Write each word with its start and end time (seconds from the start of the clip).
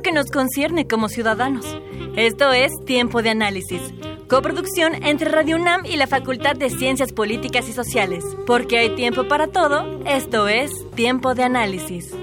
que 0.00 0.12
nos 0.12 0.30
concierne 0.30 0.86
como 0.86 1.10
ciudadanos. 1.10 1.66
Esto 2.16 2.52
es 2.52 2.72
Tiempo 2.86 3.20
de 3.20 3.30
Análisis. 3.30 3.82
Coproducción 4.28 5.04
entre 5.04 5.28
Radio 5.28 5.56
UNAM 5.56 5.84
y 5.84 5.96
la 5.96 6.06
Facultad 6.06 6.56
de 6.56 6.70
Ciencias 6.70 7.12
Políticas 7.12 7.68
y 7.68 7.72
Sociales. 7.74 8.24
Porque 8.46 8.78
hay 8.78 8.94
tiempo 8.94 9.28
para 9.28 9.48
todo, 9.48 10.00
esto 10.06 10.48
es 10.48 10.70
Tiempo 10.94 11.34
de 11.34 11.42
Análisis. 11.42 12.14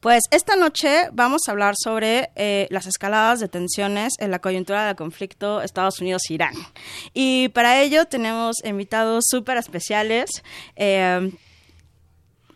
Pues 0.00 0.22
esta 0.30 0.56
noche 0.56 1.08
vamos 1.12 1.42
a 1.46 1.50
hablar 1.50 1.74
sobre 1.76 2.30
eh, 2.36 2.66
las 2.70 2.86
escaladas 2.86 3.40
de 3.40 3.48
tensiones 3.48 4.14
en 4.20 4.30
la 4.30 4.38
coyuntura 4.38 4.86
del 4.86 4.96
conflicto 4.96 5.60
Estados 5.60 6.00
Unidos-Irán. 6.00 6.54
Y 7.12 7.48
para 7.48 7.82
ello 7.82 8.06
tenemos 8.06 8.56
invitados 8.64 9.24
súper 9.28 9.58
especiales 9.58 10.30
eh, 10.76 11.30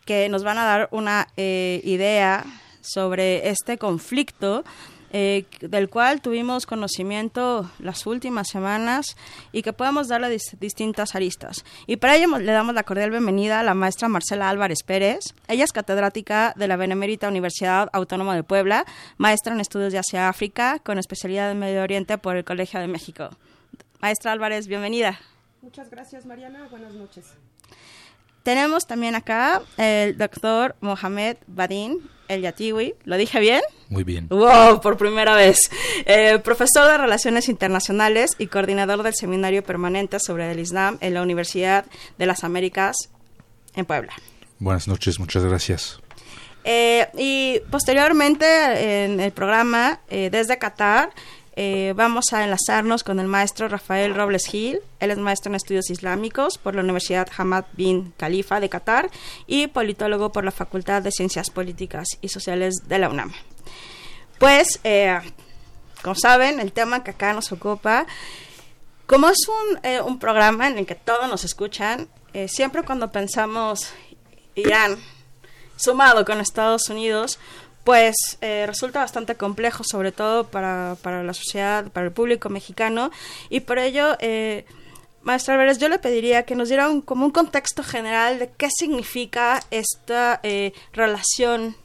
que 0.07 0.31
nos 0.31 0.45
van 0.45 0.57
a 0.57 0.65
dar 0.65 0.89
una 0.93 1.29
idea 1.37 2.47
sobre 2.81 3.49
este 3.49 3.79
conflicto 3.79 4.65
eh, 5.15 5.45
del 5.61 5.91
cual 5.91 6.23
tuvimos 6.23 6.65
conocimiento 6.65 7.71
las 7.79 8.07
últimas 8.07 8.49
semanas 8.49 9.15
y 9.53 9.61
que 9.61 9.75
podemos 9.75 10.09
darle 10.09 10.35
distintas 10.59 11.15
aristas. 11.15 11.65
Y 11.87 11.97
para 11.97 12.17
ello 12.17 12.39
le 12.39 12.51
damos 12.51 12.75
la 12.75 12.83
cordial 12.83 13.11
bienvenida 13.11 13.61
a 13.61 13.63
la 13.63 13.75
maestra 13.75 14.09
Marcela 14.09 14.49
Álvarez 14.49 14.83
Pérez. 14.83 15.35
Ella 15.49 15.65
es 15.65 15.73
catedrática 15.73 16.55
de 16.57 16.67
la 16.67 16.77
Benemérita 16.77 17.29
Universidad 17.29 17.91
Autónoma 17.93 18.35
de 18.35 18.43
Puebla, 18.43 18.87
maestra 19.19 19.53
en 19.53 19.61
estudios 19.61 19.93
de 19.93 19.99
Asia-África, 19.99 20.79
con 20.79 20.99
especialidad 20.99 21.51
en 21.51 21.59
Medio 21.59 21.83
Oriente 21.83 22.17
por 22.17 22.37
el 22.37 22.45
Colegio 22.45 22.81
de 22.81 22.89
México. 22.89 23.29
Maestra 24.01 24.33
Álvarez, 24.33 24.67
bienvenida. 24.67 25.21
Muchas 25.61 25.91
gracias, 25.91 26.25
Mariana. 26.25 26.67
Buenas 26.71 26.95
noches. 26.95 27.35
Tenemos 28.43 28.87
también 28.87 29.15
acá 29.15 29.63
el 29.77 30.19
doctor 30.19 30.75
Mohamed 30.81 31.37
Badin 31.47 31.99
El 32.29 32.43
Yatiwi. 32.43 32.95
¿Lo 33.05 33.17
dije 33.17 33.39
bien? 33.39 33.61
Muy 33.89 34.03
bien. 34.05 34.29
¡Wow! 34.29 34.81
Por 34.81 34.97
primera 34.97 35.37
vez. 35.37 35.71
Eh, 36.07 36.41
profesor 36.41 36.91
de 36.91 36.99
Relaciones 36.99 37.49
Internacionales 37.49 38.33
y 38.39 38.49
coordinador 38.49 39.03
del 39.03 39.15
Seminario 39.15 39.63
Permanente 39.63 40.19
sobre 40.19 40.51
el 40.51 40.59
Islam 40.59 40.99
en 41.01 41.15
la 41.15 41.23
Universidad 41.23 41.85
de 42.19 42.27
las 42.27 42.43
Américas 42.43 42.97
en 43.77 43.85
Puebla. 43.85 44.13
Buenas 44.59 44.89
noches, 44.89 45.21
muchas 45.21 45.45
gracias. 45.45 46.01
Eh, 46.65 47.09
y 47.17 47.61
posteriormente 47.71 49.05
en 49.05 49.21
el 49.21 49.33
programa, 49.33 50.01
eh, 50.09 50.31
desde 50.31 50.59
Qatar, 50.59 51.11
eh, 51.55 51.93
vamos 51.97 52.33
a 52.33 52.45
enlazarnos 52.45 53.05
con 53.05 53.21
el 53.21 53.27
maestro 53.27 53.69
Rafael 53.69 54.15
Robles 54.15 54.47
Gil. 54.47 54.81
Él 55.01 55.11
es 55.11 55.19
maestro 55.19 55.51
en 55.51 55.57
estudios 55.57 55.91
islámicos 55.91 56.57
por 56.57 56.75
la 56.75 56.83
Universidad 56.83 57.29
Hamad 57.37 57.65
bin 57.73 58.15
Khalifa 58.17 58.59
de 58.61 58.69
Qatar 58.69 59.11
y 59.47 59.67
politólogo 59.67 60.33
por 60.33 60.45
la 60.45 60.51
Facultad 60.51 61.03
de 61.03 61.11
Ciencias 61.11 61.51
Políticas 61.51 62.09
y 62.21 62.29
Sociales 62.29 62.77
de 62.87 62.99
la 62.99 63.11
UNAM. 63.11 63.33
Pues, 64.39 64.81
eh, 64.85 65.19
como 66.03 66.15
saben, 66.15 66.59
el 66.59 66.73
tema 66.73 67.05
que 67.05 67.11
acá 67.11 67.33
nos 67.35 67.53
ocupa, 67.53 68.07
como 69.07 69.29
es 69.29 69.47
un, 69.47 69.79
eh, 69.85 70.01
un 70.01 70.19
programa 70.19 70.69
en 70.69 70.79
el 70.79 70.87
que 70.87 70.95
todos 70.95 71.29
nos 71.29 71.45
escuchan, 71.45 72.09
siempre 72.49 72.83
cuando 72.83 73.13
pensamos 73.13 73.93
Irán 74.55 74.97
sumado 75.77 76.25
con 76.25 76.41
Estados 76.41 76.89
Unidos, 76.89 77.39
pues 77.85 78.15
eh, 78.41 78.65
resulta 78.67 79.01
bastante 79.01 79.35
complejo, 79.35 79.83
sobre 79.85 80.13
todo 80.13 80.45
para, 80.45 80.97
para, 81.03 81.23
la 81.23 81.35
sociedad, 81.35 81.91
para 81.91 82.07
el 82.07 82.13
público 82.13 82.49
mexicano, 82.49 83.11
y 83.49 83.61
por 83.61 83.79
ello, 83.79 84.17
eh, 84.21 84.65
maestra 85.23 85.55
Álvarez, 85.55 85.79
yo 85.79 85.89
le 85.89 85.99
pediría 85.99 86.45
que 86.45 86.55
nos 86.55 86.69
diera 86.69 86.89
como 87.05 87.27
un 87.27 87.33
contexto 87.33 87.83
general 87.83 88.39
de 88.39 88.51
qué 88.57 88.69
significa 88.71 89.63
esta 89.71 90.41
eh, 90.43 90.73
relación 90.93 91.77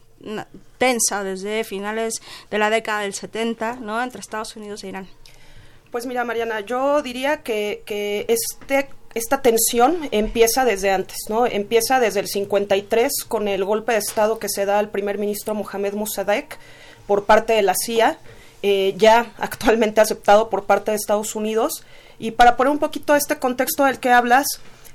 tensa 0.78 1.24
desde 1.24 1.64
finales 1.64 2.22
de 2.50 2.58
la 2.58 2.70
década 2.70 3.02
del 3.02 3.14
70, 3.14 3.76
¿no?, 3.76 4.02
entre 4.02 4.20
Estados 4.22 4.56
Unidos 4.56 4.84
e 4.84 4.90
Irán. 4.90 5.08
Pues 5.92 6.06
mira, 6.06 6.24
Mariana, 6.26 6.60
yo 6.62 7.02
diría 7.02 7.44
que, 7.44 7.84
que 7.86 8.26
este 8.28 8.90
esta 9.18 9.42
tensión 9.42 10.08
empieza 10.12 10.64
desde 10.64 10.92
antes, 10.92 11.18
¿no? 11.28 11.46
Empieza 11.46 12.00
desde 12.00 12.20
el 12.20 12.28
53 12.28 13.12
con 13.28 13.48
el 13.48 13.66
golpe 13.66 13.94
de 13.94 13.98
Estado 13.98 14.40
que 14.40 14.48
se 14.48 14.66
da 14.66 14.80
al 14.80 14.90
primer 14.90 15.18
ministro 15.18 15.56
Mohamed 15.56 15.94
Mossadegh 15.94 16.58
por 17.08 17.26
parte 17.26 17.54
de 17.54 17.64
la 17.64 17.74
CIA, 17.76 18.20
eh, 18.62 18.94
ya 18.98 19.34
actualmente 19.38 20.02
aceptado 20.02 20.50
por 20.50 20.66
parte 20.66 20.92
de 20.92 20.98
Estados 20.98 21.36
Unidos. 21.36 21.84
Y 22.20 22.32
para 22.32 22.58
poner 22.58 22.72
un 22.72 22.80
poquito 22.80 23.16
este 23.16 23.38
contexto 23.38 23.86
del 23.86 24.00
que 24.00 24.12
hablas, 24.12 24.46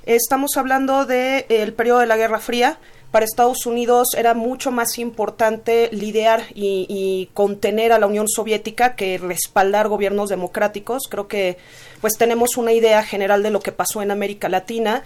estamos 0.05 0.57
hablando 0.57 1.05
del 1.05 1.45
de, 1.47 1.73
periodo 1.75 1.99
de 1.99 2.07
la 2.07 2.17
Guerra 2.17 2.39
Fría, 2.39 2.79
para 3.13 3.25
Estados 3.25 3.67
Unidos 3.67 4.15
era 4.17 4.33
mucho 4.33 4.71
más 4.71 4.97
importante 4.97 5.87
lidiar 5.91 6.45
y, 6.55 7.29
contener 7.35 7.91
a 7.91 7.99
la 7.99 8.07
Unión 8.07 8.27
Soviética 8.27 8.95
que 8.95 9.19
respaldar 9.19 9.87
gobiernos 9.87 10.29
democráticos. 10.29 11.03
Creo 11.07 11.27
que 11.27 11.57
pues 12.01 12.17
tenemos 12.17 12.57
una 12.57 12.73
idea 12.73 13.03
general 13.03 13.43
de 13.43 13.51
lo 13.51 13.59
que 13.59 13.71
pasó 13.71 14.01
en 14.01 14.09
América 14.09 14.49
Latina. 14.49 15.03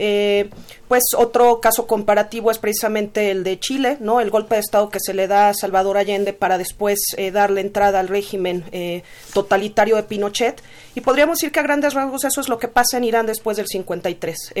Eh, 0.00 0.50
pues 0.86 1.02
otro 1.16 1.60
caso 1.60 1.88
comparativo 1.88 2.52
es 2.52 2.58
precisamente 2.58 3.32
el 3.32 3.42
de 3.42 3.58
Chile, 3.58 3.96
¿no? 3.98 4.20
El 4.20 4.30
golpe 4.30 4.54
de 4.54 4.60
Estado 4.60 4.88
que 4.88 5.00
se 5.00 5.12
le 5.12 5.26
da 5.26 5.48
a 5.48 5.54
Salvador 5.54 5.96
Allende 5.96 6.32
para 6.32 6.58
después 6.58 7.00
eh, 7.16 7.32
darle 7.32 7.60
entrada 7.60 7.98
al 7.98 8.06
régimen 8.06 8.62
eh, 8.70 9.02
totalitario 9.34 9.96
de 9.96 10.04
Pinochet. 10.04 10.62
Y 10.94 11.00
podríamos 11.00 11.38
decir 11.38 11.50
que 11.50 11.58
a 11.58 11.64
grandes 11.64 11.94
rasgos 11.94 12.22
eso 12.22 12.40
es 12.40 12.48
lo 12.48 12.60
que 12.60 12.68
pasa 12.68 12.98
en 12.98 13.04
Irán 13.04 13.26
después 13.26 13.56
del 13.56 13.66
53. 13.66 14.52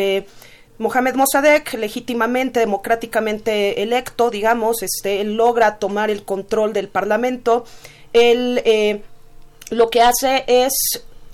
Mohamed 0.78 1.16
Mossadegh, 1.16 1.74
legítimamente, 1.74 2.60
democráticamente 2.60 3.82
electo, 3.82 4.30
digamos, 4.30 4.82
este, 4.82 5.20
él 5.20 5.34
logra 5.34 5.78
tomar 5.78 6.10
el 6.10 6.24
control 6.24 6.72
del 6.72 6.88
Parlamento. 6.88 7.64
Él 8.12 8.62
eh, 8.64 9.02
lo 9.70 9.90
que 9.90 10.00
hace 10.00 10.44
es 10.46 10.72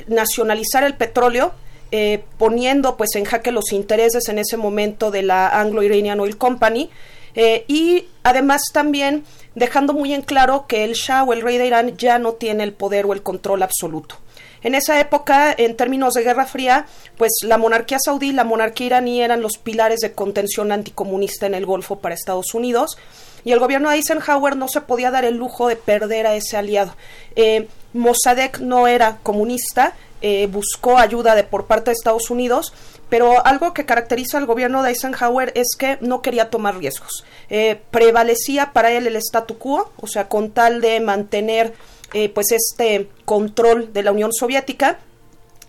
nacionalizar 0.06 0.82
el 0.82 0.94
petróleo, 0.94 1.52
eh, 1.92 2.24
poniendo 2.38 2.96
pues 2.96 3.14
en 3.14 3.24
jaque 3.24 3.52
los 3.52 3.72
intereses 3.72 4.28
en 4.28 4.38
ese 4.38 4.56
momento 4.56 5.10
de 5.10 5.22
la 5.22 5.60
Anglo-Iranian 5.60 6.20
Oil 6.20 6.38
Company. 6.38 6.90
Eh, 7.34 7.64
y 7.68 8.06
además 8.22 8.62
también 8.72 9.24
dejando 9.54 9.92
muy 9.92 10.14
en 10.14 10.22
claro 10.22 10.66
que 10.66 10.84
el 10.84 10.94
Shah 10.94 11.24
o 11.24 11.32
el 11.32 11.42
rey 11.42 11.58
de 11.58 11.66
Irán 11.66 11.96
ya 11.96 12.18
no 12.18 12.32
tiene 12.32 12.64
el 12.64 12.72
poder 12.72 13.06
o 13.06 13.12
el 13.12 13.22
control 13.22 13.62
absoluto. 13.62 14.16
En 14.64 14.74
esa 14.74 14.98
época, 14.98 15.54
en 15.56 15.76
términos 15.76 16.14
de 16.14 16.24
Guerra 16.24 16.46
Fría, 16.46 16.86
pues 17.16 17.30
la 17.42 17.58
monarquía 17.58 17.98
saudí 18.04 18.30
y 18.30 18.32
la 18.32 18.44
monarquía 18.44 18.86
iraní 18.86 19.22
eran 19.22 19.42
los 19.42 19.58
pilares 19.58 20.00
de 20.00 20.12
contención 20.12 20.72
anticomunista 20.72 21.46
en 21.46 21.54
el 21.54 21.66
Golfo 21.66 22.00
para 22.00 22.14
Estados 22.14 22.54
Unidos 22.54 22.96
y 23.44 23.52
el 23.52 23.60
gobierno 23.60 23.90
de 23.90 23.96
Eisenhower 23.96 24.56
no 24.56 24.68
se 24.68 24.80
podía 24.80 25.10
dar 25.10 25.24
el 25.24 25.36
lujo 25.36 25.68
de 25.68 25.76
perder 25.76 26.26
a 26.26 26.34
ese 26.34 26.56
aliado. 26.56 26.96
Eh, 27.36 27.68
Mossadegh 27.92 28.60
no 28.60 28.88
era 28.88 29.18
comunista, 29.22 29.94
eh, 30.22 30.46
buscó 30.46 30.96
ayuda 30.96 31.34
de, 31.34 31.44
por 31.44 31.66
parte 31.66 31.90
de 31.90 31.92
Estados 31.92 32.30
Unidos, 32.30 32.72
pero 33.08 33.44
algo 33.46 33.74
que 33.74 33.86
caracteriza 33.86 34.38
al 34.38 34.46
gobierno 34.46 34.82
de 34.82 34.90
Eisenhower 34.90 35.52
es 35.54 35.68
que 35.78 35.98
no 36.00 36.22
quería 36.22 36.50
tomar 36.50 36.78
riesgos. 36.78 37.24
Eh, 37.50 37.80
prevalecía 37.90 38.72
para 38.72 38.90
él 38.92 39.06
el 39.06 39.16
statu 39.16 39.58
quo, 39.58 39.92
o 39.96 40.06
sea, 40.06 40.28
con 40.28 40.50
tal 40.50 40.80
de 40.80 41.00
mantener 41.00 41.74
eh, 42.12 42.28
pues 42.28 42.52
este 42.52 43.08
control 43.24 43.92
de 43.92 44.02
la 44.02 44.12
Unión 44.12 44.32
Soviética, 44.32 44.98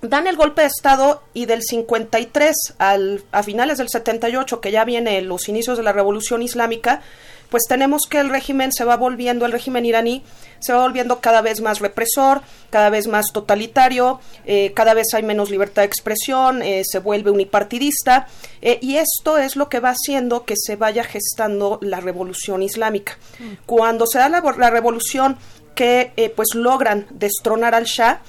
dan 0.02 0.28
el 0.28 0.36
golpe 0.36 0.62
de 0.62 0.68
Estado 0.68 1.24
y 1.34 1.46
del 1.46 1.62
53 1.64 2.56
al, 2.78 3.24
a 3.32 3.44
finales 3.44 3.78
del 3.78 3.90
78, 3.90 4.62
que 4.62 4.72
ya 4.72 4.86
viene 4.86 5.22
los 5.22 5.50
inicios 5.50 5.78
de 5.78 5.84
la 5.84 5.92
Revolución 5.92 6.42
Islámica, 6.42 7.02
pues 7.50 7.64
tenemos 7.68 8.04
que 8.10 8.20
el 8.20 8.30
régimen 8.30 8.72
se 8.72 8.86
va 8.86 8.98
volviendo, 8.98 9.46
el 9.46 9.52
régimen 9.52 9.86
iraní 9.86 10.24
se 10.60 10.74
va 10.74 10.82
volviendo 10.82 11.20
cada 11.20 11.42
vez 11.42 11.62
más 11.62 11.80
represor, 11.80 12.42
cada 12.70 12.90
vez 12.90 13.08
más 13.08 13.28
totalitario, 13.32 14.20
eh, 14.46 14.74
cada 14.74 14.94
vez 14.94 15.14
hay 15.14 15.24
menos 15.24 15.50
libertad 15.50 15.84
de 15.84 15.88
expresión, 15.88 16.62
eh, 16.62 16.82
se 16.84 17.00
vuelve 17.00 17.32
unipartidista, 17.32 18.28
eh, 18.62 18.80
y 18.82 18.98
esto 18.98 19.38
es 19.38 19.56
lo 19.56 19.70
que 19.70 19.80
va 19.80 19.92
haciendo 19.92 20.44
que 20.44 20.56
se 20.58 20.76
vaya 20.76 21.04
gestando 21.04 21.80
la 21.82 22.00
revolución 22.00 22.64
islámica. 22.64 23.18
Mm. 23.40 23.66
Cuando 23.66 24.08
se 24.08 24.20
da 24.20 24.30
la, 24.30 24.42
la 24.58 24.70
revolución 24.70 25.38
que 25.76 26.32
pues 26.38 26.56
logran 26.56 27.06
destronar 27.10 27.76
al 27.76 27.84
Shah, 27.84 28.22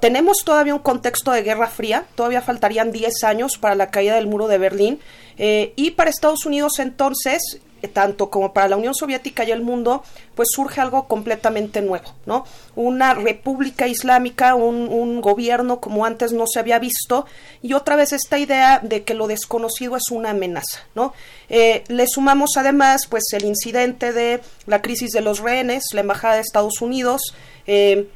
tenemos 0.00 0.38
todavía 0.44 0.74
un 0.74 0.80
contexto 0.80 1.30
de 1.30 1.42
Guerra 1.42 1.68
Fría, 1.68 2.06
todavía 2.16 2.42
faltarían 2.42 2.90
10 2.90 3.22
años 3.22 3.56
para 3.56 3.76
la 3.76 3.90
caída 3.90 4.16
del 4.16 4.26
muro 4.26 4.48
de 4.48 4.58
Berlín, 4.58 5.00
y 5.36 5.92
para 5.92 6.10
Estados 6.10 6.44
Unidos 6.44 6.80
entonces 6.80 7.60
tanto 7.92 8.30
como 8.30 8.52
para 8.52 8.68
la 8.68 8.76
Unión 8.76 8.94
Soviética 8.94 9.44
y 9.44 9.50
el 9.50 9.62
mundo, 9.62 10.02
pues 10.34 10.48
surge 10.52 10.80
algo 10.80 11.06
completamente 11.06 11.80
nuevo, 11.82 12.14
¿no? 12.26 12.44
Una 12.74 13.14
república 13.14 13.86
islámica, 13.86 14.54
un, 14.54 14.88
un, 14.88 15.20
gobierno 15.20 15.80
como 15.80 16.04
antes 16.04 16.32
no 16.32 16.44
se 16.46 16.58
había 16.60 16.78
visto, 16.78 17.26
y 17.62 17.74
otra 17.74 17.96
vez 17.96 18.12
esta 18.12 18.38
idea 18.38 18.80
de 18.82 19.04
que 19.04 19.14
lo 19.14 19.26
desconocido 19.26 19.96
es 19.96 20.10
una 20.10 20.30
amenaza, 20.30 20.80
¿no? 20.94 21.12
Eh, 21.48 21.84
le 21.88 22.06
sumamos 22.06 22.50
además, 22.56 23.06
pues, 23.08 23.24
el 23.32 23.44
incidente 23.44 24.12
de 24.12 24.40
la 24.66 24.82
crisis 24.82 25.10
de 25.10 25.20
los 25.20 25.40
rehenes, 25.40 25.84
la 25.92 26.00
embajada 26.00 26.34
de 26.34 26.40
Estados 26.40 26.80
Unidos, 26.80 27.34
eh, 27.66 28.08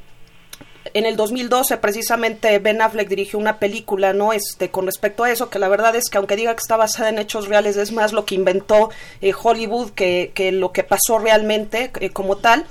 en 0.93 1.05
el 1.05 1.15
2012 1.15 1.77
precisamente 1.77 2.59
Ben 2.59 2.81
Affleck 2.81 3.09
dirigió 3.09 3.39
una 3.39 3.57
película, 3.57 4.13
¿no? 4.13 4.33
Este, 4.33 4.69
con 4.69 4.85
respecto 4.85 5.23
a 5.23 5.31
eso, 5.31 5.49
que 5.49 5.59
la 5.59 5.67
verdad 5.67 5.95
es 5.95 6.09
que 6.09 6.17
aunque 6.17 6.35
diga 6.35 6.53
que 6.53 6.61
está 6.61 6.77
basada 6.77 7.09
en 7.09 7.17
hechos 7.17 7.47
reales, 7.47 7.77
es 7.77 7.91
más 7.91 8.13
lo 8.13 8.25
que 8.25 8.35
inventó 8.35 8.89
eh, 9.21 9.33
Hollywood 9.33 9.91
que, 9.91 10.31
que, 10.35 10.51
lo 10.51 10.71
que 10.71 10.83
pasó 10.83 11.17
realmente 11.17 11.91
eh, 11.99 12.09
como 12.11 12.37
tal. 12.37 12.65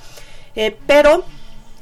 Eh, 0.55 0.77
pero 0.87 1.25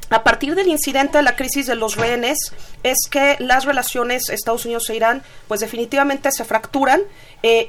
a 0.09 0.25
partir 0.25 0.55
del 0.55 0.69
incidente 0.69 1.19
de 1.19 1.25
la 1.25 1.37
crisis 1.37 1.67
de 1.67 1.75
los 1.75 1.97
rehenes 1.97 2.39
es 2.83 2.99
que 3.11 3.37
las 3.39 3.65
relaciones 3.65 4.29
Estados 4.31 4.65
Unidos 4.65 4.89
e 4.91 4.97
Irán 4.97 5.23
pues 5.47 5.61
definitivamente 5.61 6.33
se 6.33 6.45
fracturan 6.45 7.03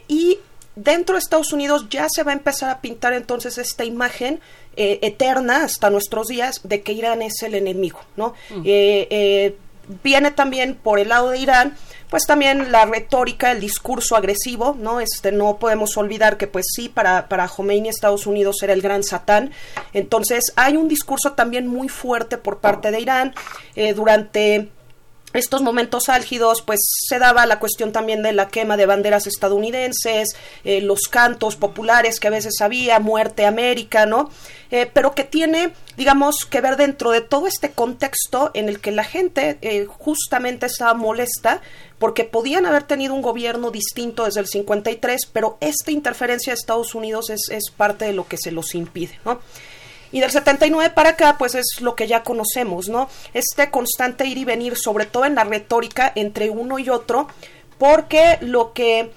y 0.08 0.40
dentro 0.84 1.16
de 1.16 1.20
Estados 1.20 1.54
Unidos 1.54 1.88
ya 1.90 2.08
se 2.10 2.24
va 2.24 2.32
a 2.32 2.36
empezar 2.36 2.70
a 2.70 2.82
pintar 2.82 3.14
entonces 3.14 3.58
esta 3.58 3.86
imagen 3.86 4.40
eh, 4.76 5.00
eterna 5.02 5.64
hasta 5.64 5.90
nuestros 5.90 6.28
días 6.28 6.62
de 6.64 6.82
que 6.82 6.94
Irán 6.94 7.22
es 7.22 7.44
el 7.44 7.56
enemigo, 7.56 8.00
¿no? 8.16 8.34
Mm. 8.50 8.62
Eh, 8.66 9.08
eh, 9.10 9.58
viene 10.04 10.32
también 10.32 10.76
por 10.76 11.00
el 11.00 11.10
lado 11.10 11.32
de 11.32 11.40
Irán, 11.40 11.76
pues 12.10 12.26
también 12.26 12.72
la 12.72 12.86
retórica, 12.86 13.52
el 13.52 13.60
discurso 13.60 14.16
agresivo, 14.16 14.76
¿no? 14.80 15.00
Este, 15.00 15.32
no 15.32 15.58
podemos 15.58 15.98
olvidar 15.98 16.38
que 16.38 16.48
pues 16.48 16.66
sí, 16.74 16.90
para, 16.90 17.28
para 17.30 17.48
Khomeini 17.48 17.90
Estados 17.90 18.26
Unidos 18.26 18.64
era 18.64 18.74
el 18.74 18.82
gran 18.82 19.04
satán. 19.04 19.52
Entonces 19.94 20.54
hay 20.56 20.78
un 20.78 20.88
discurso 20.88 21.34
también 21.34 21.68
muy 21.68 21.90
fuerte 21.90 22.38
por 22.38 22.60
parte 22.60 22.92
de 22.92 23.02
Irán 23.02 23.34
durante 23.96 24.70
estos 25.34 25.62
momentos 25.62 26.10
álgidos, 26.10 26.62
pues 26.62 26.80
se 27.08 27.20
daba 27.20 27.46
la 27.46 27.60
cuestión 27.60 27.92
también 27.92 28.24
de 28.24 28.34
la 28.34 28.50
quema 28.50 28.78
de 28.78 28.86
banderas 28.86 29.28
estadounidenses, 29.28 30.36
eh, 30.64 30.82
los 30.82 31.08
cantos 31.08 31.56
populares 31.56 32.20
que 32.20 32.28
a 32.28 32.32
veces 32.32 32.62
había, 32.62 33.00
muerte 33.00 33.46
América, 33.46 34.06
¿no? 34.06 34.30
Eh, 34.72 34.90
pero 34.92 35.14
que 35.14 35.26
tiene, 35.26 35.74
digamos, 35.98 36.46
que 36.46 36.62
ver 36.62 36.78
dentro 36.78 37.12
de 37.12 37.22
todo 37.22 37.48
este 37.48 37.72
contexto 37.72 38.52
en 38.54 38.70
el 38.70 38.80
que 38.80 38.92
la 38.92 39.04
gente 39.04 39.58
eh, 39.62 39.86
justamente 39.86 40.66
estaba 40.66 40.94
molesta 40.94 41.62
porque 42.00 42.24
podían 42.24 42.66
haber 42.66 42.84
tenido 42.84 43.14
un 43.14 43.22
gobierno 43.22 43.70
distinto 43.70 44.26
desde 44.26 44.40
el 44.40 44.48
53, 44.48 45.28
pero 45.32 45.58
esta 45.60 45.92
interferencia 45.92 46.52
de 46.52 46.60
Estados 46.60 46.96
Unidos 46.96 47.30
es, 47.30 47.50
es 47.52 47.70
parte 47.70 48.06
de 48.06 48.14
lo 48.14 48.28
que 48.28 48.38
se 48.38 48.52
los 48.52 48.74
impide, 48.74 49.20
¿no? 49.26 49.40
Y 50.12 50.20
del 50.20 50.32
79 50.32 50.94
para 50.94 51.12
acá, 51.12 51.38
pues 51.38 51.56
es 51.56 51.66
lo 51.80 51.96
que 51.96 52.08
ya 52.08 52.24
conocemos, 52.24 52.90
¿no? 52.90 53.10
Este 53.34 53.70
constante 53.70 54.26
ir 54.26 54.38
y 54.38 54.46
venir, 54.46 54.78
sobre 54.78 55.06
todo 55.06 55.26
en 55.26 55.36
la 55.36 55.44
retórica 55.44 56.12
entre 56.16 56.50
uno 56.50 56.80
y 56.80 56.90
otro, 56.90 57.28
porque 57.78 58.38
lo 58.42 58.74
que 58.74 59.12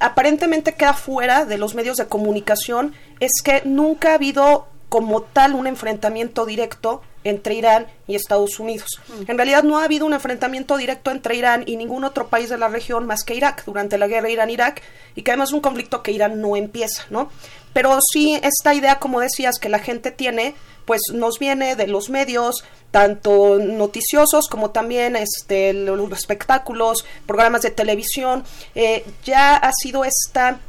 aparentemente 0.00 0.74
queda 0.74 0.94
fuera 0.94 1.44
de 1.44 1.58
los 1.58 1.74
medios 1.74 1.96
de 1.96 2.06
comunicación 2.06 2.94
es 3.20 3.32
que 3.42 3.62
nunca 3.64 4.10
ha 4.10 4.14
habido 4.14 4.66
como 4.88 5.22
tal 5.22 5.54
un 5.54 5.66
enfrentamiento 5.66 6.46
directo 6.46 7.02
entre 7.24 7.54
Irán 7.54 7.86
y 8.06 8.14
Estados 8.14 8.60
Unidos. 8.60 9.00
Mm. 9.08 9.30
En 9.30 9.38
realidad 9.38 9.64
no 9.64 9.78
ha 9.78 9.84
habido 9.84 10.06
un 10.06 10.12
enfrentamiento 10.12 10.76
directo 10.76 11.10
entre 11.10 11.36
Irán 11.36 11.64
y 11.66 11.76
ningún 11.76 12.04
otro 12.04 12.28
país 12.28 12.50
de 12.50 12.58
la 12.58 12.68
región 12.68 13.06
más 13.06 13.24
que 13.24 13.34
Irak 13.34 13.64
durante 13.64 13.98
la 13.98 14.06
guerra 14.06 14.30
Irán-Irak 14.30 14.82
y 15.14 15.22
que 15.22 15.30
además 15.30 15.48
es 15.48 15.54
un 15.54 15.62
conflicto 15.62 16.02
que 16.02 16.12
Irán 16.12 16.40
no 16.40 16.54
empieza, 16.54 17.04
¿no? 17.10 17.30
Pero 17.74 17.98
sí 18.00 18.40
esta 18.42 18.72
idea, 18.72 18.98
como 18.98 19.20
decías, 19.20 19.58
que 19.58 19.68
la 19.68 19.80
gente 19.80 20.10
tiene, 20.10 20.54
pues 20.86 21.02
nos 21.12 21.38
viene 21.38 21.76
de 21.76 21.86
los 21.86 22.08
medios, 22.08 22.64
tanto 22.90 23.58
noticiosos 23.58 24.48
como 24.48 24.70
también 24.70 25.16
este, 25.16 25.74
los 25.74 26.12
espectáculos, 26.12 27.04
programas 27.26 27.60
de 27.60 27.70
televisión. 27.70 28.44
Eh, 28.74 29.04
ya 29.24 29.56
ha 29.56 29.72
sido 29.72 30.04
esta 30.04 30.60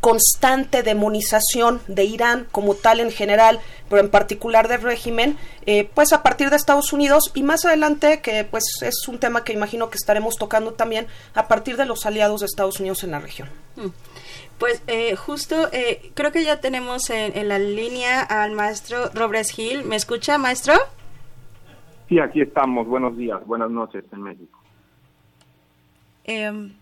constante 0.00 0.82
demonización 0.82 1.80
de 1.88 2.04
Irán 2.04 2.46
como 2.52 2.74
tal 2.74 3.00
en 3.00 3.10
general, 3.10 3.60
pero 3.88 4.00
en 4.00 4.10
particular 4.10 4.68
del 4.68 4.82
régimen, 4.82 5.36
eh, 5.66 5.90
pues 5.94 6.12
a 6.12 6.22
partir 6.22 6.50
de 6.50 6.56
Estados 6.56 6.92
Unidos 6.92 7.32
y 7.34 7.42
más 7.42 7.64
adelante, 7.64 8.20
que 8.20 8.44
pues 8.44 8.64
es 8.82 9.08
un 9.08 9.18
tema 9.18 9.44
que 9.44 9.52
imagino 9.52 9.90
que 9.90 9.96
estaremos 9.96 10.36
tocando 10.36 10.72
también 10.74 11.06
a 11.34 11.48
partir 11.48 11.76
de 11.76 11.86
los 11.86 12.06
aliados 12.06 12.40
de 12.40 12.46
Estados 12.46 12.78
Unidos 12.80 13.02
en 13.02 13.10
la 13.10 13.18
región. 13.18 13.48
Mm. 13.76 13.88
Pues 14.58 14.82
eh, 14.88 15.14
justo 15.14 15.68
eh, 15.72 16.10
creo 16.14 16.32
que 16.32 16.42
ya 16.42 16.60
tenemos 16.60 17.10
en, 17.10 17.48
la 17.48 17.58
línea 17.58 18.22
al 18.22 18.52
maestro 18.52 19.08
Robres 19.14 19.50
Gil. 19.50 19.84
¿Me 19.84 19.96
escucha, 19.96 20.36
maestro? 20.36 20.74
Sí, 22.08 22.18
aquí 22.18 22.40
estamos. 22.40 22.86
Buenos 22.88 23.16
días, 23.16 23.44
buenas 23.46 23.70
noches 23.70 24.04
en 24.12 24.22
México. 24.22 24.58
Em, 26.24 26.72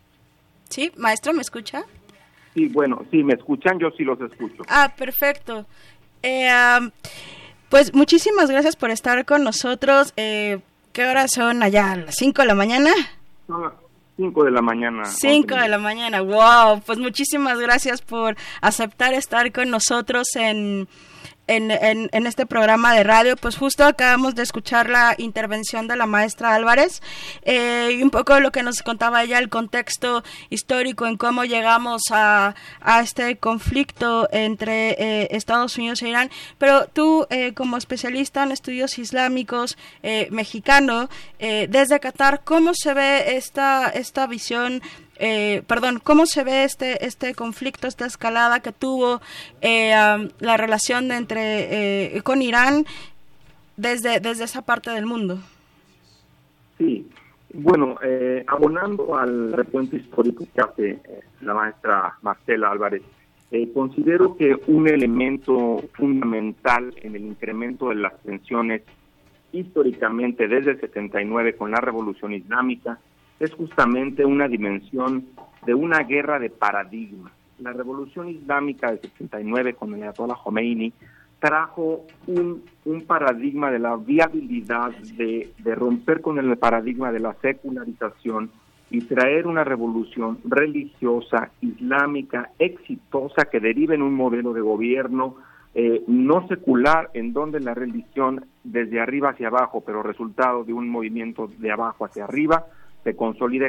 sí, 0.71 0.91
maestro, 0.97 1.35
¿me 1.35 1.43
escucha? 1.43 1.85
Sí, 2.55 2.69
bueno, 2.69 3.05
sí, 3.11 3.23
me 3.23 3.35
escuchan, 3.35 3.79
yo 3.79 3.91
sí 3.91 4.05
los 4.05 4.19
escucho. 4.23 4.63
Ah, 4.69 4.95
perfecto. 4.97 5.67
Eh, 6.23 6.49
pues 7.69 7.93
muchísimas 7.95 8.51
gracias 8.51 8.75
por 8.75 8.91
estar 8.91 9.27
con 9.27 9.45
nosotros. 9.45 10.15
¿Qué 10.15 10.63
horas 10.97 11.31
son 11.35 11.63
allá? 11.63 11.95
¿Las 11.95 12.15
5 12.15 12.41
de 12.41 12.49
la 12.49 12.55
mañana? 12.55 12.91
5 14.17 14.45
de 14.45 14.51
la 14.51 14.63
mañana. 14.63 15.05
5 15.05 15.55
de 15.55 15.69
la 15.69 15.79
mañana, 15.79 16.21
wow. 16.23 16.81
Pues 16.81 16.99
muchísimas 16.99 17.59
gracias 17.59 18.01
por 18.01 18.37
aceptar 18.61 19.13
estar 19.15 19.53
con 19.53 19.71
nosotros 19.71 20.29
en 20.37 20.89
en, 21.49 21.71
en, 21.71 22.27
este 22.27 22.45
programa 22.45 22.93
de 22.95 23.05
radio, 23.05 23.37
pues 23.37 23.57
justo 23.57 23.85
acabamos 23.85 24.35
de 24.35 24.43
escuchar 24.43 24.91
la 24.91 25.15
intervención 25.19 25.87
de 25.87 25.97
la 25.97 26.07
maestra 26.07 26.55
Álvarez 26.55 27.03
eh, 27.43 27.97
y 27.97 28.03
un 28.03 28.11
poco 28.11 28.41
lo 28.41 28.51
que 28.51 28.63
nos 28.63 28.83
contaba 28.83 29.23
ella, 29.23 29.39
el 29.39 29.49
contexto 29.49 30.25
histórico 30.51 31.07
en 31.07 31.17
cómo 31.17 31.45
llegamos 31.45 32.03
a, 32.11 32.57
a 32.81 33.01
este 33.01 33.37
conflicto 33.37 34.29
entre 34.33 34.91
eh, 34.99 35.29
Estados 35.31 35.79
Unidos 35.79 36.03
e 36.03 36.09
Irán. 36.09 36.31
Pero 36.59 36.87
tú, 36.89 37.27
eh, 37.31 37.55
como 37.55 37.77
especialista 37.77 38.43
en 38.43 38.53
estudios 38.53 38.99
islámicos 38.99 39.77
mexicano, 40.31 41.09
desde 41.39 42.01
Qatar, 42.01 42.43
¿cómo 42.45 42.73
se 42.75 42.95
ve 42.95 43.37
esta, 43.37 43.89
esta 43.89 44.27
visión 44.27 44.83
eh, 45.19 45.63
perdón, 45.67 46.01
cómo 46.03 46.27
se 46.27 46.45
ve 46.45 46.65
este 46.65 47.05
este 47.07 47.35
conflicto, 47.35 47.87
esta 47.87 48.07
escalada 48.07 48.61
que 48.61 48.73
tuvo 48.73 49.21
eh, 49.61 49.91
la 50.39 50.57
relación 50.57 51.11
entre 51.13 52.17
eh, 52.17 52.23
con 52.23 52.43
Irán 52.43 52.85
desde 53.77 54.21
desde 54.21 54.45
esa 54.45 54.63
parte 54.63 54.91
del 54.91 55.07
mundo. 55.07 55.39
Sí, 56.79 57.09
bueno, 57.55 57.97
abonando 58.47 59.17
al 59.17 59.53
recuento 59.53 59.97
histórico 59.97 60.47
que 60.55 60.61
hace 60.61 60.99
la 61.41 61.55
maestra 61.55 62.19
Marcela 62.21 62.71
Álvarez, 62.71 63.03
Eh, 63.53 63.71
considero 63.73 64.37
que 64.37 64.57
un 64.67 64.89
elemento 64.89 65.85
fundamental 65.93 66.93
en 67.01 67.15
el 67.15 67.23
incremento 67.23 67.91
de 67.91 67.95
las 67.95 68.21
tensiones 68.23 68.83
históricamente 69.53 70.49
desde 70.49 70.73
el 70.73 70.81
79 70.81 71.55
con 71.55 71.71
la 71.71 71.81
revolución 71.81 72.35
islámica 72.35 72.99
es 73.41 73.53
justamente 73.55 74.25
una 74.25 74.49
dimensión 74.49 75.27
de 75.65 75.75
una 75.75 76.01
guerra 76.01 76.39
de 76.39 76.51
paradigmas. 76.51 77.33
La 77.59 77.73
revolución 77.73 78.29
islámica 78.29 78.91
del 78.91 79.01
79 79.01 79.75
con 79.75 79.95
el 79.95 80.03
Ayatollah 80.03 80.37
Khomeini 80.37 80.93
trajo 81.39 82.05
un, 82.27 82.63
un 82.85 83.03
paradigma 83.03 83.71
de 83.71 83.79
la 83.79 83.97
viabilidad 83.97 84.91
de, 85.17 85.51
de 85.59 85.75
romper 85.75 86.21
con 86.21 86.39
el 86.39 86.57
paradigma 86.57 87.13
de 87.13 87.21
la 87.21 87.35
secularización 87.41 88.51
y 88.91 89.01
traer 89.03 89.47
una 89.47 89.65
revolución 89.65 90.39
religiosa, 90.45 91.51
islámica, 91.61 92.51
exitosa, 92.59 93.47
que 93.51 93.61
derive 93.61 93.95
en 93.95 94.03
un 94.03 94.15
modelo 94.15 94.53
de 94.53 94.61
gobierno 94.61 95.37
eh, 95.79 96.03
no 96.07 96.47
secular, 96.49 97.11
en 97.13 97.35
donde 97.35 97.61
la 97.61 97.75
religión 97.75 98.47
desde 98.65 98.99
arriba 98.99 99.31
hacia 99.31 99.49
abajo, 99.49 99.83
pero 99.85 100.03
resultado 100.03 100.65
de 100.65 100.73
un 100.73 100.89
movimiento 100.89 101.51
de 101.59 101.71
abajo 101.71 102.07
hacia 102.07 102.25
arriba, 102.25 102.65
se 103.07 103.15
consolida 103.15 103.69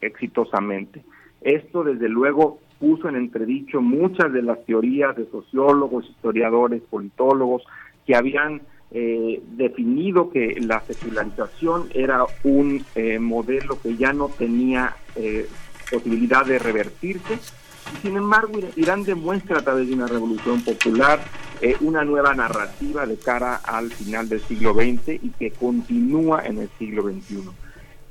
exitosamente. 0.00 1.04
Esto, 1.42 1.84
desde 1.84 2.08
luego, 2.08 2.60
puso 2.80 3.10
en 3.10 3.16
entredicho 3.16 3.82
muchas 3.82 4.32
de 4.32 4.40
las 4.40 4.64
teorías 4.64 5.14
de 5.16 5.26
sociólogos, 5.26 6.08
historiadores, 6.08 6.80
politólogos, 6.88 7.62
que 8.06 8.16
habían 8.16 8.62
eh, 8.90 9.42
definido 9.58 10.30
que 10.30 10.58
la 10.62 10.80
secularización 10.80 11.90
era 11.92 12.24
un 12.42 12.82
eh, 12.94 13.18
modelo 13.18 13.78
que 13.82 13.96
ya 13.98 14.14
no 14.14 14.30
tenía 14.30 14.96
eh, 15.14 15.46
posibilidad 15.90 16.46
de 16.46 16.58
revertirse. 16.58 17.38
sin 18.00 18.16
embargo, 18.16 18.60
Irán 18.76 19.04
demuestra 19.04 19.58
a 19.58 19.62
través 19.62 19.88
de 19.88 19.94
una 19.94 20.06
revolución 20.06 20.64
popular 20.64 21.20
una 21.80 22.04
nueva 22.04 22.34
narrativa 22.34 23.06
de 23.06 23.16
cara 23.16 23.56
al 23.56 23.90
final 23.90 24.28
del 24.28 24.40
siglo 24.40 24.74
XX 24.74 25.22
y 25.22 25.30
que 25.38 25.50
continúa 25.50 26.44
en 26.44 26.58
el 26.58 26.68
siglo 26.78 27.04
XXI. 27.04 27.63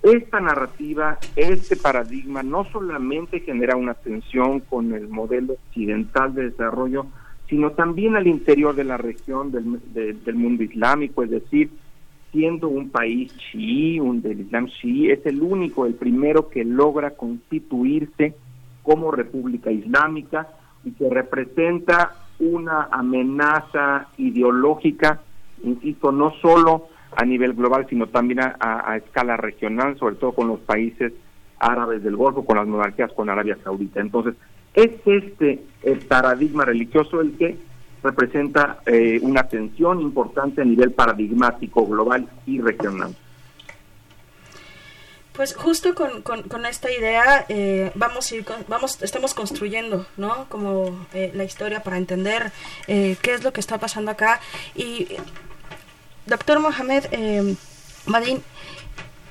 Esta 0.03 0.41
narrativa, 0.41 1.17
este 1.37 1.77
paradigma, 1.77 2.43
no 2.43 2.65
solamente 2.65 3.39
genera 3.39 3.77
una 3.77 3.93
tensión 3.93 4.59
con 4.59 4.93
el 4.93 5.07
modelo 5.07 5.53
occidental 5.53 6.35
de 6.35 6.49
desarrollo, 6.49 7.05
sino 7.47 7.71
también 7.71 8.17
al 8.17 8.27
interior 8.27 8.75
de 8.75 8.83
la 8.83 8.97
región 8.97 9.53
del, 9.53 10.35
mundo 10.35 10.63
islámico, 10.63 11.23
es 11.23 11.29
decir, 11.29 11.69
siendo 12.33 12.67
un 12.67 12.89
país 12.89 13.33
chií, 13.37 13.97
un 14.01 14.21
del 14.21 14.41
Islam 14.41 14.67
chií, 14.67 15.09
es 15.09 15.25
el 15.25 15.41
único, 15.41 15.85
el 15.85 15.93
primero 15.93 16.49
que 16.49 16.65
logra 16.65 17.11
constituirse 17.11 18.35
como 18.81 19.09
república 19.09 19.71
islámica 19.71 20.49
y 20.83 20.91
que 20.91 21.09
representa 21.09 22.11
una 22.39 22.89
amenaza 22.91 24.09
ideológica, 24.17 25.21
insisto, 25.63 26.11
no 26.11 26.33
solo 26.41 26.89
a 27.15 27.25
nivel 27.25 27.53
global, 27.53 27.85
sino 27.89 28.07
también 28.07 28.39
a 28.41 28.97
escala 28.97 29.37
regional, 29.37 29.97
sobre 29.97 30.15
todo 30.15 30.33
con 30.33 30.47
los 30.47 30.59
países 30.61 31.13
árabes 31.63 32.03
del 32.03 32.15
Golfo, 32.15 32.45
con 32.45 32.57
las 32.57 32.67
monarquías 32.67 33.11
con 33.13 33.29
Arabia 33.29 33.57
Saudita. 33.63 34.01
Entonces, 34.01 34.35
es 34.73 34.91
este 35.05 35.63
el 35.83 35.99
paradigma 35.99 36.65
religioso 36.65 37.21
el 37.21 37.37
que 37.37 37.57
representa 38.03 38.79
eh, 38.85 39.19
una 39.21 39.43
tensión 39.43 40.01
importante 40.01 40.61
a 40.61 40.65
nivel 40.65 40.91
paradigmático 40.91 41.85
global 41.87 42.27
y 42.45 42.59
regional. 42.59 43.15
Pues 45.31 45.55
justo 45.55 45.95
con, 45.95 46.21
con, 46.21 46.65
esta 46.67 46.91
idea 46.91 47.43
eh, 47.49 47.91
vamos 47.95 48.31
a 48.31 48.35
ir, 48.35 48.45
vamos, 48.67 49.01
estamos 49.01 49.33
construyendo, 49.33 50.05
¿no? 50.15 50.45
Como 50.47 51.07
eh, 51.11 51.31
la 51.33 51.43
historia 51.43 51.81
para 51.81 51.97
entender 51.97 52.51
qué 52.85 53.17
es 53.23 53.43
lo 53.43 53.51
que 53.51 53.59
está 53.59 53.79
pasando 53.79 54.11
acá. 54.11 54.39
Y 54.75 55.07
doctor 56.25 56.59
Mohamed 56.59 57.05
Madin, 58.05 58.43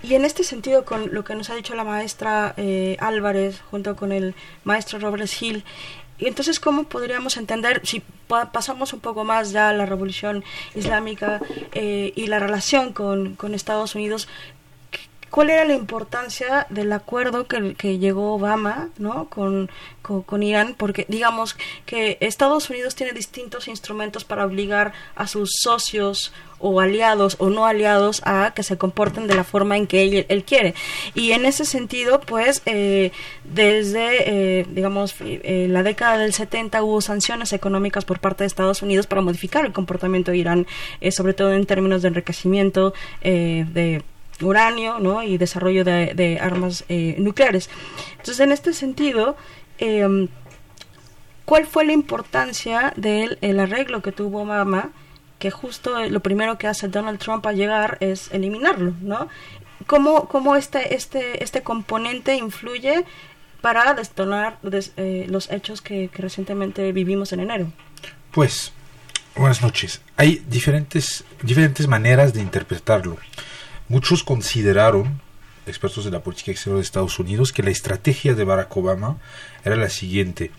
y 0.02 0.14
en 0.14 0.24
este 0.24 0.42
sentido, 0.42 0.84
con 0.84 1.14
lo 1.14 1.22
que 1.24 1.34
nos 1.34 1.48
ha 1.50 1.54
dicho 1.54 1.74
la 1.74 1.84
maestra 1.84 2.54
eh, 2.56 2.96
Álvarez 2.98 3.60
junto 3.70 3.94
con 3.94 4.10
el 4.10 4.34
maestro 4.64 4.98
Robert 4.98 5.30
Hill, 5.40 5.64
y 6.18 6.26
entonces, 6.26 6.60
¿cómo 6.60 6.84
podríamos 6.84 7.36
entender, 7.36 7.80
si 7.84 8.02
pasamos 8.28 8.92
un 8.92 9.00
poco 9.00 9.24
más 9.24 9.50
ya 9.50 9.70
a 9.70 9.72
la 9.72 9.86
revolución 9.86 10.44
islámica 10.74 11.40
eh, 11.72 12.12
y 12.14 12.26
la 12.28 12.38
relación 12.38 12.92
con, 12.92 13.34
con, 13.34 13.54
Estados 13.54 13.94
Unidos, 13.94 14.28
cuál 15.32 15.48
era 15.48 15.64
la 15.64 15.72
importancia 15.72 16.66
del 16.68 16.92
acuerdo 16.92 17.46
que, 17.46 17.74
que 17.74 17.98
llegó 17.98 18.34
Obama 18.34 18.90
¿no? 18.98 19.30
con, 19.30 19.70
con, 20.02 20.42
Irán? 20.42 20.74
Porque 20.76 21.06
digamos 21.08 21.56
que 21.86 22.18
Estados 22.20 22.68
Unidos 22.68 22.94
tiene 22.94 23.12
distintos 23.14 23.66
instrumentos 23.66 24.24
para 24.24 24.44
obligar 24.44 24.92
a 25.16 25.26
sus 25.26 25.52
socios 25.62 26.34
o 26.58 26.80
aliados 26.80 27.36
o 27.38 27.48
no 27.48 27.64
aliados 27.64 28.20
a 28.26 28.52
que 28.54 28.62
se 28.62 28.76
comporten 28.76 29.26
de 29.26 29.34
la 29.34 29.42
forma 29.42 29.78
en 29.78 29.86
que 29.86 30.26
él, 30.28 30.44
quiere. 30.44 30.74
Y 31.14 31.32
en 31.32 31.46
ese 31.46 31.64
sentido, 31.64 32.20
pues, 32.20 32.60
eh, 32.66 33.10
desde, 33.42 34.60
eh, 34.60 34.66
digamos, 34.68 35.14
eh, 35.20 35.66
la 35.70 35.82
década 35.82 36.18
del 36.18 36.34
70 36.34 36.82
hubo 36.82 37.00
sanciones 37.00 37.54
económicas 37.54 38.04
por 38.04 38.20
parte 38.20 38.44
de 38.44 38.48
Estados 38.48 38.82
Unidos 38.82 39.06
para 39.06 39.22
modificar 39.22 39.64
el 39.64 39.72
comportamiento 39.72 40.30
de 40.30 40.36
Irán, 40.36 40.66
sobre 41.10 41.32
todo 41.32 41.54
en 41.54 41.64
términos 41.64 42.02
de 42.02 42.08
enriquecimiento 42.08 42.92
de 43.22 44.02
uranio 44.42 44.98
¿no? 44.98 45.22
y 45.22 45.38
desarrollo 45.38 45.84
de, 45.84 46.38
armas 46.40 46.84
nucleares. 46.88 47.70
Entonces, 48.12 48.40
en 48.40 48.52
este 48.52 48.72
sentido, 48.72 49.36
¿cuál 51.44 51.66
fue 51.66 51.84
la 51.84 51.92
importancia 51.92 52.92
del 52.96 53.38
el 53.40 53.60
arreglo 53.60 54.02
que 54.02 54.12
tuvo 54.12 54.42
Obama 54.42 54.90
que 55.42 55.50
justo 55.50 55.98
lo 56.08 56.20
primero 56.20 56.56
que 56.56 56.68
hace 56.68 56.86
Donald 56.86 57.18
Trump 57.18 57.44
al 57.46 57.56
llegar 57.56 57.98
es 57.98 58.30
eliminarlo, 58.30 58.94
¿no? 59.00 59.26
¿Cómo, 59.88 60.28
cómo 60.28 60.54
este, 60.54 60.94
este, 60.94 61.42
este 61.42 61.62
componente 61.62 62.36
influye 62.36 63.04
para 63.60 63.92
detonar 63.94 64.58
eh, 64.62 65.26
los 65.28 65.50
hechos 65.50 65.82
que, 65.82 66.08
recientemente 66.14 66.92
vivimos 66.92 67.32
en 67.32 67.40
enero? 67.40 67.72
Pues, 68.30 68.72
buenas 69.34 69.62
noches. 69.62 70.00
Hay 70.16 70.44
diferentes, 70.46 71.24
diferentes 71.42 71.88
maneras 71.88 72.32
de 72.32 72.40
interpretarlo. 72.40 73.16
Muchos 73.92 74.24
consideraron, 74.24 75.20
expertos 75.66 76.06
de 76.06 76.10
la 76.10 76.20
política 76.20 76.50
exterior 76.50 76.78
de 76.78 76.82
Estados 76.82 77.18
Unidos, 77.18 77.52
que 77.52 77.62
la 77.62 77.68
estrategia 77.68 78.34
de 78.34 78.42
Barack 78.42 78.74
Obama 78.74 79.18
era 79.66 79.76
la 79.76 79.90
siguiente. 79.90 80.50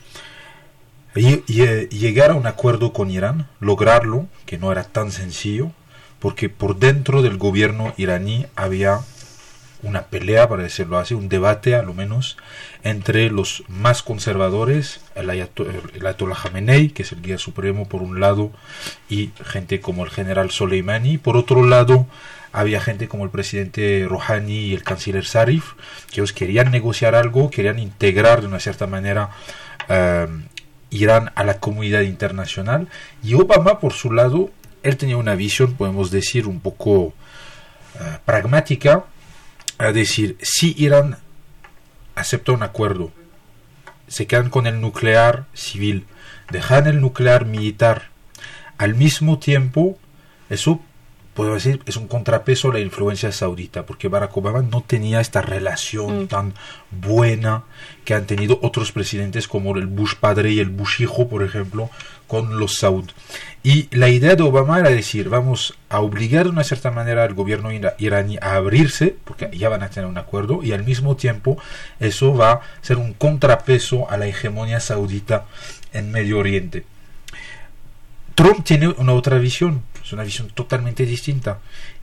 Llegar 1.15 2.29
a 2.29 2.35
un 2.35 2.45
acuerdo 2.45 2.93
con 2.93 3.09
Irán, 3.09 3.47
lograrlo, 3.59 4.27
que 4.45 4.59
no 4.59 4.71
era 4.71 4.83
tan 4.83 5.11
sencillo, 5.11 5.71
porque 6.19 6.47
por 6.47 6.77
dentro 6.77 7.23
del 7.23 7.39
gobierno 7.39 7.95
iraní 7.97 8.45
había 8.55 8.99
una 9.81 10.03
pelea, 10.03 10.47
para 10.47 10.61
decirlo 10.61 10.99
así, 10.99 11.15
un 11.15 11.27
debate 11.27 11.73
a 11.73 11.81
lo 11.81 11.95
menos, 11.95 12.37
entre 12.83 13.31
los 13.31 13.63
más 13.67 14.03
conservadores, 14.03 15.01
el, 15.15 15.31
Ayatollah 15.31 16.35
Khamenei, 16.35 16.89
que 16.89 17.01
es 17.01 17.11
el 17.11 17.23
guía 17.23 17.39
supremo 17.39 17.89
por 17.89 18.03
un 18.03 18.19
lado, 18.19 18.51
y 19.09 19.31
gente 19.43 19.81
como 19.81 20.05
el 20.05 20.11
general 20.11 20.51
Soleimani, 20.51 21.17
por 21.17 21.35
otro 21.35 21.65
lado, 21.65 22.05
había 22.53 22.79
gente 22.79 23.07
como 23.07 23.25
el 23.25 23.31
presidente 23.31 24.05
Rouhani 24.07 24.67
y 24.67 24.73
el 24.73 24.83
canciller 24.83 25.25
Zarif, 25.25 25.73
que 26.11 26.21
ellos 26.21 26.33
querían 26.33 26.71
negociar 26.71 27.15
algo, 27.15 27.49
querían 27.49 27.79
integrar 27.79 28.41
de 28.41 28.47
una 28.47 28.59
cierta 28.59 28.85
manera 28.85 29.31
eh, 29.89 30.27
Irán 30.91 31.31
a 31.33 31.43
la 31.43 31.59
comunidad 31.59 32.01
internacional. 32.01 32.87
Y 33.23 33.33
Obama 33.33 33.79
por 33.79 33.93
su 33.93 34.13
lado, 34.13 34.51
él 34.83 34.97
tenía 34.97 35.17
una 35.17 35.33
visión, 35.33 35.73
podemos 35.73 36.11
decir, 36.11 36.47
un 36.47 36.59
poco 36.59 37.15
eh, 37.99 38.19
pragmática, 38.23 39.05
a 39.79 39.91
decir, 39.91 40.37
si 40.39 40.75
Irán 40.77 41.17
acepta 42.13 42.51
un 42.51 42.61
acuerdo, 42.61 43.11
se 44.07 44.27
quedan 44.27 44.51
con 44.51 44.67
el 44.67 44.79
nuclear 44.79 45.45
civil, 45.55 46.05
dejan 46.51 46.85
el 46.85 47.01
nuclear 47.01 47.45
militar, 47.45 48.09
al 48.77 48.93
mismo 48.93 49.39
tiempo, 49.39 49.97
eso 50.51 50.79
puedo 51.33 51.53
decir, 51.53 51.81
es 51.85 51.97
un 51.97 52.07
contrapeso 52.07 52.69
a 52.69 52.73
la 52.73 52.79
influencia 52.79 53.31
saudita, 53.31 53.85
porque 53.85 54.07
Barack 54.07 54.35
Obama 54.37 54.61
no 54.61 54.81
tenía 54.81 55.19
esta 55.19 55.41
relación 55.41 56.23
mm. 56.23 56.27
tan 56.27 56.53
buena 56.91 57.63
que 58.05 58.13
han 58.13 58.25
tenido 58.25 58.59
otros 58.61 58.91
presidentes 58.91 59.47
como 59.47 59.75
el 59.75 59.87
Bush 59.87 60.15
padre 60.19 60.51
y 60.51 60.59
el 60.59 60.69
Bush 60.69 61.01
hijo, 61.01 61.27
por 61.27 61.43
ejemplo, 61.43 61.89
con 62.27 62.59
los 62.59 62.77
Saud. 62.77 63.09
Y 63.63 63.87
la 63.95 64.09
idea 64.09 64.35
de 64.35 64.43
Obama 64.43 64.79
era 64.79 64.89
decir, 64.89 65.29
vamos 65.29 65.77
a 65.89 66.01
obligar 66.01 66.45
de 66.45 66.51
una 66.51 66.63
cierta 66.63 66.91
manera 66.91 67.23
al 67.23 67.33
gobierno 67.33 67.69
iraní 67.97 68.37
a 68.41 68.55
abrirse, 68.55 69.15
porque 69.23 69.49
ya 69.57 69.69
van 69.69 69.83
a 69.83 69.89
tener 69.89 70.09
un 70.09 70.17
acuerdo, 70.17 70.63
y 70.63 70.73
al 70.73 70.83
mismo 70.83 71.15
tiempo 71.15 71.57
eso 71.99 72.35
va 72.35 72.51
a 72.51 72.61
ser 72.81 72.97
un 72.97 73.13
contrapeso 73.13 74.09
a 74.09 74.17
la 74.17 74.27
hegemonía 74.27 74.79
saudita 74.79 75.45
en 75.93 76.11
Medio 76.11 76.39
Oriente. 76.39 76.85
Trump 78.35 78.63
tiene 78.65 78.89
una 78.89 79.13
otra 79.13 79.37
visión, 79.37 79.83
es 80.03 80.13
una 80.13 80.23
visión 80.23 80.49
totalmente 80.49 81.05
distinta. 81.05 81.59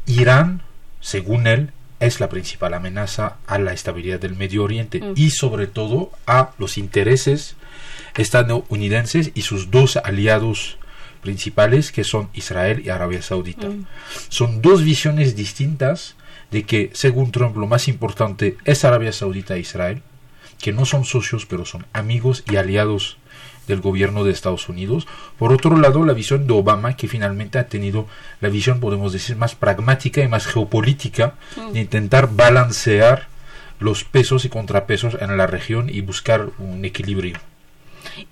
Irán, 0.07 0.63
según 1.01 1.47
él, 1.47 1.73
es 2.01 2.19
la 2.19 2.29
principal 2.29 2.75
amenaza 2.75 3.37
a 3.47 3.59
la 3.59 3.73
estabilidad 3.73 4.19
del 4.19 4.35
Medio 4.35 4.65
Oriente 4.65 5.01
mm. 5.01 5.13
y 5.17 5.31
sobre 5.31 5.67
todo 5.67 6.11
a 6.27 6.53
los 6.59 6.79
intereses 6.79 7.57
estadounidenses 8.17 9.31
y 9.35 9.43
sus 9.43 9.71
dos 9.71 9.97
aliados 9.99 10.79
principales 11.21 11.93
que 11.93 12.05
son 12.05 12.31
Israel 12.33 12.83
y 12.85 12.89
Arabia 12.89 13.21
Saudita. 13.21 13.69
Mm. 13.69 13.87
Son 14.31 14.63
dos 14.63 14.83
visiones 14.83 15.37
distintas 15.37 16.17
de 16.51 16.65
que, 16.65 16.91
según 16.95 17.31
Trump, 17.31 17.57
lo 17.57 17.67
más 17.67 17.87
importante 17.87 18.57
es 18.65 18.85
Arabia 18.85 19.13
Saudita 19.13 19.55
e 19.55 19.61
Israel, 19.61 20.03
que 20.61 20.73
no 20.73 20.85
son 20.87 21.05
socios, 21.05 21.47
pero 21.47 21.65
son 21.65 21.87
amigos 21.93 22.45
y 22.51 22.57
aliados 22.57 23.19
del 23.71 23.81
gobierno 23.81 24.25
de 24.25 24.33
Estados 24.33 24.69
Unidos. 24.69 25.07
Por 25.39 25.53
otro 25.53 25.79
lado, 25.79 26.05
la 26.05 26.13
visión 26.13 26.47
de 26.47 26.53
Obama, 26.53 26.97
que 26.97 27.09
finalmente 27.09 27.59
ha 27.59 27.69
tenido 27.69 28.07
la 28.43 28.51
visión, 28.51 28.81
podemos 28.81 29.13
decir, 29.15 29.37
más 29.37 29.55
pragmática 29.55 30.23
y 30.23 30.29
más 30.29 30.47
geopolítica, 30.47 31.35
de 31.73 31.81
intentar 31.81 32.29
balancear 32.35 33.29
los 33.79 34.05
pesos 34.05 34.45
y 34.45 34.51
contrapesos 34.51 35.17
en 35.21 35.37
la 35.37 35.47
región 35.47 35.89
y 35.89 36.03
buscar 36.03 36.51
un 36.59 36.85
equilibrio. 36.85 37.39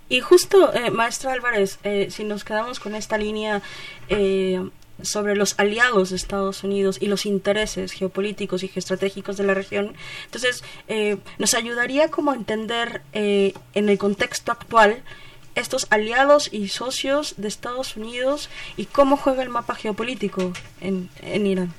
Y 0.09 0.21
justo, 0.21 0.73
eh, 0.75 0.91
maestro 0.91 1.31
Álvarez, 1.31 1.79
eh, 1.85 2.09
si 2.11 2.25
nos 2.25 2.45
quedamos 2.45 2.81
con 2.81 2.95
esta 2.95 3.19
línea 3.19 3.63
eh, 4.09 4.67
sobre 5.03 5.37
los 5.37 5.59
aliados 5.59 6.11
de 6.11 6.17
Estados 6.17 6.65
Unidos 6.65 6.99
y 7.01 7.07
los 7.07 7.27
intereses 7.27 7.93
geopolíticos 7.93 8.63
y 8.63 8.69
geoestratégicos 8.69 9.37
de 9.37 9.45
la 9.45 9.55
región, 9.55 9.95
entonces 10.25 10.65
eh, 10.89 11.19
nos 11.39 11.55
ayudaría 11.55 12.11
como 12.11 12.33
a 12.33 12.35
entender 12.35 13.03
en 13.13 13.89
el 13.89 13.99
contexto 13.99 14.53
actual 14.53 15.03
estos 15.59 15.87
aliados 15.91 16.49
y 16.53 16.69
socios 16.69 17.35
de 17.37 17.49
Estados 17.49 17.97
Unidos 17.97 18.51
y 18.77 18.87
cómo 18.87 19.17
juega 19.17 19.43
el 19.43 19.49
mapa 19.49 19.75
geopolítico 19.75 20.53
en, 20.81 21.09
en 21.23 21.47
Irán. 21.47 21.75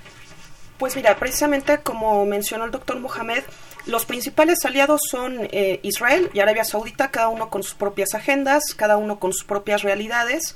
Pues 0.78 0.96
mira, 0.96 1.18
precisamente 1.18 1.80
como 1.80 2.26
mencionó 2.26 2.66
el 2.66 2.72
doctor 2.72 3.00
Mohamed, 3.00 3.44
los 3.86 4.06
principales 4.06 4.64
aliados 4.66 5.02
son 5.10 5.48
eh, 5.52 5.80
Israel 5.84 6.30
y 6.34 6.40
Arabia 6.40 6.64
Saudita, 6.64 7.12
cada 7.12 7.30
uno 7.30 7.50
con 7.50 7.64
sus 7.64 7.74
propias 7.74 8.14
agendas, 8.14 8.74
cada 8.76 8.98
uno 8.98 9.20
con 9.20 9.34
sus 9.34 9.44
propias 9.44 9.82
realidades. 9.82 10.56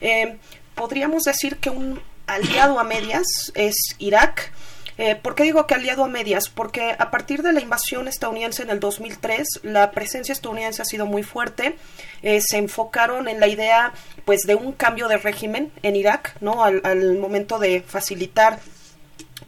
Eh, 0.00 0.38
podríamos 0.74 1.22
decir 1.22 1.56
que 1.56 1.70
un 1.70 2.00
aliado 2.26 2.78
a 2.78 2.84
medias 2.84 3.26
es 3.54 3.74
Irak. 3.98 4.52
Eh, 4.98 5.14
¿Por 5.14 5.34
qué 5.34 5.42
digo 5.42 5.66
que 5.66 5.74
aliado 5.74 6.04
a 6.04 6.08
medias? 6.08 6.48
Porque 6.48 6.94
a 6.98 7.10
partir 7.10 7.42
de 7.42 7.52
la 7.52 7.60
invasión 7.60 8.08
estadounidense 8.08 8.62
en 8.62 8.70
el 8.70 8.80
2003, 8.80 9.60
la 9.62 9.90
presencia 9.90 10.32
estadounidense 10.32 10.80
ha 10.80 10.86
sido 10.86 11.04
muy 11.04 11.22
fuerte. 11.22 11.76
Eh, 12.22 12.40
se 12.40 12.56
enfocaron 12.56 13.28
en 13.28 13.38
la 13.38 13.48
idea, 13.48 13.92
pues, 14.24 14.42
de 14.42 14.54
un 14.54 14.72
cambio 14.72 15.08
de 15.08 15.18
régimen 15.18 15.70
en 15.82 15.96
Irak, 15.96 16.36
¿no? 16.40 16.64
Al, 16.64 17.18
momento 17.18 17.58
de 17.58 17.82
facilitar 17.82 18.58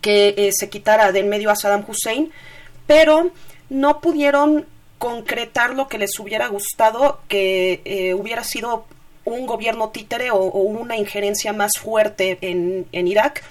que 0.02 0.34
eh, 0.36 0.50
se 0.52 0.68
quitara 0.68 1.12
del 1.12 1.26
medio 1.26 1.50
a 1.50 1.56
Saddam 1.56 1.84
Hussein, 1.88 2.30
pero 2.86 3.30
no 3.70 4.00
pudieron 4.00 4.66
concretar 4.98 5.74
lo 5.74 5.88
que 5.88 5.98
les 5.98 6.18
hubiera 6.18 6.48
gustado 6.48 7.20
que 7.28 7.80
eh, 7.84 8.14
hubiera 8.14 8.44
sido 8.44 8.86
un 9.24 9.46
gobierno 9.46 9.90
títere 9.90 10.30
o, 10.30 10.36
o 10.36 10.60
una 10.60 10.96
injerencia 10.96 11.52
más 11.52 11.72
fuerte 11.78 12.38
en, 12.40 12.86
en 12.92 13.06
Irak 13.06 13.44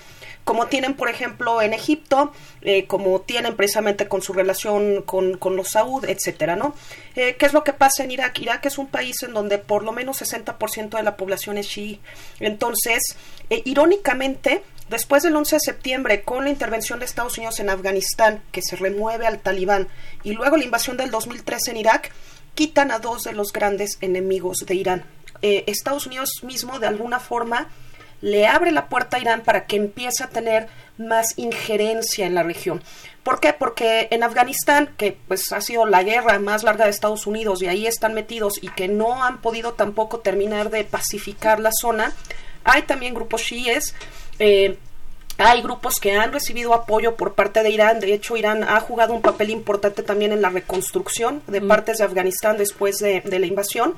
como 0.47 0.67
tienen, 0.67 0.93
por 0.93 1.09
ejemplo, 1.09 1.61
en 1.61 1.73
Egipto, 1.73 2.31
eh, 2.61 2.87
como 2.87 3.19
tienen 3.19 3.57
precisamente 3.57 4.07
con 4.07 4.21
su 4.21 4.31
relación 4.31 5.01
con, 5.01 5.37
con 5.37 5.57
los 5.57 5.71
Saud, 5.71 6.05
etcétera, 6.05 6.55
¿no? 6.55 6.73
Eh, 7.17 7.35
¿Qué 7.37 7.45
es 7.45 7.51
lo 7.51 7.65
que 7.65 7.73
pasa 7.73 8.05
en 8.05 8.11
Irak? 8.11 8.39
Irak 8.39 8.65
es 8.65 8.77
un 8.77 8.87
país 8.87 9.21
en 9.23 9.33
donde 9.33 9.57
por 9.57 9.83
lo 9.83 9.91
menos 9.91 10.21
60% 10.21 10.95
de 10.95 11.03
la 11.03 11.17
población 11.17 11.57
es 11.57 11.67
chií. 11.67 11.99
Entonces, 12.39 13.17
eh, 13.49 13.61
irónicamente, 13.65 14.63
después 14.87 15.21
del 15.23 15.35
11 15.35 15.57
de 15.57 15.59
septiembre, 15.59 16.21
con 16.21 16.45
la 16.45 16.49
intervención 16.49 16.99
de 16.99 17.05
Estados 17.05 17.37
Unidos 17.37 17.59
en 17.59 17.69
Afganistán, 17.69 18.41
que 18.53 18.61
se 18.61 18.77
remueve 18.77 19.27
al 19.27 19.39
talibán, 19.39 19.89
y 20.23 20.31
luego 20.31 20.55
la 20.55 20.63
invasión 20.63 20.95
del 20.95 21.11
2003 21.11 21.67
en 21.67 21.75
Irak, 21.75 22.13
quitan 22.55 22.91
a 22.91 22.99
dos 22.99 23.23
de 23.23 23.33
los 23.33 23.51
grandes 23.51 23.97
enemigos 23.99 24.59
de 24.65 24.75
Irán. 24.75 25.03
Eh, 25.41 25.65
Estados 25.67 26.07
Unidos 26.07 26.29
mismo, 26.43 26.79
de 26.79 26.87
alguna 26.87 27.19
forma, 27.19 27.67
le 28.21 28.47
abre 28.47 28.71
la 28.71 28.87
puerta 28.87 29.17
a 29.17 29.19
Irán 29.19 29.41
para 29.41 29.65
que 29.65 29.75
empiece 29.75 30.23
a 30.23 30.29
tener 30.29 30.67
más 30.97 31.37
injerencia 31.37 32.25
en 32.25 32.35
la 32.35 32.43
región. 32.43 32.81
¿Por 33.23 33.39
qué? 33.39 33.53
Porque 33.53 34.07
en 34.11 34.23
Afganistán, 34.23 34.89
que 34.97 35.17
pues 35.27 35.51
ha 35.51 35.61
sido 35.61 35.85
la 35.85 36.03
guerra 36.03 36.39
más 36.39 36.63
larga 36.63 36.85
de 36.85 36.91
Estados 36.91 37.27
Unidos 37.27 37.61
y 37.61 37.67
ahí 37.67 37.85
están 37.85 38.13
metidos 38.13 38.53
y 38.61 38.69
que 38.69 38.87
no 38.87 39.23
han 39.23 39.41
podido 39.41 39.73
tampoco 39.73 40.19
terminar 40.19 40.69
de 40.69 40.83
pacificar 40.83 41.59
la 41.59 41.71
zona, 41.71 42.13
hay 42.63 42.83
también 42.83 43.13
grupos 43.13 43.43
chiíes. 43.43 43.93
Eh, 44.39 44.77
hay 45.39 45.61
grupos 45.61 45.99
que 45.99 46.13
han 46.13 46.33
recibido 46.33 46.73
apoyo 46.73 47.15
por 47.15 47.35
parte 47.35 47.61
de 47.61 47.69
Irán. 47.69 47.99
De 47.99 48.11
hecho, 48.11 48.37
Irán 48.37 48.63
ha 48.63 48.79
jugado 48.79 49.13
un 49.13 49.21
papel 49.21 49.51
importante 49.51 50.01
también 50.01 50.31
en 50.31 50.41
la 50.41 50.49
reconstrucción 50.49 51.43
de 51.45 51.61
Mm. 51.61 51.67
partes 51.67 51.97
de 51.99 52.05
Afganistán 52.05 52.57
después 52.57 52.97
de, 52.97 53.21
de 53.21 53.37
la 53.39 53.45
invasión. 53.45 53.95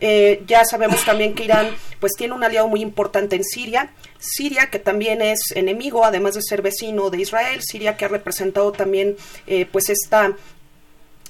Eh, 0.00 0.42
ya 0.46 0.64
sabemos 0.64 1.04
también 1.04 1.34
que 1.34 1.44
Irán 1.44 1.70
pues 2.00 2.12
tiene 2.16 2.34
un 2.34 2.44
aliado 2.44 2.68
muy 2.68 2.80
importante 2.80 3.36
en 3.36 3.44
Siria. 3.44 3.90
Siria, 4.18 4.70
que 4.70 4.78
también 4.78 5.22
es 5.22 5.52
enemigo, 5.54 6.04
además 6.04 6.34
de 6.34 6.42
ser 6.42 6.62
vecino 6.62 7.10
de 7.10 7.20
Israel. 7.20 7.60
Siria 7.62 7.96
que 7.96 8.04
ha 8.04 8.08
representado 8.08 8.72
también 8.72 9.16
eh, 9.46 9.66
pues 9.70 9.88
esta 9.88 10.34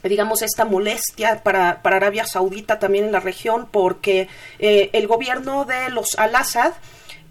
digamos, 0.02 0.42
esta 0.42 0.64
molestia 0.64 1.42
para, 1.42 1.82
para 1.82 1.96
Arabia 1.96 2.24
Saudita 2.24 2.78
también 2.78 3.06
en 3.06 3.12
la 3.12 3.20
región, 3.20 3.68
porque 3.70 4.28
eh, 4.58 4.90
el 4.92 5.06
gobierno 5.06 5.64
de 5.64 5.90
los 5.90 6.18
Al-Assad, 6.18 6.72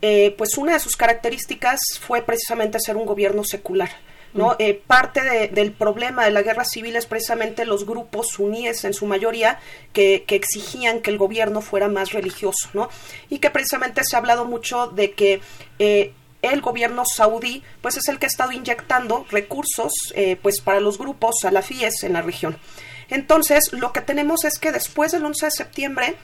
eh, 0.02 0.36
pues 0.38 0.58
una 0.58 0.74
de 0.74 0.80
sus 0.80 0.96
características 0.96 1.80
fue 2.02 2.22
precisamente 2.22 2.80
ser 2.80 2.98
un 2.98 3.06
gobierno 3.06 3.44
secular. 3.44 3.90
¿No? 4.38 4.56
Eh, 4.60 4.82
parte 4.88 5.22
de- 5.22 5.48
del 5.50 5.72
problema 5.74 6.24
de 6.26 6.32
la 6.32 6.42
guerra 6.42 6.64
civil 6.66 6.96
es 6.96 7.06
precisamente 7.06 7.66
los 7.66 7.86
grupos 7.86 8.28
suníes 8.30 8.84
en 8.86 8.94
su 8.94 9.06
mayoría 9.06 9.60
que, 9.94 10.24
que 10.28 10.36
exigían 10.36 11.02
que 11.02 11.10
el 11.10 11.18
gobierno 11.18 11.62
fuera 11.62 11.88
más 11.88 12.12
religioso, 12.12 12.70
¿no? 12.74 12.90
Y 13.30 13.40
que 13.40 13.50
precisamente 13.50 14.04
se 14.04 14.16
ha 14.16 14.20
hablado 14.20 14.46
mucho 14.46 14.88
de 14.88 15.12
que 15.12 15.42
eh, 15.80 16.14
el 16.42 16.62
gobierno 16.62 17.04
saudí 17.06 17.64
pues 17.82 17.98
es 17.98 18.08
el 18.08 18.20
que 18.20 18.28
ha 18.28 18.30
estado 18.30 18.52
inyectando 18.52 19.26
recursos 19.32 19.92
eh, 20.14 20.38
pues 20.42 20.62
para 20.62 20.80
los 20.80 20.98
grupos 20.98 21.38
salafíes 21.42 22.04
en 22.04 22.14
la 22.14 22.22
región. 22.22 22.58
Entonces, 23.10 23.74
lo 23.74 23.92
que 23.94 24.02
tenemos 24.02 24.44
es 24.46 24.60
que 24.60 24.72
después 24.72 25.12
del 25.14 25.26
11 25.26 25.46
de 25.48 25.52
septiembre 25.52 26.16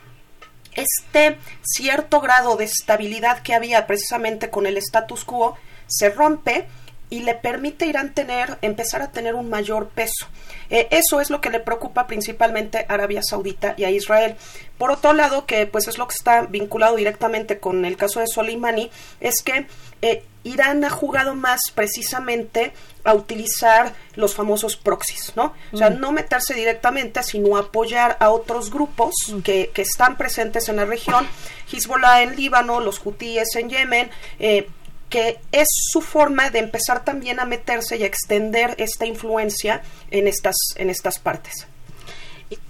este 0.75 1.37
cierto 1.61 2.19
grado 2.19 2.55
de 2.57 2.65
estabilidad 2.65 3.41
que 3.43 3.53
había 3.53 3.85
precisamente 3.85 4.49
con 4.49 4.65
el 4.65 4.77
status 4.77 5.23
quo 5.23 5.55
se 5.87 6.09
rompe 6.09 6.67
y 7.13 7.19
le 7.19 7.35
permite 7.35 7.85
a 7.85 7.89
Irán 7.89 8.15
tener, 8.15 8.57
empezar 8.63 9.03
a 9.03 9.11
tener 9.11 9.35
un 9.35 9.47
mayor 9.47 9.89
peso. 9.89 10.25
Eh, 10.71 10.87
eso 10.89 11.21
es 11.21 11.29
lo 11.29 11.41
que 11.41 11.51
le 11.51 11.59
preocupa 11.59 12.07
principalmente 12.07 12.87
a 12.89 12.93
Arabia 12.95 13.21
Saudita 13.21 13.75
y 13.77 13.83
a 13.83 13.91
Israel. 13.91 14.35
Por 14.79 14.89
otro 14.89 15.13
lado, 15.13 15.45
que 15.45 15.67
pues 15.67 15.87
es 15.87 15.99
lo 15.99 16.07
que 16.07 16.15
está 16.15 16.41
vinculado 16.47 16.95
directamente 16.95 17.59
con 17.59 17.85
el 17.85 17.97
caso 17.97 18.19
de 18.19 18.25
Soleimani, 18.25 18.89
es 19.21 19.43
que 19.43 19.67
eh, 20.01 20.23
Irán 20.43 20.83
ha 20.85 20.89
jugado 20.89 21.35
más 21.35 21.61
precisamente 21.75 22.73
a 23.03 23.13
utilizar 23.13 23.93
los 24.15 24.33
famosos 24.33 24.75
proxies, 24.75 25.33
¿no? 25.35 25.53
O 25.71 25.77
sea, 25.77 25.91
Mm. 25.91 25.99
no 25.99 26.11
meterse 26.13 26.55
directamente, 26.55 27.21
sino 27.21 27.57
apoyar 27.57 28.17
a 28.19 28.31
otros 28.31 28.71
grupos 28.71 29.13
que, 29.43 29.69
que 29.71 29.83
están 29.83 30.17
presentes 30.17 30.67
en 30.67 30.77
la 30.77 30.85
región, 30.85 31.27
Hezbollah 31.71 32.23
en 32.23 32.35
Líbano, 32.35 32.79
los 32.79 32.99
hutíes 33.05 33.55
en 33.55 33.69
Yemen, 33.69 34.09
eh, 34.39 34.67
que 35.13 35.37
es 35.51 35.67
su 35.91 36.01
forma 36.01 36.49
de 36.49 36.57
empezar 36.57 37.05
también 37.05 37.39
a 37.39 37.45
meterse 37.45 37.97
y 37.97 38.03
a 38.03 38.07
extender 38.07 38.73
esta 38.79 39.05
influencia 39.05 39.83
en 40.09 40.27
estas, 40.27 40.55
en 40.75 40.89
estas 40.89 41.19
partes. 41.19 41.67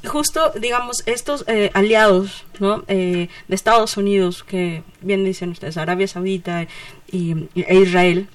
justo, 0.06 0.52
digamos, 0.60 1.04
estos 1.06 1.46
eh, 1.48 1.72
aliados 1.74 2.44
¿no? 2.60 2.84
Eh, 2.90 3.30
de 3.48 3.56
Estados 3.56 3.96
Unidos, 3.96 4.44
que 4.44 4.84
bien 5.00 5.24
dicen 5.24 5.52
ustedes, 5.52 5.78
Arabia 5.78 6.08
Saudita 6.08 6.68
y, 7.10 7.48
e 7.56 7.76
Israel, 7.76 8.28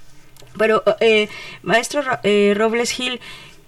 pero, 0.56 0.82
eh, 1.00 1.28
maestro 1.62 2.00
Ro- 2.02 2.18
Robles 2.54 2.90
Gil, 2.92 3.20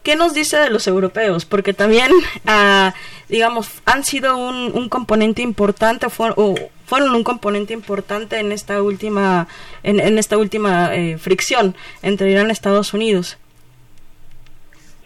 ¿qué 0.02 0.16
nos 0.16 0.32
dice 0.32 0.56
de 0.56 0.70
los 0.70 0.86
europeos? 0.86 1.44
Porque 1.44 1.74
también, 1.74 2.10
ah, 2.46 2.94
digamos, 3.28 3.68
han 3.84 4.04
sido 4.04 4.36
un, 4.38 4.72
un 4.74 4.88
componente 4.88 5.42
importante, 5.42 6.06
o 6.36 6.54
fueron 6.90 7.14
un 7.14 7.22
componente 7.22 7.72
importante 7.72 8.40
en 8.40 8.50
esta 8.50 8.82
última, 8.82 9.46
en, 9.84 10.18
esta 10.18 10.36
última 10.36 10.92
eh, 10.92 11.18
fricción 11.18 11.76
entre 12.02 12.32
Irán 12.32 12.48
y 12.48 12.50
Estados 12.50 12.92
Unidos. 12.92 13.38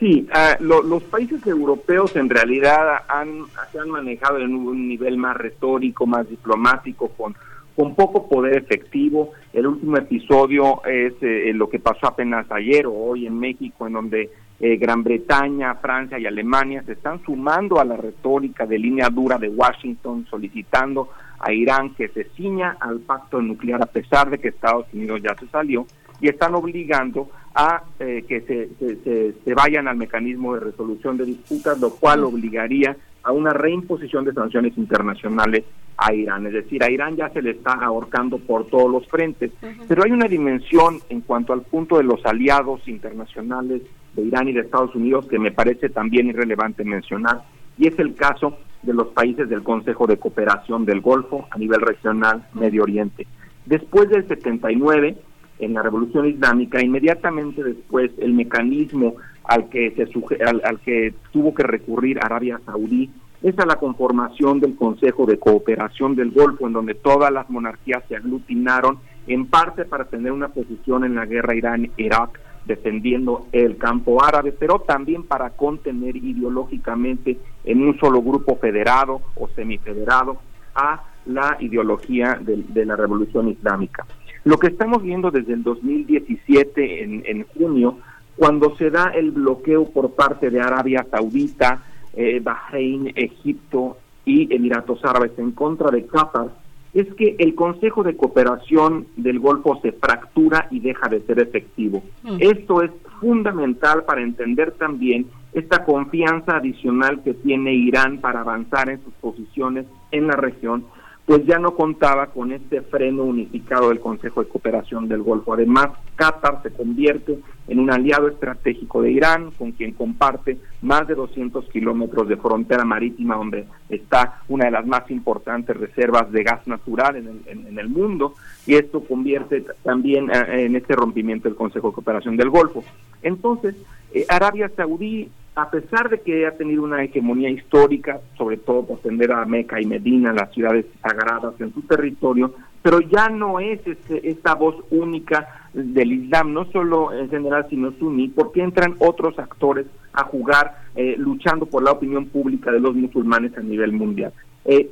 Sí, 0.00 0.26
lo- 0.60 0.82
los 0.82 1.02
países 1.04 1.46
europeos 1.46 2.16
en 2.16 2.30
realidad 2.30 3.02
han, 3.06 3.44
se 3.70 3.78
han 3.78 3.90
manejado 3.90 4.38
en 4.38 4.54
un 4.54 4.88
nivel 4.88 5.18
más 5.18 5.36
retórico, 5.36 6.06
más 6.06 6.26
diplomático, 6.28 7.08
con, 7.08 7.34
con 7.76 7.94
poco 7.94 8.28
poder 8.30 8.56
efectivo. 8.56 9.32
El 9.52 9.66
último 9.66 9.98
episodio 9.98 10.82
es 10.86 11.12
eh, 11.20 11.52
lo 11.54 11.68
que 11.68 11.78
pasó 11.78 12.06
apenas 12.06 12.50
ayer 12.50 12.86
o 12.86 12.94
hoy 12.94 13.26
en 13.26 13.38
México, 13.38 13.86
en 13.86 13.92
donde 13.92 14.30
eh, 14.58 14.76
Gran 14.76 15.02
Bretaña, 15.04 15.74
Francia 15.76 16.18
y 16.18 16.24
Alemania 16.26 16.82
se 16.86 16.92
están 16.92 17.22
sumando 17.24 17.78
a 17.78 17.84
la 17.84 17.96
retórica 17.96 18.64
de 18.66 18.78
línea 18.78 19.08
dura 19.10 19.36
de 19.36 19.48
Washington, 19.50 20.26
solicitando 20.30 21.10
a 21.38 21.52
Irán 21.52 21.94
que 21.94 22.08
se 22.08 22.24
ciña 22.36 22.76
al 22.80 23.00
pacto 23.00 23.40
nuclear 23.42 23.82
a 23.82 23.86
pesar 23.86 24.30
de 24.30 24.38
que 24.38 24.48
Estados 24.48 24.86
Unidos 24.92 25.20
ya 25.22 25.34
se 25.34 25.46
salió 25.48 25.86
y 26.20 26.28
están 26.28 26.54
obligando 26.54 27.28
a 27.54 27.82
eh, 28.00 28.24
que 28.28 28.40
se, 28.42 28.68
se- 28.78 28.96
se- 29.02 29.32
se 29.44 29.54
vayan 29.54 29.86
al 29.88 29.96
mecanismo 29.96 30.54
de 30.54 30.60
resolución 30.60 31.16
de 31.16 31.24
disputas, 31.24 31.78
lo 31.80 31.90
cual 31.90 32.24
obligaría 32.24 32.96
a 33.22 33.32
una 33.32 33.52
reimposición 33.52 34.24
de 34.24 34.32
sanciones 34.32 34.76
internacionales 34.76 35.64
a 35.96 36.12
Irán. 36.12 36.46
Es 36.46 36.52
decir, 36.52 36.82
a 36.82 36.90
Irán 36.90 37.16
ya 37.16 37.28
se 37.30 37.40
le 37.42 37.52
está 37.52 37.72
ahorcando 37.72 38.38
por 38.38 38.66
todos 38.66 38.90
los 38.90 39.06
frentes. 39.08 39.52
Pero 39.88 40.02
hay 40.04 40.10
una 40.10 40.26
dimensión 40.28 40.98
en 41.08 41.20
cuanto 41.22 41.52
al 41.52 41.62
punto 41.62 41.96
de 41.98 42.04
los 42.04 42.24
aliados 42.26 42.86
internacionales 42.88 43.82
de 44.14 44.22
Irán 44.22 44.48
y 44.48 44.52
de 44.52 44.60
Estados 44.60 44.94
Unidos 44.94 45.26
que 45.28 45.38
me 45.38 45.52
parece 45.52 45.88
también 45.88 46.26
irrelevante 46.28 46.84
mencionar, 46.84 47.42
y 47.78 47.86
es 47.88 47.98
el 47.98 48.14
caso 48.14 48.58
de 48.84 48.94
los 48.94 49.08
países 49.08 49.48
del 49.48 49.62
Consejo 49.62 50.06
de 50.06 50.16
Cooperación 50.16 50.84
del 50.84 51.00
Golfo 51.00 51.46
a 51.50 51.58
nivel 51.58 51.80
regional 51.80 52.46
Medio 52.54 52.82
Oriente. 52.82 53.26
Después 53.66 54.08
del 54.08 54.26
79, 54.28 55.16
en 55.58 55.74
la 55.74 55.82
Revolución 55.82 56.26
Islámica, 56.26 56.82
inmediatamente 56.82 57.62
después 57.62 58.10
el 58.18 58.34
mecanismo 58.34 59.14
al 59.44 59.68
que, 59.68 59.92
se 59.92 60.44
al, 60.44 60.80
que 60.80 61.14
tuvo 61.32 61.54
que 61.54 61.62
recurrir 61.62 62.18
Arabia 62.18 62.60
Saudí 62.64 63.10
es 63.42 63.58
a 63.58 63.66
la 63.66 63.76
conformación 63.76 64.60
del 64.60 64.74
Consejo 64.74 65.26
de 65.26 65.38
Cooperación 65.38 66.16
del 66.16 66.30
Golfo, 66.30 66.66
en 66.66 66.72
donde 66.72 66.94
todas 66.94 67.30
las 67.30 67.50
monarquías 67.50 68.02
se 68.08 68.16
aglutinaron, 68.16 68.98
en 69.26 69.46
parte 69.46 69.84
para 69.84 70.06
tener 70.06 70.32
una 70.32 70.48
posición 70.48 71.04
en 71.04 71.14
la 71.14 71.26
guerra 71.26 71.54
Irán-Irak, 71.54 72.40
defendiendo 72.64 73.46
el 73.52 73.76
campo 73.76 74.22
árabe, 74.22 74.52
pero 74.52 74.80
también 74.80 75.24
para 75.24 75.50
contener 75.50 76.16
ideológicamente 76.16 77.38
en 77.64 77.82
un 77.82 77.98
solo 77.98 78.22
grupo 78.22 78.56
federado 78.56 79.20
o 79.36 79.48
semifederado 79.48 80.38
a 80.74 81.02
la 81.26 81.56
ideología 81.60 82.38
de 82.40 82.84
la 82.84 82.96
revolución 82.96 83.48
islámica. 83.48 84.06
Lo 84.44 84.58
que 84.58 84.66
estamos 84.66 85.02
viendo 85.02 85.30
desde 85.30 85.54
el 85.54 85.62
2017, 85.62 87.02
en, 87.02 87.22
en 87.26 87.46
junio, 87.56 87.98
cuando 88.36 88.76
se 88.76 88.90
da 88.90 89.06
el 89.14 89.30
bloqueo 89.30 89.90
por 89.90 90.10
parte 90.14 90.50
de 90.50 90.60
Arabia 90.60 91.06
Saudita, 91.10 91.82
eh, 92.12 92.40
Bahrein, 92.40 93.12
Egipto 93.14 93.96
y 94.24 94.54
Emiratos 94.54 95.04
Árabes 95.04 95.32
en 95.38 95.52
contra 95.52 95.90
de 95.90 96.06
Qatar, 96.06 96.48
es 96.94 97.12
que 97.14 97.34
el 97.38 97.54
Consejo 97.54 98.02
de 98.04 98.16
Cooperación 98.16 99.06
del 99.16 99.40
Golfo 99.40 99.80
se 99.82 99.92
fractura 99.92 100.68
y 100.70 100.80
deja 100.80 101.08
de 101.08 101.20
ser 101.22 101.40
efectivo. 101.40 102.02
Mm. 102.22 102.36
Esto 102.38 102.82
es 102.82 102.90
fundamental 103.20 104.04
para 104.04 104.22
entender 104.22 104.72
también 104.72 105.26
esta 105.52 105.84
confianza 105.84 106.56
adicional 106.56 107.22
que 107.22 107.34
tiene 107.34 107.74
Irán 107.74 108.18
para 108.18 108.40
avanzar 108.40 108.90
en 108.90 109.02
sus 109.04 109.14
posiciones 109.14 109.86
en 110.10 110.26
la 110.26 110.36
región 110.36 110.84
pues 111.26 111.46
ya 111.46 111.58
no 111.58 111.74
contaba 111.74 112.26
con 112.26 112.52
este 112.52 112.82
freno 112.82 113.24
unificado 113.24 113.88
del 113.88 114.00
Consejo 114.00 114.42
de 114.42 114.48
Cooperación 114.48 115.08
del 115.08 115.22
Golfo. 115.22 115.54
Además, 115.54 115.88
Qatar 116.16 116.62
se 116.62 116.70
convierte 116.70 117.38
en 117.66 117.78
un 117.78 117.90
aliado 117.90 118.28
estratégico 118.28 119.00
de 119.00 119.12
Irán, 119.12 119.50
con 119.52 119.72
quien 119.72 119.92
comparte 119.92 120.58
más 120.82 121.08
de 121.08 121.14
200 121.14 121.64
kilómetros 121.70 122.28
de 122.28 122.36
frontera 122.36 122.84
marítima, 122.84 123.36
donde 123.36 123.66
está 123.88 124.42
una 124.48 124.66
de 124.66 124.72
las 124.72 124.86
más 124.86 125.10
importantes 125.10 125.74
reservas 125.74 126.30
de 126.30 126.42
gas 126.42 126.66
natural 126.66 127.16
en 127.16 127.28
el, 127.28 127.66
en, 127.68 127.78
el 127.78 127.88
mundo, 127.88 128.34
y 128.66 128.74
esto 128.74 129.00
convierte 129.02 129.64
también 129.82 130.30
eh, 130.30 130.66
en 130.66 130.76
este 130.76 130.94
rompimiento 130.94 131.48
del 131.48 131.56
Consejo 131.56 131.88
de 131.88 131.94
Cooperación 131.94 132.36
del 132.36 132.50
Golfo. 132.50 132.84
Entonces, 133.22 133.74
eh, 134.14 134.24
Arabia 134.28 134.70
Saudí 134.74 135.30
a 135.56 135.70
pesar 135.70 136.08
de 136.08 136.20
que 136.20 136.46
ha 136.46 136.56
tenido 136.56 136.82
una 136.82 137.04
hegemonía 137.04 137.48
histórica, 137.48 138.20
sobre 138.36 138.56
todo 138.56 138.84
por 138.84 138.98
atender 138.98 139.30
a 139.30 139.44
Meca 139.44 139.80
y 139.80 139.86
Medina, 139.86 140.32
las 140.32 140.52
ciudades 140.52 140.86
sagradas 141.00 141.54
en 141.60 141.72
su 141.72 141.82
territorio, 141.82 142.54
pero 142.82 143.00
ya 143.00 143.28
no 143.28 143.60
es 143.60 143.80
este, 143.86 144.28
esta 144.28 144.54
voz 144.54 144.76
única 144.90 145.68
del 145.72 146.12
Islam, 146.12 146.52
no 146.52 146.64
solo 146.72 147.12
en 147.12 147.30
general, 147.30 147.66
sino 147.70 147.92
suní, 147.92 148.28
porque 148.28 148.62
entran 148.62 148.96
otros 148.98 149.38
actores 149.38 149.86
a 150.12 150.24
jugar 150.24 150.82
eh, 150.96 151.14
luchando 151.18 151.66
por 151.66 151.84
la 151.84 151.92
opinión 151.92 152.26
pública 152.26 152.72
de 152.72 152.80
los 152.80 152.94
musulmanes 152.94 153.56
a 153.56 153.60
nivel 153.60 153.92
mundial. 153.92 154.32
Eh, 154.64 154.90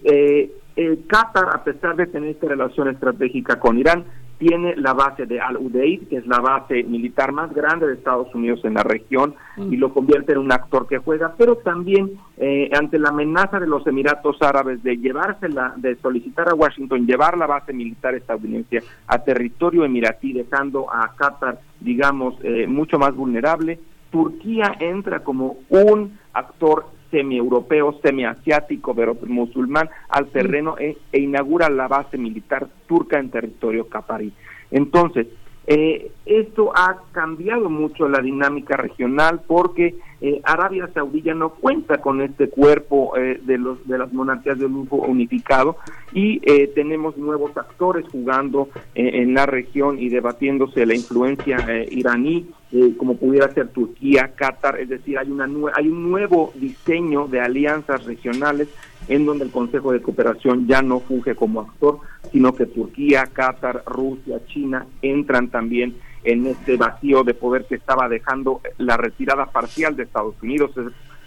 eh, 0.76 0.98
Qatar, 1.06 1.50
a 1.54 1.64
pesar 1.64 1.96
de 1.96 2.06
tener 2.06 2.30
esta 2.30 2.48
relación 2.48 2.88
estratégica 2.88 3.58
con 3.58 3.78
Irán, 3.78 4.04
tiene 4.42 4.74
la 4.74 4.92
base 4.92 5.24
de 5.24 5.40
Al-Udeid, 5.40 6.09
que 6.09 6.16
es 6.16 6.26
la 6.26 6.40
base 6.40 6.83
militar 6.83 7.31
más 7.31 7.55
grande 7.55 7.87
de 7.87 7.94
Estados 7.94 8.35
Unidos 8.35 8.64
en 8.64 8.74
la 8.74 8.83
región, 8.83 9.37
y 9.57 9.76
lo 9.76 9.94
convierte 9.94 10.33
en 10.33 10.38
un 10.38 10.50
actor 10.50 10.88
que 10.88 10.98
juega, 10.98 11.35
pero 11.38 11.59
también 11.59 12.11
eh, 12.38 12.68
ante 12.76 12.98
la 12.98 13.11
amenaza 13.11 13.61
de 13.61 13.68
los 13.68 13.87
Emiratos 13.87 14.42
Árabes 14.42 14.83
de 14.83 14.96
llevársela, 14.96 15.74
de 15.76 15.94
solicitar 15.94 16.48
a 16.48 16.57
Washington 16.57 17.07
llevar 17.07 17.38
la 17.38 17.46
base 17.46 17.72
militar 17.72 18.16
estadounidense 18.16 18.83
a 19.07 19.18
territorio 19.20 19.85
emiratí, 19.85 20.33
dejando 20.33 20.92
a 20.92 21.14
Qatar, 21.14 21.61
digamos, 21.78 22.35
eh, 22.42 22.66
mucho 22.66 22.98
más 22.98 23.14
vulnerable, 23.14 23.78
Turquía 24.11 24.74
entra 24.81 25.20
como 25.20 25.59
un 25.68 26.18
actor 26.33 26.87
semi-europeo, 27.12 28.01
semi-asiático, 28.03 28.92
pero 28.92 29.16
musulmán, 29.29 29.88
al 30.09 30.27
terreno 30.31 30.77
e, 30.79 30.96
e, 31.12 31.20
inaugura 31.20 31.70
la 31.70 31.87
base 31.87 32.18
militar 32.18 32.66
turca 32.88 33.20
en 33.20 33.31
territorio 33.31 33.87
caparí. 33.87 34.33
Entonces, 34.72 35.29
eh, 35.66 36.11
esto 36.27 36.72
ha 36.75 37.03
cambiado 37.12 37.70
mucho 37.70 38.09
la 38.09 38.20
dinámica 38.20 38.77
regional 38.77 39.42
porque 39.46 39.94
eh, 40.20 40.40
Arabia 40.42 40.90
Saudí 40.92 41.22
ya 41.22 41.35
no 41.35 41.51
cuenta 41.51 41.98
con 41.98 42.20
este 42.20 42.48
cuerpo 42.48 43.16
eh, 43.16 43.40
de 43.44 43.59
los 43.59 43.87
de 43.87 43.96
las 43.96 44.12
monarquías 44.12 44.59
de 44.59 44.68
lujo 44.68 44.96
unificado 44.96 45.77
y 46.12 46.40
tenemos 46.75 47.16
nuevos 47.16 47.57
actores 47.57 48.05
jugando 48.11 48.68
en 48.94 49.35
la 49.35 49.46
región 49.46 49.98
y 49.98 50.09
debatiéndose 50.09 50.85
la 50.85 50.94
influencia 50.94 51.64
iraní 51.90 52.48
como 52.96 53.16
pudiera 53.16 53.52
ser 53.52 53.68
Turquía, 53.68 54.32
Qatar, 54.35 54.80
es 54.80 54.88
decir, 54.88 55.18
hay 55.18 55.30
una 55.30 55.46
hay 55.74 55.88
un 55.88 56.11
nuevo 56.11 56.52
diseño 56.54 57.28
de 57.28 57.40
alianzas 57.40 58.04
regionales 58.06 58.68
en 59.08 59.26
donde 59.26 59.44
el 59.44 59.50
Consejo 59.50 59.92
de 59.92 60.00
Cooperación 60.00 60.66
ya 60.66 60.80
no 60.80 61.00
funge 61.00 61.35
como 61.35 61.61
actor, 61.61 61.98
sino 62.30 62.54
que 62.54 62.66
Turquía, 62.66 63.26
Qatar, 63.26 63.82
Rusia, 63.85 64.40
China 64.46 64.87
entran 65.02 65.48
también 65.48 65.96
en 66.24 66.46
este 66.46 66.76
vacío 66.76 67.24
de 67.24 67.35
poder 67.35 67.66
que 67.66 67.74
estaba 67.74 68.08
dejando 68.08 68.61
la 68.78 68.96
retirada 68.96 69.46
parcial 69.46 69.96
de 69.96 70.04
Estados 70.04 70.37
Unidos, 70.42 70.70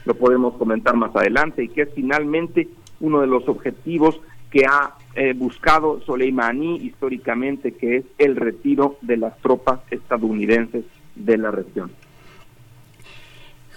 lo 0.05 0.13
podemos 0.15 0.55
comentar 0.55 0.95
más 0.95 1.15
adelante, 1.15 1.63
y 1.63 1.67
que 1.67 1.83
es 1.83 1.89
finalmente 1.93 2.69
uno 3.01 3.21
de 3.21 3.27
los 3.27 3.47
objetivos 3.47 4.19
que 4.49 4.65
ha 4.65 4.95
eh, 5.15 5.33
buscado 5.33 6.01
Soleimani 6.01 6.77
históricamente, 6.77 7.73
que 7.73 7.97
es 7.97 8.05
el 8.17 8.35
retiro 8.35 8.97
de 9.01 9.17
las 9.17 9.37
tropas 9.39 9.81
estadounidenses 9.91 10.85
de 11.15 11.37
la 11.37 11.51
región. 11.51 11.91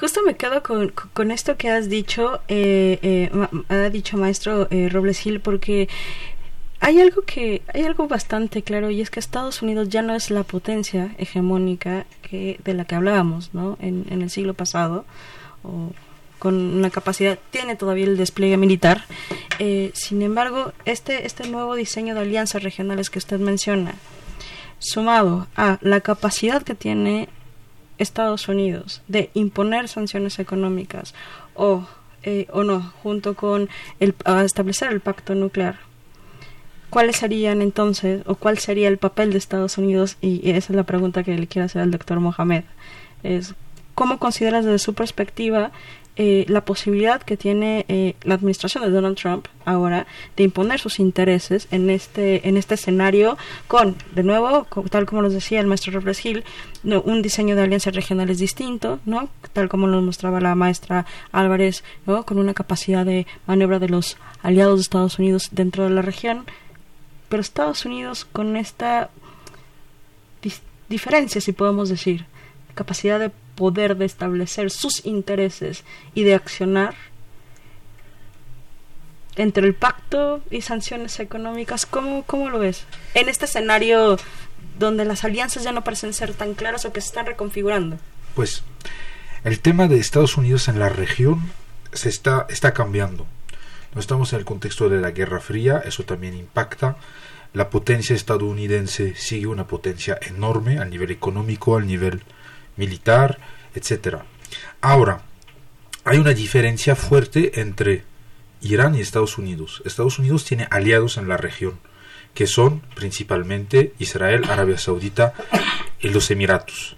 Justo 0.01 0.20
me 0.24 0.37
quedo 0.37 0.62
con, 0.62 0.92
con 1.12 1.31
esto 1.31 1.57
que 1.57 1.70
has 1.70 1.88
dicho, 1.88 2.40
eh, 2.46 2.98
eh, 3.03 3.31
ha 3.68 3.88
dicho 3.90 4.16
maestro 4.16 4.68
eh, 4.70 4.88
Robles 4.88 5.18
Gil, 5.18 5.40
porque 5.40 5.88
hay 6.81 7.01
algo 7.01 7.22
que 7.22 7.62
hay 7.74 7.83
algo 7.83 8.07
bastante 8.07 8.62
claro 8.62 8.90
y 8.90 9.01
es 9.01 9.11
que 9.11 9.18
Estados 9.18 9.62
Unidos 9.62 9.88
ya 9.88 10.03
no 10.03 10.14
es 10.14 10.31
la 10.31 10.44
potencia 10.44 11.14
hegemónica 11.18 12.07
que 12.22 12.61
de 12.62 12.74
la 12.74 12.85
que 12.85 12.94
hablábamos, 12.94 13.53
¿no? 13.53 13.77
En, 13.81 14.07
en 14.11 14.22
el 14.22 14.31
siglo 14.31 14.55
pasado 14.55 15.05
o 15.64 15.90
con 16.38 16.55
una 16.55 16.90
capacidad 16.90 17.37
tiene 17.51 17.74
todavía 17.74 18.05
el 18.05 18.16
despliegue 18.16 18.57
militar. 18.57 19.05
Eh, 19.59 19.90
sin 19.94 20.22
embargo, 20.22 20.72
este 20.85 21.27
este 21.27 21.48
nuevo 21.48 21.74
diseño 21.74 22.14
de 22.14 22.20
alianzas 22.20 22.62
regionales 22.62 23.11
que 23.11 23.18
usted 23.18 23.40
menciona, 23.40 23.96
sumado 24.79 25.47
a 25.57 25.79
la 25.81 26.01
capacidad 26.01 26.62
que 26.62 26.75
tiene 26.75 27.29
Estados 27.99 28.49
Unidos 28.49 29.03
de 29.09 29.31
imponer 29.35 29.88
sanciones 29.88 30.38
económicas 30.38 31.14
o, 31.55 31.87
eh, 32.23 32.47
o 32.53 32.64
no, 32.64 32.93
junto 33.03 33.35
con 33.35 33.69
el, 34.01 34.14
establecer 34.45 34.93
el 34.93 35.01
pacto 35.01 35.35
nuclear, 35.35 35.79
¿cuáles 36.91 37.17
serían 37.17 37.61
entonces 37.61 38.23
o 38.27 38.37
cuál 38.37 38.59
sería 38.59 38.88
el 38.88 38.99
papel 38.99 39.33
de 39.33 39.38
Estados 39.38 39.79
Unidos? 39.79 40.17
Y 40.21 40.51
esa 40.51 40.73
es 40.73 40.77
la 40.77 40.85
pregunta 40.85 41.25
que 41.25 41.37
le 41.37 41.47
quiero 41.47 41.67
hacer 41.67 41.83
al 41.83 41.91
doctor 41.91 42.21
Mohamed. 42.21 42.64
Es, 43.23 43.55
¿Cómo 43.95 44.19
consideras 44.19 44.64
desde 44.64 44.79
su 44.79 44.95
perspectiva 44.95 45.73
eh, 46.20 46.44
la 46.48 46.64
posibilidad 46.64 47.22
que 47.22 47.37
tiene 47.37 47.87
eh, 47.88 48.16
la 48.22 48.35
administración 48.35 48.85
de 48.85 48.90
Donald 48.90 49.16
Trump 49.16 49.46
ahora 49.64 50.07
de 50.37 50.42
imponer 50.44 50.81
sus 50.81 50.98
intereses 50.98 51.68
en 51.70 51.88
este 51.90 52.48
en 52.48 52.57
este 52.57 52.74
escenario 52.74 53.38
con 53.68 53.96
de 54.14 54.24
nuevo 54.24 54.66
tal 54.90 55.07
como 55.07 55.22
nos 55.22 55.33
decía 55.33 55.61
el 55.61 55.66
maestro 55.66 55.92
Robles 55.92 56.24
Hill 56.24 56.44
un 56.83 57.22
diseño 57.22 57.54
de 57.54 57.62
alianzas 57.62 57.94
regionales 57.94 58.38
distinto 58.38 58.98
no 59.07 59.28
tal 59.52 59.68
como 59.68 59.87
nos 59.87 60.02
mostraba 60.02 60.40
la 60.40 60.54
maestra 60.54 61.07
Álvarez 61.33 61.85
no 62.04 62.24
con 62.24 62.38
una 62.38 62.52
capacidad 62.52 63.07
de 63.07 63.26
maniobra 63.46 63.78
de 63.78 63.88
los 63.88 64.16
aliados 64.42 64.76
de 64.76 64.83
Estados 64.83 65.18
Unidos 65.18 65.48
dentro 65.52 65.85
de 65.85 65.90
la 65.90 66.02
región. 66.02 66.46
Pero 67.28 67.40
Estados 67.40 67.85
Unidos 67.85 68.24
con 68.24 68.57
esta 68.57 69.11
diferencia 70.88 71.40
si 71.40 71.52
podemos 71.52 71.88
decir 71.90 72.24
capacidad 72.74 73.18
de 73.18 73.31
poder 73.59 73.97
de 73.97 74.05
establecer 74.05 74.71
sus 74.71 75.05
intereses 75.05 75.83
y 76.14 76.23
de 76.23 76.35
accionar 76.35 76.94
entre 79.35 79.66
el 79.66 79.75
pacto 79.75 80.40
y 80.49 80.61
sanciones 80.61 81.18
económicas, 81.18 81.85
¿cómo, 81.85 82.23
¿cómo 82.23 82.51
lo 82.51 82.61
ves? 82.61 82.85
En 83.14 83.29
este 83.29 83.47
escenario 83.47 84.16
donde 84.79 85.05
las 85.05 85.25
alianzas 85.25 85.64
ya 85.64 85.73
no 85.73 85.83
parecen 85.83 86.14
ser 86.14 86.35
tan 86.35 86.55
claras 86.55 86.85
o 86.85 86.92
que 86.92 87.01
se 87.01 87.09
están 87.09 87.27
reconfigurando. 87.27 87.99
Pues 88.37 88.62
el 89.42 89.59
tema 89.59 89.88
de 89.88 89.99
Estados 89.99 90.37
Unidos 90.37 90.68
en 90.68 90.79
la 90.79 90.88
región 90.88 91.51
se 91.92 92.09
está, 92.09 92.47
está 92.49 92.73
cambiando. 92.73 93.27
No 93.92 94.01
estamos 94.01 94.33
en 94.33 94.38
el 94.38 94.44
contexto 94.44 94.88
de 94.88 95.01
la 95.01 95.11
Guerra 95.11 95.40
Fría, 95.40 95.83
eso 95.85 96.05
también 96.05 96.35
impacta. 96.35 96.97
La 97.55 97.71
potencia 97.71 98.14
estadounidense 98.14 99.16
sigue 99.16 99.49
una 99.49 99.66
potencia 99.66 100.16
enorme 100.21 100.79
al 100.79 100.90
nivel 100.90 101.11
económico, 101.11 101.77
al 101.77 101.88
nivel 101.88 102.23
militar, 102.79 103.38
etc. 103.75 104.19
Ahora, 104.81 105.23
hay 106.05 106.19
una 106.19 106.33
diferencia 106.33 106.97
fuerte 106.97 107.61
entre 107.61 108.05
Irán 108.62 108.95
y 108.95 109.01
Estados 109.01 109.37
Unidos. 109.37 109.83
Estados 109.85 110.19
Unidos 110.19 110.45
tiene 110.45 110.67
aliados 110.71 111.19
en 111.19 111.29
la 111.29 111.37
región, 111.37 111.79
que 112.35 112.47
son 112.47 112.81
principalmente 112.95 113.93
Israel, 113.99 114.45
Arabia 114.49 114.79
Saudita 114.79 115.35
y 116.01 116.09
los 116.09 116.31
Emiratos. 116.31 116.97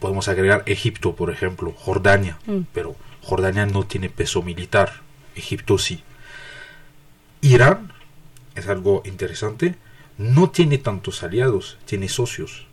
Podemos 0.00 0.28
agregar 0.28 0.62
Egipto, 0.66 1.14
por 1.14 1.30
ejemplo, 1.30 1.72
Jordania, 1.76 2.38
Mm. 2.46 2.60
pero 2.72 2.96
Jordania 3.22 3.66
no 3.66 3.84
tiene 3.84 4.08
peso 4.08 4.42
militar, 4.42 5.00
Egipto 5.36 5.78
sí. 5.78 6.02
Irán, 7.40 7.92
es 8.54 8.68
algo 8.68 9.02
interesante, 9.04 9.76
no 10.18 10.50
tiene 10.50 10.78
tantos 10.78 11.22
aliados, 11.22 11.78
tiene 11.84 12.08
socios, 12.08 12.66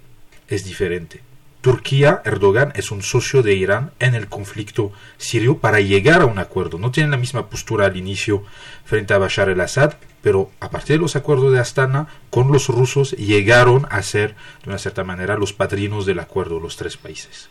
es 0.47 0.65
diferente. 0.65 1.21
Turquía, 1.61 2.21
Erdogan 2.23 2.71
es 2.75 2.89
un 2.89 3.01
socio 3.01 3.43
de 3.43 3.53
Irán 3.53 3.91
en 3.99 4.15
el 4.15 4.29
conflicto 4.29 4.93
sirio 5.17 5.57
para 5.57 5.81
llegar 5.81 6.21
a 6.21 6.25
un 6.25 6.39
acuerdo. 6.39 6.77
No 6.77 6.91
tienen 6.91 7.11
la 7.11 7.17
misma 7.17 7.49
postura 7.49 7.85
al 7.85 7.97
inicio 7.97 8.43
frente 8.85 9.13
a 9.13 9.17
Bashar 9.17 9.49
el-Assad, 9.49 9.95
pero 10.21 10.51
a 10.61 10.69
partir 10.69 10.95
de 10.95 11.01
los 11.01 11.17
acuerdos 11.17 11.51
de 11.51 11.59
Astana, 11.59 12.07
con 12.29 12.49
los 12.49 12.69
rusos 12.69 13.11
llegaron 13.11 13.87
a 13.89 14.01
ser, 14.03 14.35
de 14.63 14.69
una 14.69 14.77
cierta 14.77 15.03
manera, 15.03 15.35
los 15.35 15.51
padrinos 15.51 16.05
del 16.05 16.19
acuerdo, 16.19 16.61
los 16.61 16.77
tres 16.77 16.95
países. 16.95 17.49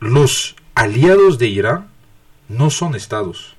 Los 0.00 0.56
aliados 0.74 1.38
de 1.38 1.48
Irán 1.48 1.88
no 2.48 2.70
son 2.70 2.94
estados, 2.94 3.54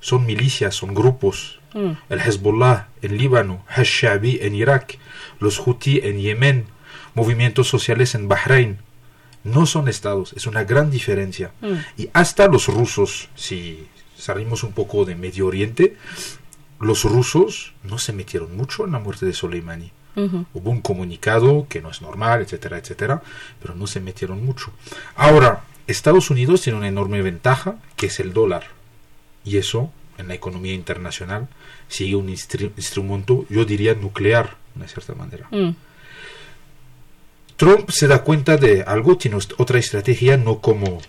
son 0.00 0.26
milicias, 0.26 0.74
son 0.74 0.94
grupos. 0.94 1.60
Mm. 1.72 1.92
El 2.10 2.20
Hezbollah 2.20 2.88
en 3.00 3.16
Líbano, 3.16 3.64
Hashabi 3.68 4.40
en 4.42 4.54
Irak, 4.54 4.98
los 5.40 5.58
Houthi 5.58 6.00
en 6.02 6.18
Yemen, 6.18 6.75
movimientos 7.16 7.66
sociales 7.68 8.14
en 8.14 8.28
Bahrein. 8.28 8.78
No 9.42 9.66
son 9.66 9.88
estados, 9.88 10.32
es 10.34 10.46
una 10.46 10.62
gran 10.64 10.90
diferencia. 10.90 11.50
Mm. 11.60 11.74
Y 12.02 12.08
hasta 12.12 12.46
los 12.46 12.68
rusos, 12.68 13.28
si 13.34 13.86
salimos 14.16 14.62
un 14.62 14.72
poco 14.72 15.04
de 15.04 15.14
Medio 15.16 15.46
Oriente, 15.46 15.96
los 16.78 17.04
rusos 17.04 17.72
no 17.82 17.98
se 17.98 18.12
metieron 18.12 18.56
mucho 18.56 18.84
en 18.84 18.92
la 18.92 18.98
muerte 18.98 19.26
de 19.26 19.32
Soleimani. 19.32 19.90
Hubo 20.54 20.70
un 20.70 20.80
comunicado 20.80 21.66
que 21.68 21.82
no 21.82 21.90
es 21.90 22.00
normal, 22.00 22.40
etcétera, 22.40 22.78
etcétera, 22.78 23.22
pero 23.60 23.74
no 23.74 23.86
se 23.86 24.00
metieron 24.00 24.42
mucho. 24.42 24.72
Ahora, 25.14 25.64
Estados 25.86 26.30
Unidos 26.30 26.62
tiene 26.62 26.78
una 26.78 26.88
enorme 26.88 27.20
ventaja, 27.20 27.76
que 27.96 28.06
es 28.06 28.18
el 28.18 28.32
dólar. 28.32 28.64
Y 29.44 29.58
eso, 29.58 29.90
en 30.16 30.28
la 30.28 30.34
economía 30.34 30.72
internacional, 30.72 31.48
sigue 31.88 32.16
un 32.16 32.28
instru- 32.28 32.72
instrumento, 32.78 33.44
yo 33.50 33.66
diría, 33.66 33.92
nuclear, 33.94 34.56
de 34.74 34.88
cierta 34.88 35.14
manera. 35.14 35.48
Mm. 35.50 35.72
Trump 37.56 37.90
se 37.90 38.06
da 38.06 38.22
cuenta 38.22 38.56
de 38.56 38.82
algo, 38.82 39.16
tiene 39.16 39.36
ot- 39.38 39.54
otra 39.58 39.78
estrategia, 39.78 40.36
no 40.36 40.60
como 40.60 41.00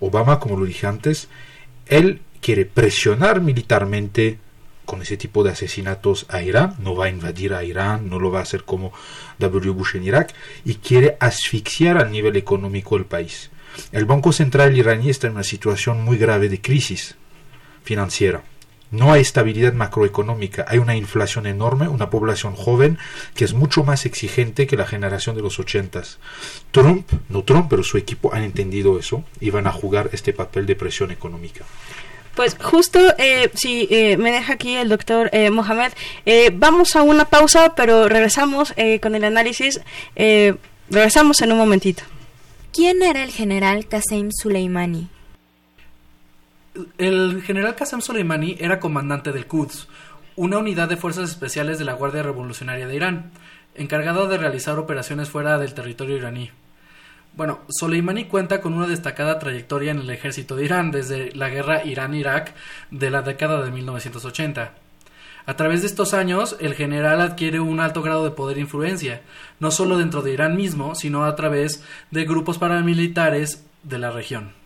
Obama, 0.00 0.38
como 0.38 0.56
lo 0.56 0.64
dije 0.64 0.86
antes. 0.86 1.28
Él 1.86 2.20
quiere 2.40 2.64
presionar 2.64 3.40
militarmente 3.40 4.38
con 4.84 5.02
ese 5.02 5.16
tipo 5.16 5.42
de 5.42 5.50
asesinatos 5.50 6.26
a 6.28 6.42
Irán, 6.42 6.76
no 6.78 6.94
va 6.94 7.06
a 7.06 7.08
invadir 7.08 7.54
a 7.54 7.64
Irán, 7.64 8.08
no 8.08 8.20
lo 8.20 8.30
va 8.30 8.38
a 8.38 8.42
hacer 8.42 8.62
como 8.62 8.92
W. 9.40 9.70
Bush 9.72 9.96
en 9.96 10.04
Irak, 10.04 10.32
y 10.64 10.76
quiere 10.76 11.16
asfixiar 11.18 11.98
al 11.98 12.12
nivel 12.12 12.36
económico 12.36 12.96
el 12.96 13.04
país. 13.04 13.50
El 13.90 14.04
Banco 14.04 14.32
Central 14.32 14.76
iraní 14.76 15.10
está 15.10 15.26
en 15.26 15.32
una 15.34 15.42
situación 15.42 16.02
muy 16.04 16.16
grave 16.18 16.48
de 16.48 16.60
crisis 16.60 17.16
financiera. 17.82 18.42
No 18.96 19.12
hay 19.12 19.20
estabilidad 19.20 19.74
macroeconómica, 19.74 20.64
hay 20.68 20.78
una 20.78 20.96
inflación 20.96 21.46
enorme, 21.46 21.86
una 21.86 22.08
población 22.08 22.54
joven 22.54 22.98
que 23.34 23.44
es 23.44 23.52
mucho 23.52 23.84
más 23.84 24.06
exigente 24.06 24.66
que 24.66 24.78
la 24.78 24.86
generación 24.86 25.36
de 25.36 25.42
los 25.42 25.58
ochentas. 25.58 26.18
Trump, 26.70 27.06
no 27.28 27.42
Trump, 27.42 27.66
pero 27.68 27.82
su 27.82 27.98
equipo 27.98 28.32
han 28.32 28.42
entendido 28.42 28.98
eso 28.98 29.22
y 29.38 29.50
van 29.50 29.66
a 29.66 29.72
jugar 29.72 30.08
este 30.12 30.32
papel 30.32 30.64
de 30.64 30.76
presión 30.76 31.10
económica. 31.10 31.66
Pues 32.34 32.56
justo, 32.58 32.98
eh, 33.18 33.50
si 33.54 33.86
eh, 33.90 34.16
me 34.16 34.32
deja 34.32 34.54
aquí 34.54 34.76
el 34.76 34.88
doctor 34.88 35.28
eh, 35.32 35.50
Mohamed, 35.50 35.92
eh, 36.24 36.50
vamos 36.54 36.96
a 36.96 37.02
una 37.02 37.26
pausa, 37.26 37.74
pero 37.74 38.08
regresamos 38.08 38.72
eh, 38.76 38.98
con 39.00 39.14
el 39.14 39.24
análisis. 39.24 39.80
Eh, 40.16 40.54
regresamos 40.88 41.42
en 41.42 41.52
un 41.52 41.58
momentito. 41.58 42.02
¿Quién 42.72 43.02
era 43.02 43.24
el 43.24 43.30
general 43.30 43.86
Qasem 43.88 44.30
Soleimani? 44.32 45.08
El 46.98 47.42
general 47.42 47.74
Qasem 47.74 48.00
Soleimani 48.00 48.56
era 48.58 48.80
comandante 48.80 49.32
del 49.32 49.46
Quds, 49.46 49.88
una 50.36 50.58
unidad 50.58 50.88
de 50.88 50.96
fuerzas 50.96 51.30
especiales 51.30 51.78
de 51.78 51.84
la 51.84 51.94
Guardia 51.94 52.22
Revolucionaria 52.22 52.86
de 52.86 52.94
Irán, 52.94 53.30
encargada 53.74 54.26
de 54.26 54.38
realizar 54.38 54.78
operaciones 54.78 55.30
fuera 55.30 55.58
del 55.58 55.74
territorio 55.74 56.16
iraní. 56.16 56.50
Bueno, 57.34 57.60
Soleimani 57.68 58.24
cuenta 58.24 58.60
con 58.60 58.74
una 58.74 58.86
destacada 58.86 59.38
trayectoria 59.38 59.90
en 59.90 59.98
el 59.98 60.10
ejército 60.10 60.56
de 60.56 60.64
Irán 60.64 60.90
desde 60.90 61.32
la 61.32 61.50
guerra 61.50 61.84
Irán-Irak 61.84 62.54
de 62.90 63.10
la 63.10 63.22
década 63.22 63.62
de 63.62 63.70
1980. 63.70 64.72
A 65.44 65.54
través 65.54 65.82
de 65.82 65.86
estos 65.86 66.12
años, 66.12 66.56
el 66.60 66.74
general 66.74 67.20
adquiere 67.20 67.60
un 67.60 67.78
alto 67.78 68.02
grado 68.02 68.24
de 68.24 68.32
poder 68.32 68.56
e 68.56 68.62
influencia, 68.62 69.22
no 69.60 69.70
solo 69.70 69.96
dentro 69.96 70.22
de 70.22 70.32
Irán 70.32 70.56
mismo, 70.56 70.94
sino 70.94 71.24
a 71.24 71.36
través 71.36 71.84
de 72.10 72.24
grupos 72.24 72.58
paramilitares 72.58 73.64
de 73.82 73.98
la 73.98 74.10
región. 74.10 74.65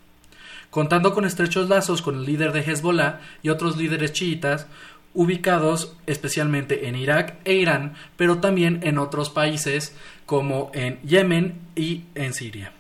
Contando 0.70 1.14
con 1.14 1.24
estrechos 1.24 1.68
lazos 1.68 2.00
con 2.00 2.16
el 2.16 2.24
líder 2.24 2.52
de 2.52 2.60
Hezbollah 2.60 3.20
y 3.42 3.48
otros 3.48 3.76
líderes 3.76 4.12
chiitas, 4.12 4.66
ubicados 5.14 5.96
especialmente 6.06 6.86
en 6.88 6.94
Irak 6.94 7.36
e 7.44 7.54
Irán, 7.54 7.94
pero 8.16 8.38
también 8.38 8.80
en 8.82 8.98
otros 8.98 9.30
países 9.30 9.96
como 10.26 10.70
en 10.72 11.00
Yemen 11.02 11.58
y 11.74 12.04
en 12.14 12.32
Siria. 12.34 12.72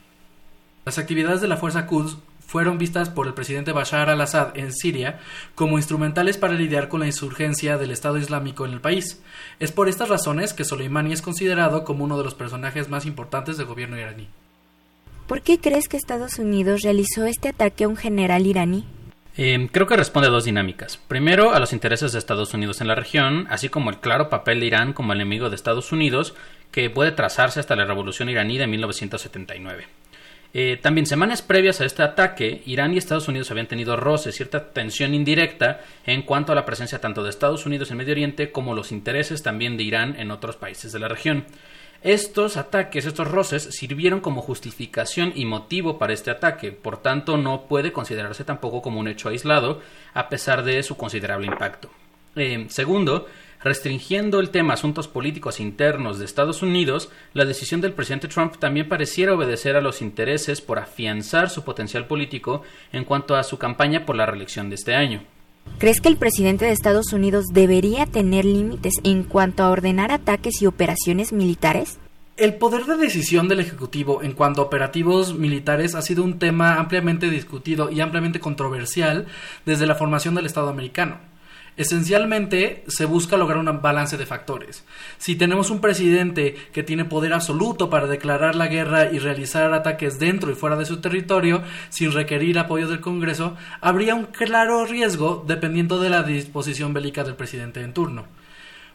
Las 0.84 0.98
actividades 0.98 1.40
de 1.40 1.48
la 1.48 1.56
Fuerza 1.56 1.86
Quds 1.86 2.16
fueron 2.46 2.78
vistas 2.78 3.10
por 3.10 3.28
el 3.28 3.34
presidente 3.34 3.70
Bashar 3.70 4.10
al-Assad 4.10 4.56
en 4.56 4.72
Siria 4.72 5.20
como 5.54 5.78
instrumentales 5.78 6.36
para 6.36 6.54
lidiar 6.54 6.88
con 6.88 7.00
la 7.00 7.06
insurgencia 7.06 7.78
del 7.78 7.92
Estado 7.92 8.18
Islámico 8.18 8.64
en 8.64 8.72
el 8.72 8.80
país. 8.80 9.22
Es 9.60 9.70
por 9.70 9.88
estas 9.88 10.08
razones 10.08 10.52
que 10.52 10.64
Soleimani 10.64 11.12
es 11.12 11.22
considerado 11.22 11.84
como 11.84 12.04
uno 12.04 12.18
de 12.18 12.24
los 12.24 12.34
personajes 12.34 12.88
más 12.88 13.06
importantes 13.06 13.56
del 13.56 13.66
gobierno 13.66 13.96
iraní. 13.98 14.28
¿Por 15.30 15.42
qué 15.42 15.60
crees 15.60 15.86
que 15.86 15.96
Estados 15.96 16.40
Unidos 16.40 16.82
realizó 16.82 17.24
este 17.24 17.50
ataque 17.50 17.84
a 17.84 17.88
un 17.88 17.96
general 17.96 18.48
iraní? 18.48 18.84
Eh, 19.36 19.68
creo 19.70 19.86
que 19.86 19.96
responde 19.96 20.26
a 20.26 20.32
dos 20.32 20.44
dinámicas. 20.44 20.96
Primero, 20.96 21.52
a 21.52 21.60
los 21.60 21.72
intereses 21.72 22.10
de 22.10 22.18
Estados 22.18 22.52
Unidos 22.52 22.80
en 22.80 22.88
la 22.88 22.96
región, 22.96 23.46
así 23.48 23.68
como 23.68 23.90
el 23.90 24.00
claro 24.00 24.28
papel 24.28 24.58
de 24.58 24.66
Irán 24.66 24.92
como 24.92 25.12
enemigo 25.12 25.48
de 25.48 25.54
Estados 25.54 25.92
Unidos, 25.92 26.34
que 26.72 26.90
puede 26.90 27.12
trazarse 27.12 27.60
hasta 27.60 27.76
la 27.76 27.84
revolución 27.84 28.28
iraní 28.28 28.58
de 28.58 28.66
1979. 28.66 29.86
Eh, 30.52 30.80
también 30.82 31.06
semanas 31.06 31.42
previas 31.42 31.80
a 31.80 31.84
este 31.84 32.02
ataque, 32.02 32.62
Irán 32.66 32.92
y 32.92 32.98
Estados 32.98 33.28
Unidos 33.28 33.52
habían 33.52 33.68
tenido 33.68 33.94
roces, 33.94 34.34
cierta 34.34 34.72
tensión 34.72 35.14
indirecta 35.14 35.80
en 36.06 36.22
cuanto 36.22 36.50
a 36.50 36.56
la 36.56 36.66
presencia 36.66 37.00
tanto 37.00 37.22
de 37.22 37.30
Estados 37.30 37.66
Unidos 37.66 37.88
en 37.92 37.98
Medio 37.98 38.14
Oriente 38.14 38.50
como 38.50 38.74
los 38.74 38.90
intereses 38.90 39.44
también 39.44 39.76
de 39.76 39.84
Irán 39.84 40.16
en 40.18 40.32
otros 40.32 40.56
países 40.56 40.90
de 40.90 40.98
la 40.98 41.06
región. 41.06 41.44
Estos 42.02 42.56
ataques, 42.56 43.04
estos 43.04 43.28
roces, 43.28 43.62
sirvieron 43.62 44.20
como 44.20 44.40
justificación 44.40 45.32
y 45.34 45.44
motivo 45.44 45.98
para 45.98 46.14
este 46.14 46.30
ataque, 46.30 46.72
por 46.72 46.96
tanto 46.96 47.36
no 47.36 47.66
puede 47.66 47.92
considerarse 47.92 48.42
tampoco 48.42 48.80
como 48.80 49.00
un 49.00 49.08
hecho 49.08 49.28
aislado, 49.28 49.82
a 50.14 50.30
pesar 50.30 50.64
de 50.64 50.82
su 50.82 50.96
considerable 50.96 51.46
impacto. 51.46 51.90
Eh, 52.36 52.66
segundo, 52.70 53.26
restringiendo 53.62 54.40
el 54.40 54.48
tema 54.48 54.72
a 54.72 54.74
asuntos 54.74 55.08
políticos 55.08 55.60
internos 55.60 56.18
de 56.18 56.24
Estados 56.24 56.62
Unidos, 56.62 57.10
la 57.34 57.44
decisión 57.44 57.82
del 57.82 57.92
presidente 57.92 58.28
Trump 58.28 58.56
también 58.56 58.88
pareciera 58.88 59.34
obedecer 59.34 59.76
a 59.76 59.82
los 59.82 60.00
intereses 60.00 60.62
por 60.62 60.78
afianzar 60.78 61.50
su 61.50 61.64
potencial 61.64 62.06
político 62.06 62.62
en 62.92 63.04
cuanto 63.04 63.36
a 63.36 63.42
su 63.42 63.58
campaña 63.58 64.06
por 64.06 64.16
la 64.16 64.24
reelección 64.24 64.70
de 64.70 64.76
este 64.76 64.94
año. 64.94 65.22
¿Crees 65.78 66.00
que 66.00 66.08
el 66.08 66.16
presidente 66.16 66.64
de 66.64 66.72
Estados 66.72 67.12
Unidos 67.12 67.46
debería 67.52 68.06
tener 68.06 68.44
límites 68.44 68.94
en 69.02 69.22
cuanto 69.22 69.62
a 69.62 69.70
ordenar 69.70 70.12
ataques 70.12 70.60
y 70.60 70.66
operaciones 70.66 71.32
militares? 71.32 71.98
El 72.36 72.54
poder 72.54 72.86
de 72.86 72.96
decisión 72.96 73.48
del 73.48 73.60
Ejecutivo 73.60 74.22
en 74.22 74.32
cuanto 74.32 74.62
a 74.62 74.64
operativos 74.64 75.34
militares 75.34 75.94
ha 75.94 76.02
sido 76.02 76.24
un 76.24 76.38
tema 76.38 76.76
ampliamente 76.76 77.28
discutido 77.28 77.90
y 77.90 78.00
ampliamente 78.00 78.40
controversial 78.40 79.26
desde 79.66 79.86
la 79.86 79.94
formación 79.94 80.34
del 80.34 80.46
Estado 80.46 80.70
americano. 80.70 81.18
Esencialmente 81.80 82.84
se 82.88 83.06
busca 83.06 83.38
lograr 83.38 83.58
un 83.58 83.80
balance 83.80 84.18
de 84.18 84.26
factores. 84.26 84.84
Si 85.16 85.34
tenemos 85.34 85.70
un 85.70 85.80
presidente 85.80 86.54
que 86.74 86.82
tiene 86.82 87.06
poder 87.06 87.32
absoluto 87.32 87.88
para 87.88 88.06
declarar 88.06 88.54
la 88.54 88.66
guerra 88.66 89.10
y 89.10 89.18
realizar 89.18 89.72
ataques 89.72 90.18
dentro 90.18 90.50
y 90.50 90.54
fuera 90.54 90.76
de 90.76 90.84
su 90.84 91.00
territorio 91.00 91.62
sin 91.88 92.12
requerir 92.12 92.58
apoyo 92.58 92.86
del 92.86 93.00
Congreso, 93.00 93.56
habría 93.80 94.14
un 94.14 94.26
claro 94.26 94.84
riesgo 94.84 95.42
dependiendo 95.46 95.98
de 95.98 96.10
la 96.10 96.22
disposición 96.22 96.92
bélica 96.92 97.24
del 97.24 97.34
presidente 97.34 97.80
en 97.80 97.94
turno. 97.94 98.26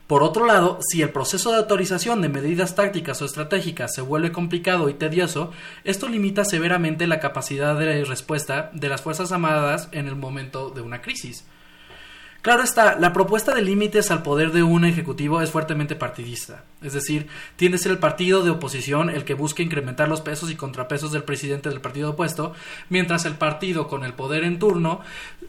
Por 0.06 0.22
otro 0.22 0.46
lado, 0.46 0.78
si 0.88 1.02
el 1.02 1.10
proceso 1.10 1.50
de 1.50 1.58
autorización 1.58 2.22
de 2.22 2.30
medidas 2.30 2.76
tácticas 2.76 3.20
o 3.20 3.26
estratégicas 3.26 3.96
se 3.96 4.02
vuelve 4.02 4.32
complicado 4.32 4.90
y 4.90 4.94
tedioso, 4.94 5.52
esto 5.86 6.08
limita 6.08 6.46
severamente 6.46 7.08
la 7.08 7.20
capacidad 7.20 7.80
de 7.80 8.06
respuesta 8.06 8.70
de 8.76 8.90
las 8.90 9.02
Fuerzas 9.02 9.32
Armadas 9.32 9.90
en 9.92 10.06
el 10.06 10.16
momento 10.16 10.70
de 10.70 10.82
una 10.82 11.02
crisis. 11.02 11.48
Claro 12.46 12.62
está, 12.62 12.96
la 13.00 13.12
propuesta 13.12 13.56
de 13.56 13.64
límites 13.64 14.12
al 14.12 14.22
poder 14.22 14.52
de 14.52 14.62
un 14.62 14.86
ejecutivo 14.86 15.42
es 15.42 15.50
fuertemente 15.50 15.96
partidista, 15.96 16.64
es 16.84 16.94
decir, 16.94 17.26
tiende 17.56 17.78
a 17.78 17.80
ser 17.80 17.92
el 17.92 17.98
partido 17.98 18.44
de 18.44 18.52
oposición 18.52 19.10
el 19.10 19.24
que 19.24 19.34
busca 19.34 19.64
incrementar 19.64 20.08
los 20.08 20.22
pesos 20.22 20.52
y 20.52 20.56
contrapesos 20.56 21.12
del 21.12 21.24
presidente 21.24 21.70
del 21.70 21.82
partido 21.82 22.12
opuesto, 22.12 22.54
mientras 22.88 23.26
el 23.26 23.34
partido 23.34 23.88
con 23.88 24.04
el 24.04 24.14
poder 24.14 24.44
en 24.44 24.60
turno 24.60 25.02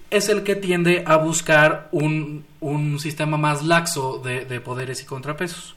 es 0.08 0.30
el 0.30 0.42
que 0.42 0.56
tiende 0.56 1.04
a 1.06 1.16
buscar 1.16 1.90
un, 1.92 2.46
un 2.60 2.98
sistema 2.98 3.36
más 3.36 3.62
laxo 3.62 4.22
de 4.24 4.60
poderes 4.62 5.02
y 5.02 5.04
contrapesos. 5.04 5.76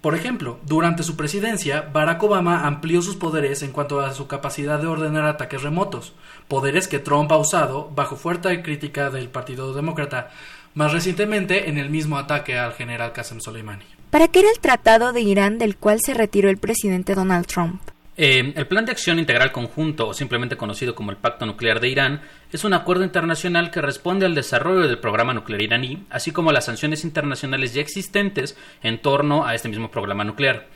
Por 0.00 0.14
ejemplo, 0.14 0.58
durante 0.66 1.02
su 1.02 1.16
presidencia, 1.16 1.88
Barack 1.92 2.22
Obama 2.22 2.66
amplió 2.66 3.02
sus 3.02 3.16
poderes 3.16 3.62
en 3.62 3.72
cuanto 3.72 4.00
a 4.00 4.12
su 4.12 4.26
capacidad 4.26 4.80
de 4.80 4.86
ordenar 4.86 5.26
ataques 5.26 5.62
remotos, 5.62 6.14
poderes 6.48 6.88
que 6.88 6.98
Trump 6.98 7.30
ha 7.30 7.36
usado 7.36 7.90
bajo 7.94 8.16
fuerte 8.16 8.62
crítica 8.62 9.10
del 9.10 9.28
Partido 9.28 9.74
Demócrata, 9.74 10.30
más 10.74 10.92
recientemente 10.92 11.68
en 11.68 11.78
el 11.78 11.90
mismo 11.90 12.18
ataque 12.18 12.58
al 12.58 12.72
general 12.72 13.12
Qasem 13.12 13.40
Soleimani. 13.40 13.84
¿Para 14.10 14.28
qué 14.28 14.40
era 14.40 14.50
el 14.50 14.58
tratado 14.60 15.12
de 15.12 15.20
Irán 15.20 15.58
del 15.58 15.76
cual 15.76 16.00
se 16.00 16.14
retiró 16.14 16.50
el 16.50 16.58
presidente 16.58 17.14
Donald 17.14 17.46
Trump? 17.46 17.80
Eh, 18.14 18.52
el 18.56 18.66
Plan 18.66 18.84
de 18.84 18.92
Acción 18.92 19.18
Integral 19.18 19.52
Conjunto, 19.52 20.08
o 20.08 20.14
simplemente 20.14 20.58
conocido 20.58 20.94
como 20.94 21.10
el 21.10 21.16
Pacto 21.16 21.46
Nuclear 21.46 21.80
de 21.80 21.88
Irán, 21.88 22.20
es 22.52 22.62
un 22.64 22.74
acuerdo 22.74 23.04
internacional 23.04 23.70
que 23.70 23.80
responde 23.80 24.26
al 24.26 24.34
desarrollo 24.34 24.86
del 24.86 24.98
programa 24.98 25.32
nuclear 25.32 25.62
iraní, 25.62 26.04
así 26.10 26.30
como 26.30 26.50
a 26.50 26.52
las 26.52 26.66
sanciones 26.66 27.04
internacionales 27.04 27.72
ya 27.72 27.80
existentes 27.80 28.56
en 28.82 29.00
torno 29.00 29.46
a 29.46 29.54
este 29.54 29.70
mismo 29.70 29.90
programa 29.90 30.24
nuclear. 30.24 30.68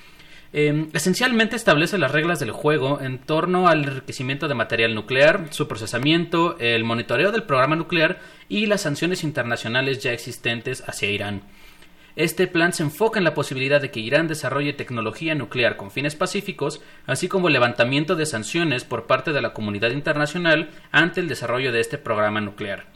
Eh, 0.54 0.88
esencialmente 0.94 1.56
establece 1.56 1.98
las 1.98 2.12
reglas 2.12 2.40
del 2.40 2.52
juego 2.52 3.02
en 3.02 3.18
torno 3.18 3.68
al 3.68 3.84
enriquecimiento 3.84 4.48
de 4.48 4.54
material 4.54 4.94
nuclear, 4.94 5.48
su 5.50 5.68
procesamiento, 5.68 6.56
el 6.58 6.84
monitoreo 6.84 7.32
del 7.32 7.42
programa 7.42 7.76
nuclear 7.76 8.18
y 8.48 8.64
las 8.64 8.80
sanciones 8.80 9.24
internacionales 9.24 10.02
ya 10.02 10.12
existentes 10.12 10.82
hacia 10.88 11.10
Irán. 11.10 11.42
Este 12.16 12.46
plan 12.46 12.72
se 12.72 12.82
enfoca 12.82 13.18
en 13.18 13.24
la 13.24 13.34
posibilidad 13.34 13.78
de 13.78 13.90
que 13.90 14.00
Irán 14.00 14.26
desarrolle 14.26 14.72
tecnología 14.72 15.34
nuclear 15.34 15.76
con 15.76 15.90
fines 15.90 16.16
pacíficos, 16.16 16.80
así 17.04 17.28
como 17.28 17.48
el 17.48 17.52
levantamiento 17.52 18.16
de 18.16 18.24
sanciones 18.24 18.84
por 18.84 19.06
parte 19.06 19.34
de 19.34 19.42
la 19.42 19.52
comunidad 19.52 19.90
internacional 19.90 20.70
ante 20.92 21.20
el 21.20 21.28
desarrollo 21.28 21.72
de 21.72 21.80
este 21.80 21.98
programa 21.98 22.40
nuclear. 22.40 22.86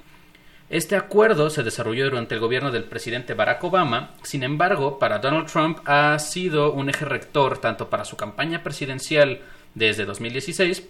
Este 0.71 0.97
acuerdo 0.97 1.51
se 1.51 1.63
desarrolló 1.63 2.07
durante 2.07 2.35
el 2.35 2.41
gobierno 2.41 2.71
del 2.71 2.85
presidente 2.85 3.35
Barack 3.35 3.63
Obama, 3.63 4.15
sin 4.23 4.43
embargo, 4.43 4.99
para 4.99 5.19
Donald 5.19 5.49
Trump 5.51 5.81
ha 5.85 6.19
sido 6.19 6.73
un 6.73 6.89
eje 6.89 7.05
rector 7.05 7.59
tanto 7.59 7.91
para 7.91 8.07
su 8.07 8.17
campaña 8.17 8.63
presidencial 8.63 9.41
desde 9.75 10.07
2016 10.07 10.89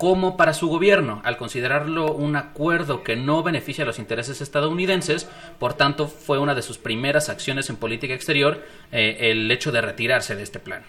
como 0.00 0.38
para 0.38 0.54
su 0.54 0.68
gobierno, 0.68 1.20
al 1.26 1.36
considerarlo 1.36 2.14
un 2.14 2.34
acuerdo 2.34 3.02
que 3.02 3.16
no 3.16 3.42
beneficia 3.42 3.84
a 3.84 3.86
los 3.86 3.98
intereses 3.98 4.40
estadounidenses, 4.40 5.28
por 5.58 5.74
tanto 5.74 6.08
fue 6.08 6.38
una 6.38 6.54
de 6.54 6.62
sus 6.62 6.78
primeras 6.78 7.28
acciones 7.28 7.68
en 7.68 7.76
política 7.76 8.14
exterior 8.14 8.64
eh, 8.92 9.18
el 9.30 9.50
hecho 9.50 9.72
de 9.72 9.82
retirarse 9.82 10.36
de 10.36 10.42
este 10.42 10.58
plan. 10.58 10.84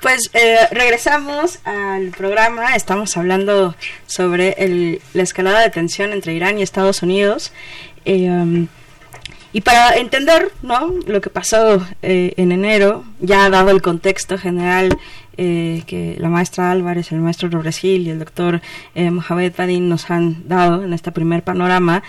Pues 0.00 0.30
eh, 0.32 0.68
regresamos 0.70 1.58
al 1.64 2.10
programa, 2.10 2.76
estamos 2.76 3.16
hablando 3.16 3.74
sobre 4.06 4.50
el, 4.58 5.02
la 5.12 5.24
escalada 5.24 5.58
de 5.58 5.70
tensión 5.70 6.12
entre 6.12 6.34
Irán 6.34 6.60
y 6.60 6.62
Estados 6.62 7.02
Unidos. 7.02 7.50
Eh, 8.04 8.30
um, 8.30 8.68
y 9.56 9.62
para 9.62 9.96
entender 9.96 10.52
¿no? 10.60 10.92
lo 11.06 11.22
que 11.22 11.30
pasó 11.30 11.82
eh, 12.02 12.34
en 12.36 12.52
enero, 12.52 13.04
ya 13.20 13.48
dado 13.48 13.70
el 13.70 13.80
contexto 13.80 14.36
general 14.36 14.90
eh, 15.38 15.82
que 15.86 16.16
la 16.18 16.30
maestra 16.30 16.70
Álvarez, 16.70 17.12
el 17.12 17.20
maestro 17.20 17.50
Robresil 17.50 18.06
y 18.06 18.10
el 18.10 18.18
doctor 18.18 18.62
eh, 18.94 19.10
Mohamed 19.10 19.52
Badin 19.56 19.88
nos 19.88 20.10
han 20.10 20.48
dado 20.48 20.82
en 20.82 20.94
este 20.94 21.12
primer 21.12 21.42
panorama, 21.42 22.02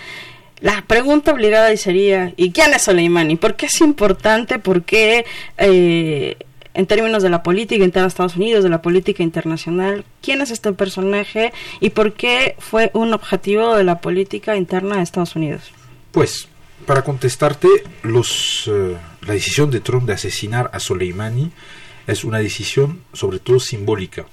la 0.62 0.82
pregunta 0.88 1.34
obligada 1.34 1.76
sería, 1.76 2.34
¿y 2.38 2.52
quién 2.52 2.74
es 2.74 2.84
Soleimani? 2.84 3.36
¿Por 3.36 3.56
qué 3.56 3.66
es 3.68 3.82
importante? 3.82 4.60
¿Por 4.60 4.84
qué, 4.84 5.26
eh, 5.58 6.38
en 6.74 6.86
términos 6.88 7.22
de 7.22 7.30
la 7.30 7.44
política 7.44 7.84
interna 7.84 8.04
de 8.04 8.08
Estados 8.08 8.38
Unidos, 8.38 8.64
de 8.64 8.70
la 8.70 8.82
política 8.82 9.22
internacional, 9.24 10.06
quién 10.22 10.42
es 10.42 10.50
este 10.50 10.72
personaje 10.72 11.52
y 11.80 11.90
por 11.90 12.14
qué 12.14 12.56
fue 12.60 12.92
un 12.94 13.14
objetivo 13.14 13.76
de 13.76 13.84
la 13.84 14.00
política 14.00 14.56
interna 14.56 14.98
de 14.98 15.04
Estados 15.04 15.36
Unidos? 15.36 15.72
Pues, 16.12 16.48
para 16.86 17.04
contestarte, 17.04 17.68
los, 18.04 18.72
la 19.22 19.34
decisión 19.34 19.70
de 19.70 19.82
Trump 19.82 20.08
de 20.08 20.14
asesinar 20.14 20.72
a 20.74 20.80
Soleimani 20.80 21.52
es 22.08 22.24
una 22.24 22.40
decisión 22.40 23.02
sobre 23.14 23.40
todo 23.40 23.60
simbólica, 23.60 24.26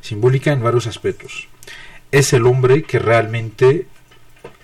simbólica 0.00 0.52
en 0.52 0.62
varios 0.62 0.86
aspectos. 0.86 1.48
Es 2.10 2.32
el 2.32 2.46
hombre 2.46 2.82
que 2.82 2.98
realmente 2.98 3.86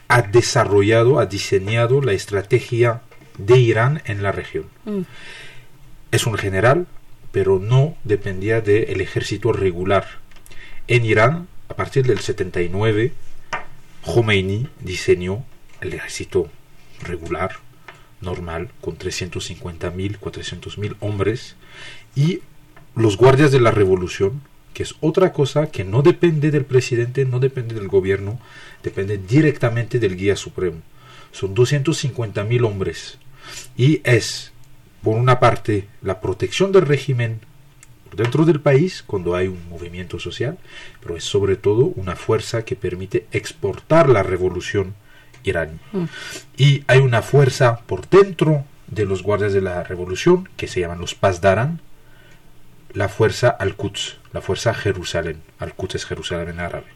ha 0.08 0.22
desarrollado, 0.22 1.20
ha 1.20 1.26
diseñado 1.26 2.00
la 2.00 2.12
estrategia 2.12 3.02
de 3.38 3.58
Irán 3.58 4.02
en 4.06 4.22
la 4.22 4.32
región. 4.32 4.66
Mm. 4.84 5.02
Es 6.10 6.26
un 6.26 6.34
general, 6.34 6.86
pero 7.30 7.58
no 7.58 7.96
dependía 8.04 8.60
del 8.60 9.00
ejército 9.00 9.52
regular. 9.52 10.06
En 10.88 11.04
Irán, 11.04 11.46
a 11.68 11.74
partir 11.74 12.06
del 12.06 12.18
79, 12.18 13.12
Khomeini 14.04 14.68
diseñó 14.80 15.44
el 15.80 15.94
ejército 15.94 16.50
regular, 17.02 17.58
normal, 18.20 18.70
con 18.80 18.98
350.000, 18.98 20.18
400.000 20.18 20.96
hombres, 21.00 21.56
y 22.14 22.40
los 22.94 23.16
guardias 23.16 23.52
de 23.52 23.60
la 23.60 23.70
revolución, 23.70 24.42
que 24.74 24.82
es 24.82 24.94
otra 25.00 25.32
cosa 25.32 25.70
que 25.70 25.84
no 25.84 26.02
depende 26.02 26.50
del 26.50 26.64
presidente, 26.64 27.24
no 27.24 27.40
depende 27.40 27.74
del 27.74 27.88
gobierno, 27.88 28.38
depende 28.82 29.18
directamente 29.18 29.98
del 29.98 30.16
guía 30.16 30.36
supremo. 30.36 30.80
Son 31.32 31.54
250 31.54 32.44
mil 32.44 32.64
hombres 32.64 33.18
y 33.76 34.00
es, 34.04 34.52
por 35.02 35.16
una 35.16 35.40
parte, 35.40 35.88
la 36.02 36.20
protección 36.20 36.72
del 36.72 36.86
régimen 36.86 37.40
dentro 38.16 38.44
del 38.44 38.60
país 38.60 39.04
cuando 39.06 39.34
hay 39.34 39.48
un 39.48 39.68
movimiento 39.68 40.18
social, 40.18 40.58
pero 41.00 41.16
es 41.16 41.24
sobre 41.24 41.56
todo 41.56 41.92
una 41.96 42.16
fuerza 42.16 42.64
que 42.64 42.76
permite 42.76 43.26
exportar 43.32 44.08
la 44.08 44.22
revolución 44.22 44.94
iraní. 45.44 45.78
Mm. 45.92 46.04
Y 46.56 46.84
hay 46.86 46.98
una 46.98 47.22
fuerza 47.22 47.80
por 47.86 48.08
dentro 48.08 48.64
de 48.86 49.04
los 49.04 49.22
guardias 49.22 49.52
de 49.52 49.60
la 49.60 49.82
revolución 49.82 50.48
que 50.56 50.66
se 50.66 50.80
llaman 50.80 51.00
los 51.00 51.14
Pazdaran, 51.14 51.80
la 52.92 53.08
fuerza 53.08 53.48
Al-Quds, 53.48 54.18
la 54.32 54.40
fuerza 54.40 54.74
Jerusalén. 54.74 55.42
Al-Quds 55.58 55.96
es 55.96 56.04
Jerusalén 56.06 56.48
en 56.48 56.60
árabe. 56.60 56.86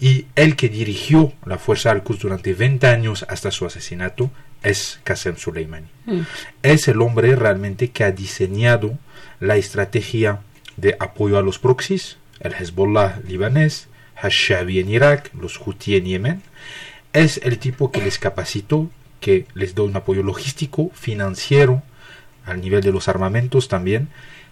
Y 0.00 0.26
el 0.34 0.56
que 0.56 0.68
dirigió 0.68 1.32
la 1.46 1.58
fuerza 1.58 1.90
Al-Quds 1.90 2.20
durante 2.20 2.54
20 2.54 2.86
años 2.86 3.24
hasta 3.28 3.50
su 3.50 3.64
asesinato 3.64 4.30
es 4.62 5.00
Qasem 5.04 5.36
Soleimani. 5.36 5.86
Mm. 6.06 6.20
Es 6.62 6.88
el 6.88 7.00
hombre 7.00 7.36
realmente 7.36 7.90
que 7.90 8.04
ha 8.04 8.12
diseñado 8.12 8.98
la 9.40 9.56
estrategia 9.56 10.40
de 10.76 10.96
apoyo 10.98 11.38
a 11.38 11.42
los 11.42 11.58
proxies, 11.58 12.18
el 12.40 12.54
Hezbollah 12.54 13.20
libanés, 13.26 13.88
Hashabi 14.16 14.80
en 14.80 14.90
Irak, 14.90 15.30
los 15.34 15.58
Houthi 15.58 15.96
en 15.96 16.04
Yemen. 16.04 16.42
Es 17.14 17.40
el 17.42 17.58
tipo 17.58 17.90
que 17.90 18.02
les 18.02 18.18
capacitó, 18.18 18.90
que 19.20 19.46
les 19.54 19.74
dio 19.74 19.84
un 19.84 19.96
apoyo 19.96 20.22
logístico, 20.22 20.90
financiero, 20.94 21.82
al 22.44 22.60
nivel 22.60 22.82
de 22.82 22.92
los 22.92 23.08
armamentos 23.08 23.68
también, 23.68 24.08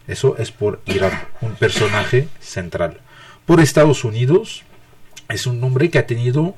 eso 0.08 0.36
es 0.38 0.50
por 0.50 0.80
Irán, 0.86 1.12
un 1.40 1.54
personaje 1.54 2.28
central. 2.40 3.00
Por 3.46 3.60
Estados 3.60 4.04
Unidos, 4.04 4.62
es 5.28 5.46
un 5.46 5.62
hombre 5.62 5.90
que 5.90 5.98
ha 5.98 6.06
tenido 6.06 6.54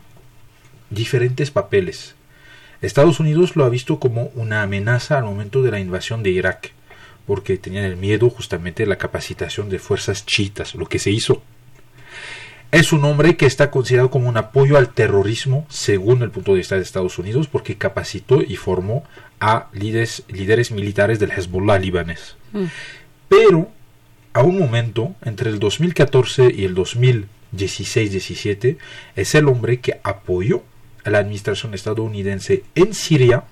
diferentes 0.91 1.51
papeles. 1.51 2.15
Estados 2.83 3.19
Unidos 3.19 3.57
lo 3.57 3.65
ha 3.65 3.71
visto 3.71 3.99
como 3.99 4.25
una 4.35 4.63
amenaza 4.63 5.17
al 5.17 5.25
momento 5.25 5.63
de 5.63 5.71
la 5.71 5.81
invasión 5.81 6.23
de 6.23 6.31
Irak, 6.31 6.73
porque 7.27 7.57
tenían 7.57 7.85
el 7.85 7.97
miedo 7.97 8.29
justamente 8.29 8.83
de 8.83 8.89
la 8.89 8.99
capacitación 8.99 9.71
de 9.71 9.79
fuerzas 9.79 10.27
chiitas, 10.27 10.75
lo 10.75 10.87
que 10.87 10.99
se 10.99 11.11
hizo. 11.11 11.43
Es 12.75 12.93
un 12.93 13.05
hombre 13.05 13.37
que 13.37 13.47
está 13.47 13.71
considerado 13.71 14.11
como 14.11 14.29
un 14.29 14.37
apoyo 14.37 14.77
al 14.77 14.89
terrorismo, 14.89 15.65
según 15.69 16.23
el 16.23 16.33
punto 16.33 16.51
de 16.51 16.59
vista 16.59 16.75
de 16.75 16.83
Estados 16.83 17.21
Unidos, 17.21 17.47
porque 17.47 17.77
capacitó 17.77 18.43
y 18.43 18.57
formó 18.57 19.05
a 19.39 19.69
líderes, 19.73 20.25
líderes 20.27 20.73
militares 20.73 21.21
del 21.21 21.31
Hezbollah 21.31 21.79
libanés. 21.79 22.35
Mm. 22.51 22.65
Pero 23.29 23.71
a 24.33 24.43
un 24.43 24.59
momento, 24.59 25.15
entre 25.25 25.51
el 25.51 25.61
2014 25.61 26.53
y 26.53 26.65
el 26.65 26.75
2016-17, 26.75 28.77
es 29.15 29.35
el 29.37 29.47
hombre 29.47 29.79
que 29.79 30.01
apoyó 30.03 30.65
a 31.05 31.11
la 31.11 31.19
administración 31.19 31.75
estadounidense 31.75 32.65
en 32.75 32.93
Siria 32.93 33.45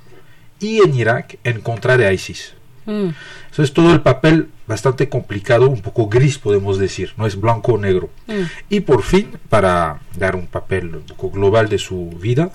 y 0.59 0.83
en 0.83 0.97
Irak 0.97 1.39
en 1.45 1.61
contra 1.61 1.97
de 1.97 2.13
ISIS. 2.13 2.55
Mm. 2.87 3.09
Eso 3.51 3.63
es 3.63 3.73
todo 3.73 3.93
el 3.93 4.01
papel 4.01 4.49
bastante 4.67 5.09
complicado, 5.09 5.69
un 5.69 5.83
poco 5.83 6.09
gris 6.09 6.39
podemos 6.39 6.79
decir, 6.79 7.13
no 7.17 7.27
es 7.27 7.41
blanco 7.41 7.75
o 7.75 7.79
negro. 7.79 8.11
Mm. 8.27 8.43
Y 8.71 8.81
por 8.81 9.03
fin, 9.03 9.39
para 9.49 10.01
dar 10.17 10.37
un 10.37 10.47
papel 10.47 10.95
un 10.97 11.03
poco 11.03 11.31
global 11.31 11.69
de 11.69 11.79
su 11.79 12.11
vida, 12.11 12.51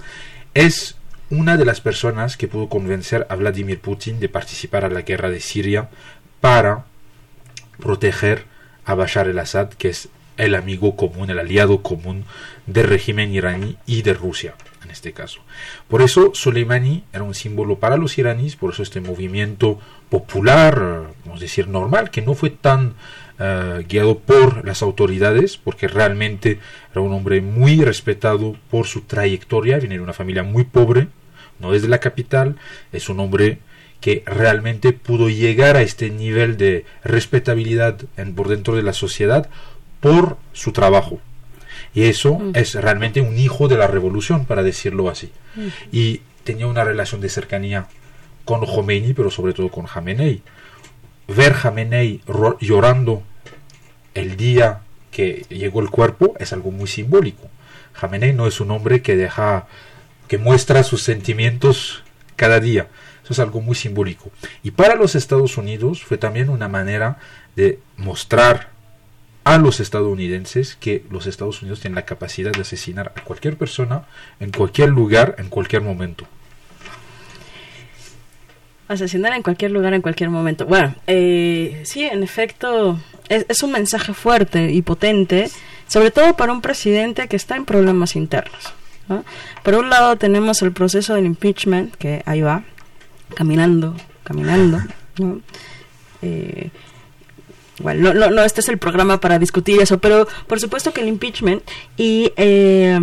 es 0.53 0.97
una 1.29 1.57
de 1.57 1.65
las 1.65 1.81
personas 1.81 2.37
que 2.37 2.47
pudo 2.47 2.69
convencer 2.69 3.27
a 3.29 3.35
Vladimir 3.35 3.79
Putin 3.79 4.19
de 4.19 4.29
participar 4.29 4.85
a 4.85 4.89
la 4.89 5.01
guerra 5.01 5.29
de 5.29 5.41
Siria 5.41 5.89
para 6.39 6.85
proteger 7.79 8.45
a 8.85 8.95
Bashar 8.95 9.27
el-Assad, 9.27 9.69
que 9.69 9.89
es 9.89 10.09
el 10.37 10.55
amigo 10.55 10.95
común, 10.95 11.29
el 11.29 11.39
aliado 11.39 11.81
común 11.81 12.25
del 12.65 12.87
régimen 12.87 13.33
iraní 13.33 13.77
y 13.85 14.03
de 14.03 14.13
Rusia, 14.13 14.55
en 14.87 14.91
este 14.91 15.11
caso. 15.11 15.41
Por 15.89 16.01
eso 16.01 16.31
Soleimani 16.33 17.03
era 17.11 17.23
un 17.23 17.33
símbolo 17.33 17.77
para 17.77 17.97
los 17.97 18.17
iraníes, 18.17 18.55
por 18.55 18.73
eso 18.73 18.83
este 18.83 19.01
movimiento 19.01 19.79
popular, 20.09 21.09
vamos 21.25 21.39
a 21.39 21.43
decir 21.43 21.67
normal, 21.67 22.09
que 22.09 22.21
no 22.21 22.33
fue 22.33 22.51
tan 22.51 22.93
eh, 23.37 23.85
guiado 23.87 24.19
por 24.19 24.65
las 24.65 24.81
autoridades, 24.81 25.57
porque 25.57 25.89
realmente 25.89 26.59
era 26.91 27.01
un 27.01 27.13
hombre 27.13 27.41
muy 27.41 27.83
respetado 27.83 28.55
por 28.71 28.87
su 28.87 29.01
trayectoria, 29.01 29.77
viene 29.77 29.95
de 29.95 30.01
una 30.01 30.13
familia 30.13 30.43
muy 30.43 30.63
pobre, 30.63 31.09
no 31.59 31.73
es 31.73 31.87
la 31.87 31.99
capital, 31.99 32.55
es 32.93 33.09
un 33.09 33.19
hombre 33.19 33.59
que 33.99 34.23
realmente 34.25 34.93
pudo 34.93 35.27
llegar 35.29 35.75
a 35.75 35.81
este 35.81 36.09
nivel 36.11 36.55
de 36.55 36.85
respetabilidad 37.03 37.97
por 38.35 38.47
dentro 38.47 38.75
de 38.75 38.83
la 38.83 38.93
sociedad 38.93 39.49
por 39.99 40.37
su 40.53 40.71
trabajo. 40.71 41.19
Y 41.97 42.03
eso 42.03 42.35
Mm. 42.37 42.51
es 42.53 42.75
realmente 42.75 43.21
un 43.21 43.39
hijo 43.39 43.67
de 43.67 43.75
la 43.75 43.87
revolución, 43.87 44.45
para 44.45 44.61
decirlo 44.61 45.09
así. 45.09 45.31
Mm. 45.55 45.67
Y 45.91 46.21
tenía 46.43 46.67
una 46.67 46.83
relación 46.83 47.21
de 47.21 47.29
cercanía 47.29 47.87
con 48.45 48.63
Khomeini, 48.65 49.13
pero 49.13 49.31
sobre 49.31 49.53
todo 49.53 49.69
con 49.71 49.87
Jamenei. 49.87 50.43
Ver 51.27 51.53
Jamenei 51.53 52.21
ro- 52.27 52.57
llorando 52.61 53.23
el 54.13 54.37
día 54.37 54.81
que 55.09 55.45
llegó 55.49 55.79
el 55.81 55.89
cuerpo 55.89 56.35
es 56.39 56.53
algo 56.53 56.69
muy 56.69 56.87
simbólico. 56.87 57.49
Jamenei 57.93 58.31
no 58.31 58.45
es 58.45 58.59
un 58.61 58.69
hombre 58.69 59.01
que 59.01 59.15
deja, 59.15 59.65
que 60.27 60.37
muestra 60.37 60.83
sus 60.83 61.01
sentimientos 61.01 62.03
cada 62.35 62.59
día. 62.59 62.89
Eso 63.23 63.33
es 63.33 63.39
algo 63.39 63.59
muy 63.59 63.73
simbólico. 63.75 64.29
Y 64.61 64.69
para 64.69 64.93
los 64.95 65.15
Estados 65.15 65.57
Unidos 65.57 66.03
fue 66.03 66.19
también 66.19 66.49
una 66.49 66.67
manera 66.67 67.17
de 67.55 67.79
mostrar 67.97 68.69
a 69.47 69.57
los 69.57 69.79
estadounidenses 69.79 70.75
que 70.75 71.05
los 71.09 71.25
Estados 71.25 71.61
Unidos 71.61 71.79
tienen 71.79 71.95
la 71.95 72.05
capacidad 72.05 72.51
de 72.51 72.61
asesinar 72.61 73.13
a 73.15 73.23
cualquier 73.23 73.57
persona 73.57 74.03
en 74.41 74.51
cualquier 74.51 74.89
lugar, 74.89 75.35
en 75.37 75.47
cualquier 75.47 75.81
momento. 75.83 76.25
Asesinar 78.89 79.33
en 79.33 79.43
cualquier 79.43 79.71
lugar, 79.71 79.93
en 79.93 80.01
cualquier 80.01 80.29
momento. 80.29 80.65
Bueno, 80.65 80.95
eh, 81.07 81.81
sí, 81.85 82.03
en 82.03 82.23
efecto, 82.23 82.99
es, 83.29 83.63
un 83.63 83.71
mensaje 83.71 84.13
fuerte 84.13 84.71
y 84.71 84.81
potente, 84.81 85.49
sobre 85.87 86.11
todo 86.11 86.35
para 86.35 86.51
un 86.51 86.61
presidente 86.61 87.29
que 87.29 87.37
está 87.37 87.55
en 87.55 87.63
problemas 87.63 88.17
internos. 88.17 88.73
¿no? 89.07 89.23
Por 89.63 89.75
un 89.75 89.89
lado 89.89 90.17
tenemos 90.17 90.61
el 90.61 90.73
proceso 90.73 91.15
del 91.15 91.25
impeachment, 91.25 91.95
que 91.95 92.21
ahí 92.25 92.41
va, 92.41 92.63
caminando, 93.35 93.95
caminando. 94.23 94.81
¿no? 95.19 95.41
Eh, 96.21 96.69
bueno, 97.79 98.13
no, 98.13 98.13
no, 98.13 98.29
no, 98.31 98.43
este 98.43 98.61
es 98.61 98.69
el 98.69 98.77
programa 98.77 99.19
para 99.19 99.39
discutir 99.39 99.81
eso, 99.81 99.99
pero 99.99 100.27
por 100.47 100.59
supuesto 100.59 100.93
que 100.93 101.01
el 101.01 101.07
impeachment 101.07 101.63
y 101.95 102.31
eh, 102.35 102.99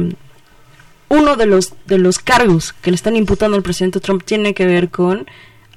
uno 1.09 1.37
de 1.37 1.47
los, 1.47 1.75
de 1.87 1.99
los 1.99 2.19
cargos 2.19 2.73
que 2.73 2.91
le 2.91 2.97
están 2.97 3.17
imputando 3.17 3.57
al 3.57 3.63
presidente 3.63 4.01
Trump 4.01 4.25
tiene 4.25 4.55
que 4.55 4.67
ver 4.67 4.91
con 4.91 5.27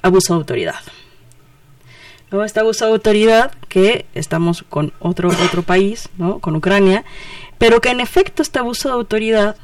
abuso 0.02 0.34
de 0.34 0.40
autoridad. 0.40 0.80
¿No? 2.32 2.44
Este 2.44 2.60
abuso 2.60 2.86
de 2.86 2.92
autoridad 2.92 3.54
que 3.70 4.06
estamos 4.14 4.64
con 4.68 4.92
otro, 5.00 5.30
otro 5.30 5.62
país, 5.64 6.10
¿no? 6.18 6.40
con 6.40 6.56
Ucrania, 6.56 7.06
pero 7.58 7.80
que 7.80 7.90
en 7.90 8.02
efecto 8.02 8.42
este 8.42 8.60
abuso 8.60 8.90
de 8.90 8.96
autoridad 8.96 9.56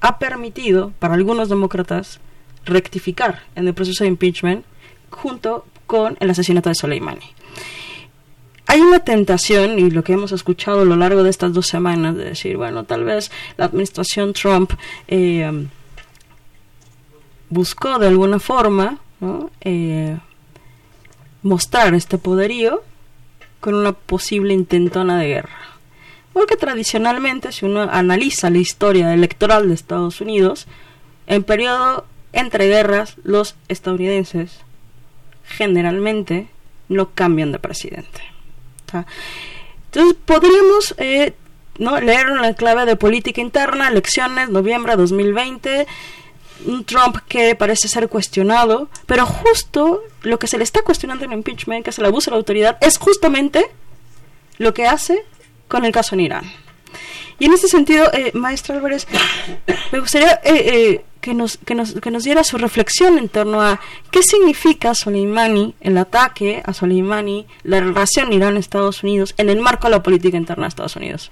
ha 0.00 0.18
permitido 0.18 0.92
para 0.98 1.14
algunos 1.14 1.48
demócratas 1.48 2.20
rectificar 2.64 3.42
en 3.54 3.68
el 3.68 3.74
proceso 3.74 4.04
de 4.04 4.08
impeachment 4.08 4.64
junto 5.10 5.64
con 5.86 6.16
el 6.20 6.30
asesinato 6.30 6.68
de 6.68 6.74
Soleimani. 6.74 7.34
Hay 8.70 8.82
una 8.82 9.00
tentación, 9.00 9.78
y 9.78 9.90
lo 9.90 10.04
que 10.04 10.12
hemos 10.12 10.30
escuchado 10.30 10.82
a 10.82 10.84
lo 10.84 10.94
largo 10.94 11.22
de 11.22 11.30
estas 11.30 11.54
dos 11.54 11.66
semanas, 11.66 12.14
de 12.16 12.24
decir, 12.26 12.58
bueno, 12.58 12.84
tal 12.84 13.02
vez 13.02 13.30
la 13.56 13.64
administración 13.64 14.34
Trump 14.34 14.72
eh, 15.08 15.66
buscó 17.48 17.98
de 17.98 18.08
alguna 18.08 18.38
forma 18.38 18.98
eh, 19.62 20.18
mostrar 21.42 21.94
este 21.94 22.18
poderío 22.18 22.82
con 23.60 23.74
una 23.74 23.92
posible 23.92 24.52
intentona 24.52 25.18
de 25.18 25.28
guerra. 25.28 25.58
Porque 26.34 26.56
tradicionalmente, 26.56 27.52
si 27.52 27.64
uno 27.64 27.88
analiza 27.90 28.50
la 28.50 28.58
historia 28.58 29.14
electoral 29.14 29.68
de 29.68 29.74
Estados 29.76 30.20
Unidos, 30.20 30.66
en 31.26 31.42
periodo 31.42 32.04
entre 32.34 32.68
guerras, 32.68 33.16
los 33.24 33.56
estadounidenses 33.68 34.60
generalmente 35.44 36.48
no 36.90 37.14
cambian 37.14 37.50
de 37.50 37.60
presidente. 37.60 38.37
Entonces 39.86 40.16
podríamos 40.24 40.94
eh, 40.98 41.34
¿no? 41.78 42.00
leer 42.00 42.28
en 42.28 42.42
la 42.42 42.54
clave 42.54 42.84
de 42.86 42.96
política 42.96 43.40
interna, 43.40 43.88
elecciones, 43.88 44.48
noviembre 44.48 44.92
de 44.92 44.98
2020, 44.98 45.86
un 46.66 46.84
Trump 46.84 47.18
que 47.28 47.54
parece 47.54 47.88
ser 47.88 48.08
cuestionado, 48.08 48.88
pero 49.06 49.26
justo 49.26 50.02
lo 50.22 50.38
que 50.38 50.46
se 50.46 50.58
le 50.58 50.64
está 50.64 50.82
cuestionando 50.82 51.24
en 51.24 51.32
el 51.32 51.38
impeachment, 51.38 51.84
que 51.84 51.90
es 51.90 51.98
el 51.98 52.04
abuso 52.04 52.30
de 52.30 52.32
la 52.32 52.38
autoridad, 52.38 52.78
es 52.80 52.98
justamente 52.98 53.70
lo 54.58 54.74
que 54.74 54.86
hace 54.86 55.24
con 55.68 55.84
el 55.84 55.92
caso 55.92 56.14
en 56.14 56.20
Irán. 56.20 56.52
Y 57.38 57.46
en 57.46 57.52
ese 57.52 57.68
sentido, 57.68 58.12
eh, 58.12 58.32
maestra 58.34 58.74
Álvarez, 58.74 59.06
me 59.92 60.00
gustaría 60.00 60.32
eh, 60.32 60.40
eh, 60.44 61.04
que, 61.20 61.34
nos, 61.34 61.58
que, 61.58 61.74
nos, 61.74 61.94
que 61.94 62.10
nos 62.10 62.24
diera 62.24 62.44
su 62.44 62.58
reflexión 62.58 63.18
en 63.18 63.28
torno 63.28 63.60
a 63.60 63.80
qué 64.10 64.22
significa 64.22 64.94
Soleimani, 64.94 65.74
el 65.80 65.98
ataque 65.98 66.62
a 66.64 66.72
Soleimani, 66.72 67.46
la 67.62 67.80
relación 67.80 68.32
Irán-Estados 68.32 69.02
Unidos 69.02 69.34
en 69.36 69.50
el 69.50 69.60
marco 69.60 69.86
de 69.88 69.92
la 69.92 70.02
política 70.02 70.36
interna 70.36 70.64
de 70.64 70.68
Estados 70.68 70.96
Unidos. 70.96 71.30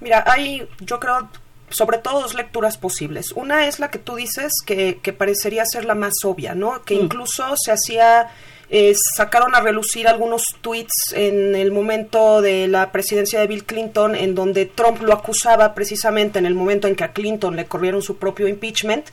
Mira, 0.00 0.24
hay, 0.26 0.66
yo 0.80 0.98
creo, 1.00 1.28
sobre 1.70 1.98
todo 1.98 2.20
dos 2.22 2.34
lecturas 2.34 2.76
posibles. 2.76 3.32
Una 3.32 3.66
es 3.66 3.78
la 3.78 3.90
que 3.90 3.98
tú 3.98 4.16
dices, 4.16 4.52
que, 4.66 4.98
que 5.02 5.12
parecería 5.12 5.64
ser 5.64 5.84
la 5.84 5.94
más 5.94 6.12
obvia, 6.24 6.54
¿no? 6.54 6.82
Que 6.82 6.96
Mm. 6.96 7.02
incluso 7.04 7.44
se 7.56 7.72
hacía, 7.72 8.28
eh, 8.74 8.94
sacaron 9.14 9.54
a 9.54 9.60
relucir 9.60 10.08
algunos 10.08 10.44
tweets 10.62 11.12
en 11.12 11.54
el 11.54 11.72
momento 11.72 12.40
de 12.40 12.66
la 12.68 12.90
presidencia 12.90 13.38
de 13.38 13.46
Bill 13.46 13.64
Clinton, 13.64 14.14
en 14.14 14.34
donde 14.34 14.64
Trump 14.64 15.02
lo 15.02 15.12
acusaba 15.12 15.74
precisamente 15.74 16.38
en 16.38 16.46
el 16.46 16.54
momento 16.54 16.88
en 16.88 16.96
que 16.96 17.04
a 17.04 17.12
Clinton 17.12 17.54
le 17.54 17.66
corrieron 17.66 18.00
su 18.00 18.16
propio 18.16 18.48
impeachment, 18.48 19.08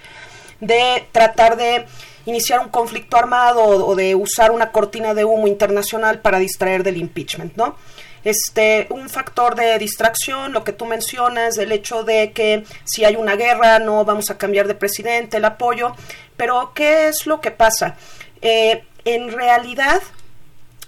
de 0.62 1.03
tratar 1.12 1.57
de 1.57 1.86
iniciar 2.26 2.62
un 2.62 2.70
conflicto 2.70 3.18
armado 3.18 3.66
o, 3.66 3.95
de 3.97 4.16
usar 4.16 4.51
una 4.51 4.72
cortina 4.72 5.14
de 5.14 5.26
humo 5.26 5.45
internacional 5.45 6.20
para 6.20 6.39
distraer 6.39 6.84
del 6.84 6.95
impeachment, 6.95 7.57
¿no? 7.57 7.76
este 8.24 8.88
un 8.91 9.10
factor 9.10 9.55
de 9.55 9.78
distracción, 9.78 10.53
lo 10.53 10.64
que 10.64 10.72
tú 10.72 10.86
mencionas, 10.86 11.57
el 11.57 11.74
hecho 11.74 12.03
de 12.03 12.32
que 12.32 12.64
si 12.86 13.03
hay 13.03 13.18
una 13.18 13.36
guerra 13.36 13.80
no 13.80 14.05
vamos 14.05 14.30
a 14.30 14.38
cambiar 14.38 14.68
de 14.68 14.76
presidente, 14.76 15.36
el 15.36 15.43
apoyo, 15.43 15.95
pero 16.38 16.72
¿qué 16.74 17.10
es 17.10 17.26
lo 17.26 17.41
que 17.41 17.51
pasa? 17.51 17.97
Eh, 18.41 18.84
en 19.06 19.32
realidad, 19.32 20.02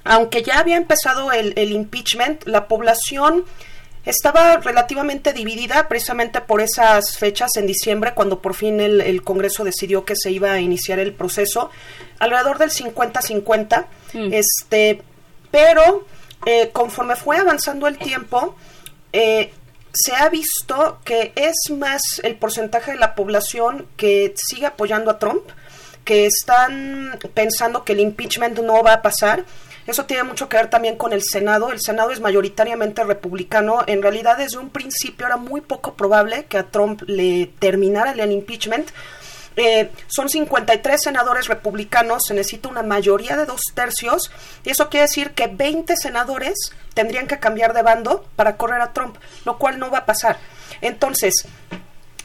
aunque 0.04 0.44
ya 0.44 0.60
había 0.60 0.78
empezado 0.78 1.32
el, 1.32 1.54
el 1.58 1.72
impeachment, 1.72 2.46
la 2.46 2.68
población 2.68 3.46
estaba 4.06 4.58
relativamente 4.58 5.32
dividida 5.32 5.88
precisamente 5.88 6.42
por 6.42 6.62
esas 6.62 7.18
fechas 7.18 7.52
en 7.58 7.68
diciembre, 7.68 8.14
cuando 8.16 8.42
por 8.42 8.56
fin 8.56 8.80
el, 8.80 9.02
el 9.02 9.24
Congreso 9.24 9.64
decidió 9.64 10.06
que 10.06 10.16
se 10.16 10.32
iba 10.32 10.54
a 10.54 10.60
iniciar 10.60 11.00
el 11.00 11.14
proceso, 11.14 11.70
alrededor 12.20 12.58
del 12.58 12.72
50-50, 12.72 13.86
este, 14.32 15.02
pero 15.52 16.06
eh, 16.46 16.70
conforme 16.72 17.16
fue 17.16 17.38
avanzando 17.38 17.88
el 17.88 17.98
tiempo, 17.98 18.56
eh, 19.14 19.54
se 19.94 20.16
ha 20.16 20.30
visto 20.30 21.00
que 21.04 21.34
es 21.36 21.56
más 21.78 22.02
el 22.24 22.36
porcentaje 22.36 22.92
de 22.92 22.98
la 22.98 23.14
población 23.14 23.88
que 23.98 24.34
sigue 24.36 24.66
apoyando 24.66 25.12
a 25.12 25.20
Trump, 25.20 25.44
que 26.04 26.26
están 26.26 27.20
pensando 27.34 27.84
que 27.84 27.94
el 27.94 28.00
impeachment 28.00 28.60
no 28.60 28.84
va 28.84 28.94
a 28.94 29.02
pasar. 29.02 29.46
Eso 29.88 30.06
tiene 30.06 30.24
mucho 30.24 30.48
que 30.48 30.58
ver 30.58 30.70
también 30.70 30.96
con 30.96 31.12
el 31.12 31.24
Senado. 31.24 31.72
El 31.72 31.82
Senado 31.82 32.12
es 32.12 32.20
mayoritariamente 32.20 33.04
republicano. 33.04 33.84
En 33.88 34.02
realidad, 34.02 34.38
desde 34.38 34.58
un 34.58 34.70
principio 34.70 35.26
era 35.26 35.38
muy 35.38 35.62
poco 35.62 35.96
probable 35.96 36.46
que 36.46 36.58
a 36.58 36.70
Trump 36.70 37.02
le 37.08 37.52
terminara 37.60 38.12
el 38.12 38.32
impeachment. 38.32 38.90
Eh, 39.58 39.92
son 40.08 40.30
53 40.30 41.02
senadores 41.02 41.48
republicanos, 41.48 42.24
se 42.26 42.34
necesita 42.34 42.70
una 42.70 42.84
mayoría 42.84 43.36
de 43.36 43.46
dos 43.46 43.62
tercios, 43.76 44.32
y 44.64 44.70
eso 44.70 44.90
quiere 44.90 45.08
decir 45.08 45.32
que 45.32 45.48
20 45.48 45.98
senadores 45.98 46.72
tendrían 46.94 47.28
que 47.28 47.40
cambiar 47.40 47.74
de 47.74 47.82
bando 47.82 48.26
para 48.38 48.56
correr 48.56 48.82
a 48.82 48.94
Trump, 48.94 49.18
lo 49.46 49.58
cual 49.58 49.78
no 49.78 49.92
va 49.92 50.00
a 50.00 50.06
pasar. 50.06 50.38
Entonces, 50.80 51.46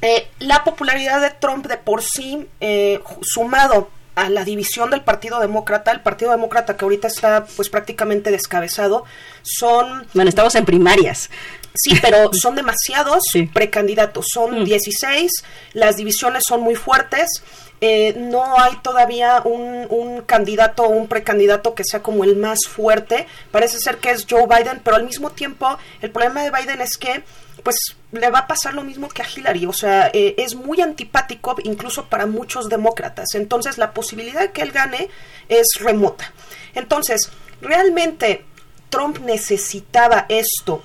eh, 0.07 0.29
la 0.39 0.63
popularidad 0.65 1.21
de 1.21 1.31
Trump 1.31 1.67
de 1.67 1.77
por 1.77 2.03
sí, 2.03 2.47
eh, 2.61 3.01
sumado 3.23 3.91
a 4.15 4.31
la 4.31 4.45
división 4.45 4.91
del 4.91 5.03
Partido 5.03 5.41
Demócrata, 5.41 5.91
el 5.91 6.01
Partido 6.01 6.31
Demócrata 6.31 6.77
que 6.77 6.85
ahorita 6.85 7.09
está 7.09 7.45
pues 7.57 7.69
prácticamente 7.69 8.31
descabezado, 8.31 9.05
son... 9.43 10.07
Bueno, 10.15 10.29
estamos 10.29 10.55
en 10.55 10.65
primarias. 10.65 11.29
Sí, 11.75 11.99
pero 12.01 12.33
son 12.33 12.55
demasiados 12.55 13.25
precandidatos, 13.53 14.27
son 14.33 14.65
16, 14.65 15.31
las 15.75 15.97
divisiones 15.97 16.45
son 16.47 16.63
muy 16.63 16.77
fuertes 16.77 17.43
eh, 17.81 18.15
no 18.17 18.59
hay 18.59 18.77
todavía 18.77 19.43
un, 19.45 19.87
un 19.91 20.23
candidato 20.23 20.85
o 20.85 20.89
un 20.89 21.09
precandidato 21.09 21.75
que 21.75 21.85
sea 21.85 22.03
como 22.03 22.25
el 22.25 22.37
más 22.37 22.61
fuerte. 22.67 23.27
Parece 23.51 23.79
ser 23.79 23.99
que 23.99 24.11
es 24.11 24.27
Joe 24.29 24.47
Biden, 24.47 24.81
pero 24.83 24.97
al 24.97 25.05
mismo 25.05 25.31
tiempo 25.31 25.79
el 26.01 26.11
problema 26.11 26.43
de 26.43 26.51
Biden 26.51 26.81
es 26.81 26.97
que 26.97 27.23
pues 27.63 27.96
le 28.13 28.31
va 28.31 28.41
a 28.41 28.47
pasar 28.47 28.75
lo 28.75 28.83
mismo 28.83 29.09
que 29.09 29.23
a 29.23 29.27
Hillary, 29.29 29.67
o 29.67 29.73
sea, 29.73 30.11
eh, 30.13 30.35
es 30.39 30.55
muy 30.55 30.81
antipático 30.81 31.57
incluso 31.65 32.07
para 32.07 32.27
muchos 32.27 32.69
demócratas, 32.69 33.35
entonces 33.35 33.79
la 33.79 33.93
posibilidad 33.93 34.41
de 34.41 34.53
que 34.53 34.63
él 34.63 34.73
gane 34.73 35.09
es 35.49 35.67
remota. 35.81 36.33
Entonces, 36.75 37.31
realmente 37.61 38.45
Trump 38.91 39.19
necesitaba 39.19 40.27
esto 40.29 40.85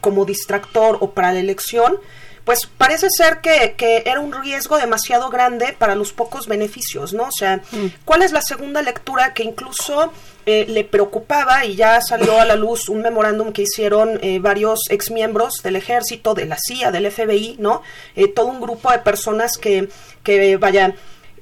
como 0.00 0.24
distractor 0.24 0.98
o 1.00 1.12
para 1.12 1.32
la 1.32 1.40
elección, 1.40 1.98
pues 2.44 2.68
parece 2.78 3.08
ser 3.10 3.40
que, 3.40 3.74
que, 3.76 4.02
era 4.06 4.20
un 4.20 4.32
riesgo 4.32 4.76
demasiado 4.76 5.30
grande 5.30 5.74
para 5.78 5.94
los 5.94 6.12
pocos 6.12 6.46
beneficios, 6.46 7.14
¿no? 7.14 7.24
O 7.24 7.32
sea, 7.32 7.60
¿cuál 8.04 8.22
es 8.22 8.32
la 8.32 8.42
segunda 8.42 8.82
lectura 8.82 9.32
que 9.32 9.42
incluso 9.42 10.12
eh, 10.44 10.66
le 10.68 10.84
preocupaba 10.84 11.64
y 11.64 11.74
ya 11.74 12.00
salió 12.02 12.38
a 12.38 12.44
la 12.44 12.54
luz 12.54 12.90
un 12.90 13.00
memorándum 13.00 13.52
que 13.52 13.62
hicieron 13.62 14.18
eh, 14.22 14.40
varios 14.40 14.80
exmiembros 14.90 15.62
del 15.62 15.76
ejército, 15.76 16.34
de 16.34 16.44
la 16.44 16.58
CIA, 16.58 16.90
del 16.90 17.10
FBI, 17.10 17.56
¿no? 17.58 17.82
Eh, 18.14 18.28
todo 18.28 18.46
un 18.46 18.60
grupo 18.60 18.90
de 18.90 18.98
personas 18.98 19.56
que, 19.56 19.88
que 20.22 20.58
vayan 20.58 20.94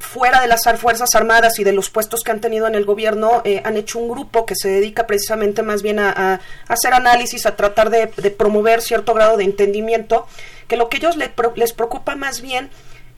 fuera 0.03 0.40
de 0.40 0.48
las 0.48 0.64
Fuerzas 0.78 1.14
Armadas 1.14 1.59
y 1.59 1.64
de 1.64 1.72
los 1.72 1.88
puestos 1.88 2.22
que 2.22 2.32
han 2.32 2.40
tenido 2.40 2.66
en 2.66 2.74
el 2.74 2.84
gobierno, 2.84 3.40
eh, 3.44 3.62
han 3.64 3.76
hecho 3.76 3.98
un 3.98 4.09
grupo 4.09 4.44
que 4.44 4.55
se 4.57 4.68
dedica 4.68 5.07
precisamente 5.07 5.62
más 5.62 5.82
bien 5.82 5.98
a, 5.98 6.40
hacer 6.68 6.92
análisis, 6.92 7.46
a 7.46 7.57
tratar 7.57 7.88
de, 7.88 8.09
promover 8.30 8.82
cierto 8.82 9.14
grado 9.14 9.36
de 9.36 9.44
entendimiento, 9.44 10.26
que 10.72 10.78
lo 10.78 10.88
que 10.88 10.96
ellos 10.96 11.18
les 11.18 11.72
preocupa 11.74 12.16
más 12.16 12.40
bien 12.40 12.70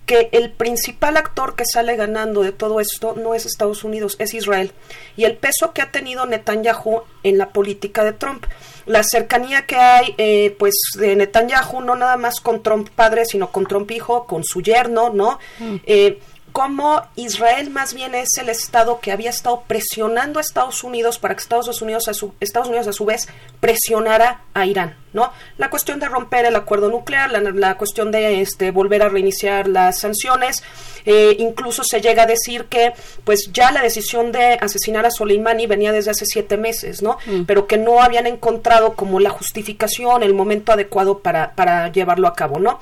que 0.07 0.28
el 0.32 0.50
principal 0.50 1.16
actor 1.16 1.55
que 1.55 1.62
sale 1.64 1.94
ganando 1.94 2.42
de 2.42 2.50
todo 2.50 2.80
esto 2.80 3.14
no 3.16 3.32
es 3.32 3.46
Estados 3.46 3.84
Unidos, 3.84 4.16
es 4.18 4.34
Israel. 4.34 4.72
Y 5.16 5.22
el 5.22 5.36
peso 5.36 5.72
que 5.72 5.80
ha 5.80 5.92
tenido 5.92 6.26
Netanyahu 6.26 7.02
en 7.22 7.38
la 7.38 7.50
política 7.50 8.02
de 8.02 8.12
Trump. 8.12 8.44
La 8.86 9.05
cercanía 9.05 9.66
que 9.66 9.76
hay, 9.76 10.16
eh, 10.18 10.57
pues, 10.59 10.74
de 10.98 11.14
Netanyahu, 11.14 11.80
no 11.80 11.94
nada 11.94 12.16
más 12.16 12.40
con 12.40 12.61
Trump 12.61 12.88
padre, 12.90 13.24
sino 13.24 13.52
con 13.52 13.66
Trump 13.66 13.88
hijo, 13.92 14.26
con 14.26 14.42
su 14.42 14.61
yerno, 14.61 15.11
¿no? 15.11 15.38
Mm. 15.61 15.76
Eh, 15.86 16.18
cómo 16.55 17.02
Israel 17.16 17.68
más 17.70 17.94
bien 17.94 18.14
es 18.14 18.28
el 18.40 18.48
Estado 18.48 19.00
que 19.00 19.11
había 19.11 19.30
estado 19.30 19.64
presionando 19.66 20.38
a 20.38 20.40
Estados 20.40 20.84
Unidos 20.84 21.18
para 21.18 21.34
que 21.34 21.40
Estados 21.40 21.82
Unidos 21.82 22.07
a 22.07 22.14
su, 22.14 22.32
Estados 22.38 22.68
Unidos 22.68 22.86
a 22.86 22.92
su 22.92 23.05
vez 23.05 23.26
presionara 23.59 24.42
a 24.55 24.64
Irán, 24.64 24.96
¿no? 25.12 25.32
La 25.59 25.68
cuestión 25.68 25.98
de 25.98 26.09
romper 26.09 26.44
el 26.44 26.55
acuerdo 26.55 26.88
nuclear, 26.90 27.32
la, 27.32 27.76
cuestión 27.76 28.12
de 28.12 28.40
este, 28.40 28.70
volver 28.70 29.02
a 29.02 29.09
reiniciar 29.09 29.66
las 29.66 29.98
sanciones, 29.98 30.62
eh, 31.05 31.34
incluso 31.40 31.82
se 31.82 32.00
llega 32.00 32.22
a 32.22 32.26
decir 32.26 32.66
que 32.66 32.92
pues 33.24 33.50
ya 33.52 33.72
la 33.72 33.82
decisión 33.82 34.30
de 34.30 34.57
asesinar 34.61 35.05
a 35.07 35.11
Soleimani 35.11 35.66
venía 35.66 35.90
desde 35.90 36.12
hace 36.12 36.24
siete 36.24 36.57
meses, 36.57 37.02
¿no? 37.02 37.18
Mm. 37.26 37.46
Pero 37.46 37.66
que 37.66 37.78
no 37.78 38.00
habían 38.00 38.28
encontrado 38.28 38.92
como 38.92 39.18
la 39.18 39.30
justificación, 39.30 40.22
el 40.22 40.34
momento 40.34 40.70
adecuado 40.70 41.18
para, 41.18 41.57
para 41.57 41.90
llevarlo 41.90 42.28
a 42.28 42.34
cabo, 42.34 42.61
¿no? 42.61 42.78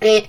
Eh, 0.00 0.26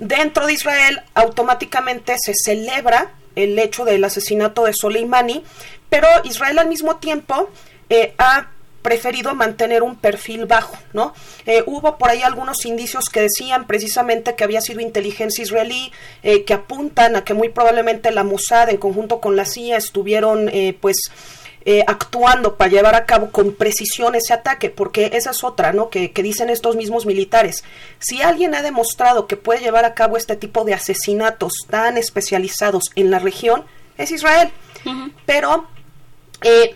Dentro 0.00 0.46
de 0.46 0.52
Israel 0.52 1.02
automáticamente 1.14 2.14
se 2.18 2.32
celebra 2.34 3.12
el 3.34 3.58
hecho 3.58 3.84
del 3.84 4.04
asesinato 4.04 4.64
de 4.64 4.72
Soleimani, 4.72 5.44
pero 5.88 6.08
Israel 6.24 6.58
al 6.58 6.68
mismo 6.68 6.96
tiempo 6.96 7.48
eh, 7.88 8.14
ha 8.18 8.48
preferido 8.82 9.34
mantener 9.34 9.82
un 9.82 9.96
perfil 9.96 10.46
bajo, 10.46 10.76
¿no? 10.92 11.12
Eh, 11.46 11.62
hubo 11.66 11.98
por 11.98 12.10
ahí 12.10 12.22
algunos 12.22 12.64
indicios 12.64 13.08
que 13.10 13.20
decían 13.22 13.66
precisamente 13.66 14.34
que 14.34 14.44
había 14.44 14.60
sido 14.60 14.80
inteligencia 14.80 15.42
israelí, 15.42 15.92
eh, 16.22 16.44
que 16.44 16.54
apuntan 16.54 17.16
a 17.16 17.24
que 17.24 17.34
muy 17.34 17.48
probablemente 17.48 18.12
la 18.12 18.24
Mossad 18.24 18.70
en 18.70 18.76
conjunto 18.76 19.20
con 19.20 19.36
la 19.36 19.44
CIA 19.44 19.76
estuvieron, 19.76 20.50
pues, 20.80 20.96
eh, 21.70 21.84
actuando 21.86 22.56
para 22.56 22.70
llevar 22.70 22.94
a 22.94 23.04
cabo 23.04 23.30
con 23.30 23.52
precisión 23.52 24.14
ese 24.14 24.32
ataque, 24.32 24.70
porque 24.70 25.10
esa 25.12 25.32
es 25.32 25.44
otra, 25.44 25.74
¿no? 25.74 25.90
Que, 25.90 26.10
dicen 26.14 26.48
estos 26.48 26.76
mismos 26.76 27.04
militares. 27.04 27.62
Si 27.98 28.22
alguien 28.22 28.54
ha 28.54 28.62
demostrado 28.62 29.26
que 29.26 29.36
puede 29.36 29.60
llevar 29.60 29.84
a 29.84 29.92
cabo 29.92 30.16
este 30.16 30.34
tipo 30.34 30.64
de 30.64 30.72
asesinatos 30.72 31.52
tan 31.68 31.98
especializados 31.98 32.84
en 32.94 33.10
la 33.10 33.18
región, 33.18 33.66
es 33.98 34.10
Israel. 34.12 34.50
Pero, 35.26 35.66
eh, 36.40 36.74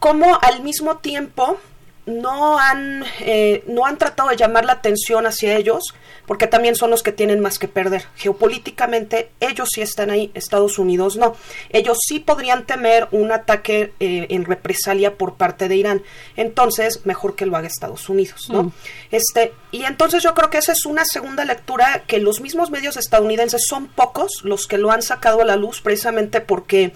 como 0.00 0.36
al 0.42 0.64
mismo 0.64 0.96
tiempo 0.96 1.58
no 2.04 2.58
han, 2.58 3.04
eh, 3.20 3.62
no 3.68 3.86
han 3.86 3.96
tratado 3.96 4.30
de 4.30 4.36
llamar 4.36 4.64
la 4.64 4.72
atención 4.72 5.26
hacia 5.26 5.56
ellos, 5.56 5.94
porque 6.26 6.46
también 6.46 6.74
son 6.74 6.90
los 6.90 7.02
que 7.02 7.12
tienen 7.12 7.40
más 7.40 7.58
que 7.58 7.68
perder. 7.68 8.06
Geopolíticamente, 8.16 9.30
ellos 9.40 9.68
sí 9.72 9.82
están 9.82 10.10
ahí, 10.10 10.30
Estados 10.34 10.78
Unidos 10.78 11.16
no. 11.16 11.36
Ellos 11.70 11.98
sí 12.06 12.20
podrían 12.20 12.66
temer 12.66 13.08
un 13.12 13.30
ataque 13.30 13.92
eh, 14.00 14.26
en 14.30 14.44
represalia 14.44 15.16
por 15.16 15.34
parte 15.34 15.68
de 15.68 15.76
Irán. 15.76 16.02
Entonces, 16.36 17.06
mejor 17.06 17.36
que 17.36 17.46
lo 17.46 17.56
haga 17.56 17.68
Estados 17.68 18.08
Unidos, 18.08 18.48
¿no? 18.48 18.64
Mm. 18.64 18.72
Este, 19.10 19.52
y 19.70 19.84
entonces 19.84 20.22
yo 20.22 20.34
creo 20.34 20.50
que 20.50 20.58
esa 20.58 20.72
es 20.72 20.86
una 20.86 21.04
segunda 21.04 21.44
lectura 21.44 22.02
que 22.06 22.18
los 22.18 22.40
mismos 22.40 22.70
medios 22.70 22.96
estadounidenses 22.96 23.62
son 23.68 23.86
pocos 23.86 24.40
los 24.42 24.66
que 24.66 24.78
lo 24.78 24.90
han 24.90 25.02
sacado 25.02 25.42
a 25.42 25.44
la 25.44 25.56
luz 25.56 25.80
precisamente 25.80 26.40
porque 26.40 26.92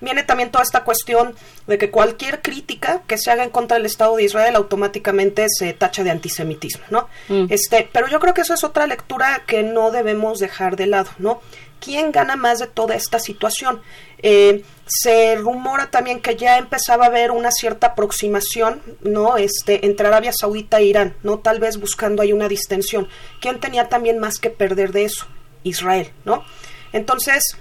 viene 0.00 0.22
también 0.22 0.50
toda 0.50 0.64
esta 0.64 0.84
cuestión 0.84 1.34
de 1.66 1.78
que 1.78 1.90
cualquier 1.90 2.42
crítica 2.42 3.02
que 3.06 3.18
se 3.18 3.30
haga 3.30 3.44
en 3.44 3.50
contra 3.50 3.76
del 3.76 3.86
Estado 3.86 4.16
de 4.16 4.24
Israel 4.24 4.56
automáticamente 4.56 5.46
se 5.48 5.72
tacha 5.72 6.04
de 6.04 6.10
antisemitismo, 6.10 6.84
¿no? 6.90 7.08
Mm. 7.28 7.46
Este, 7.50 7.88
pero 7.92 8.08
yo 8.08 8.20
creo 8.20 8.34
que 8.34 8.42
eso 8.42 8.54
es 8.54 8.64
otra 8.64 8.86
lectura 8.86 9.42
que 9.46 9.62
no 9.62 9.90
debemos 9.90 10.38
dejar 10.38 10.76
de 10.76 10.86
lado, 10.86 11.10
¿no? 11.18 11.40
¿Quién 11.80 12.10
gana 12.10 12.36
más 12.36 12.58
de 12.58 12.66
toda 12.66 12.96
esta 12.96 13.20
situación? 13.20 13.80
Eh, 14.20 14.64
se 14.86 15.36
rumora 15.36 15.90
también 15.90 16.20
que 16.20 16.34
ya 16.34 16.58
empezaba 16.58 17.04
a 17.04 17.08
haber 17.08 17.30
una 17.30 17.52
cierta 17.52 17.88
aproximación, 17.88 18.82
¿no? 19.02 19.36
Este, 19.36 19.86
entre 19.86 20.08
Arabia 20.08 20.32
Saudita 20.32 20.80
e 20.80 20.86
Irán, 20.86 21.14
¿no? 21.22 21.38
Tal 21.38 21.60
vez 21.60 21.78
buscando 21.78 22.22
ahí 22.22 22.32
una 22.32 22.48
distensión. 22.48 23.08
¿Quién 23.40 23.60
tenía 23.60 23.88
también 23.88 24.18
más 24.18 24.38
que 24.38 24.50
perder 24.50 24.92
de 24.92 25.04
eso? 25.04 25.26
Israel, 25.62 26.10
¿no? 26.24 26.44
Entonces, 26.92 27.56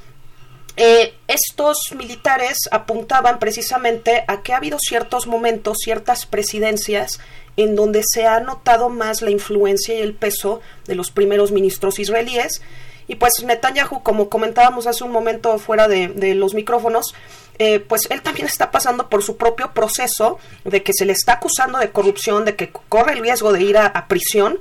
eh, 0.80 1.16
estos 1.28 1.78
militares 1.96 2.60
apuntaban 2.70 3.40
precisamente 3.40 4.24
a 4.28 4.44
que 4.44 4.54
ha 4.54 4.58
habido 4.58 4.78
ciertos 4.80 5.26
momentos, 5.26 5.78
ciertas 5.84 6.28
presidencias 6.28 7.20
en 7.58 7.76
donde 7.76 8.04
se 8.06 8.28
ha 8.28 8.40
notado 8.40 8.90
más 8.90 9.24
la 9.24 9.32
influencia 9.32 9.96
y 9.96 10.02
el 10.02 10.14
peso 10.14 10.62
de 10.86 10.94
los 10.94 11.10
primeros 11.10 11.52
ministros 11.52 11.98
israelíes. 11.98 12.62
Y 13.08 13.16
pues 13.16 13.34
Netanyahu, 13.44 14.04
como 14.04 14.30
comentábamos 14.30 14.86
hace 14.86 15.04
un 15.04 15.12
momento 15.12 15.58
fuera 15.58 15.88
de, 15.88 16.36
los 16.36 16.54
micrófonos, 16.54 17.16
eh, 17.58 17.80
pues 17.80 18.04
él 18.12 18.22
también 18.22 18.46
está 18.46 18.70
pasando 18.70 19.10
por 19.10 19.24
su 19.24 19.36
propio 19.36 19.74
proceso 19.74 20.38
de 20.64 20.84
que 20.84 20.94
se 20.94 21.06
le 21.06 21.14
está 21.14 21.34
acusando 21.34 21.80
de 21.80 21.90
corrupción, 21.90 22.46
de 22.46 22.56
que 22.56 22.70
corre 22.70 23.14
el 23.14 23.22
riesgo 23.22 23.52
de 23.52 23.64
ir 23.64 23.78
a 23.80 24.08
prisión 24.08 24.60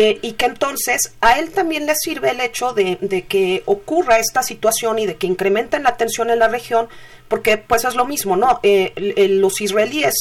eh, 0.00 0.20
y 0.22 0.34
que 0.34 0.46
entonces 0.46 1.12
a 1.20 1.40
él 1.40 1.50
también 1.50 1.84
le 1.84 1.96
sirve 1.96 2.30
el 2.30 2.40
hecho 2.40 2.72
de, 2.72 3.26
que 3.28 3.64
ocurra 3.66 4.20
esta 4.20 4.44
situación 4.44 5.00
y 5.00 5.06
de 5.06 5.16
que 5.16 5.26
incrementen 5.26 5.82
la 5.82 5.96
tensión 5.96 6.30
en 6.30 6.38
la 6.38 6.46
región, 6.46 6.88
porque 7.26 7.58
pues 7.58 7.84
es 7.84 7.96
lo 7.96 8.04
mismo, 8.06 8.36
¿no? 8.36 8.60
Eh, 8.62 8.92
los 9.28 9.60
israelíes 9.60 10.14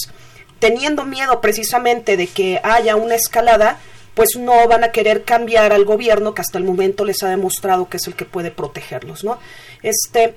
teniendo 0.57 1.05
miedo 1.05 1.41
precisamente 1.41 2.17
de 2.17 2.25
que 2.25 2.59
haya 2.63 2.95
una 2.95 3.13
escalada, 3.13 3.77
pues 4.15 4.29
no 4.35 4.67
van 4.67 4.83
a 4.83 4.91
querer 4.91 5.23
cambiar 5.23 5.71
al 5.71 5.85
gobierno 5.85 6.33
que 6.33 6.41
hasta 6.41 6.57
el 6.57 6.63
momento 6.63 7.05
les 7.05 7.21
ha 7.21 7.29
demostrado 7.29 7.87
que 7.87 7.97
es 7.97 8.07
el 8.07 8.15
que 8.15 8.25
puede 8.25 8.49
protegerlos, 8.49 9.23
¿no? 9.23 9.37
Este, 9.83 10.33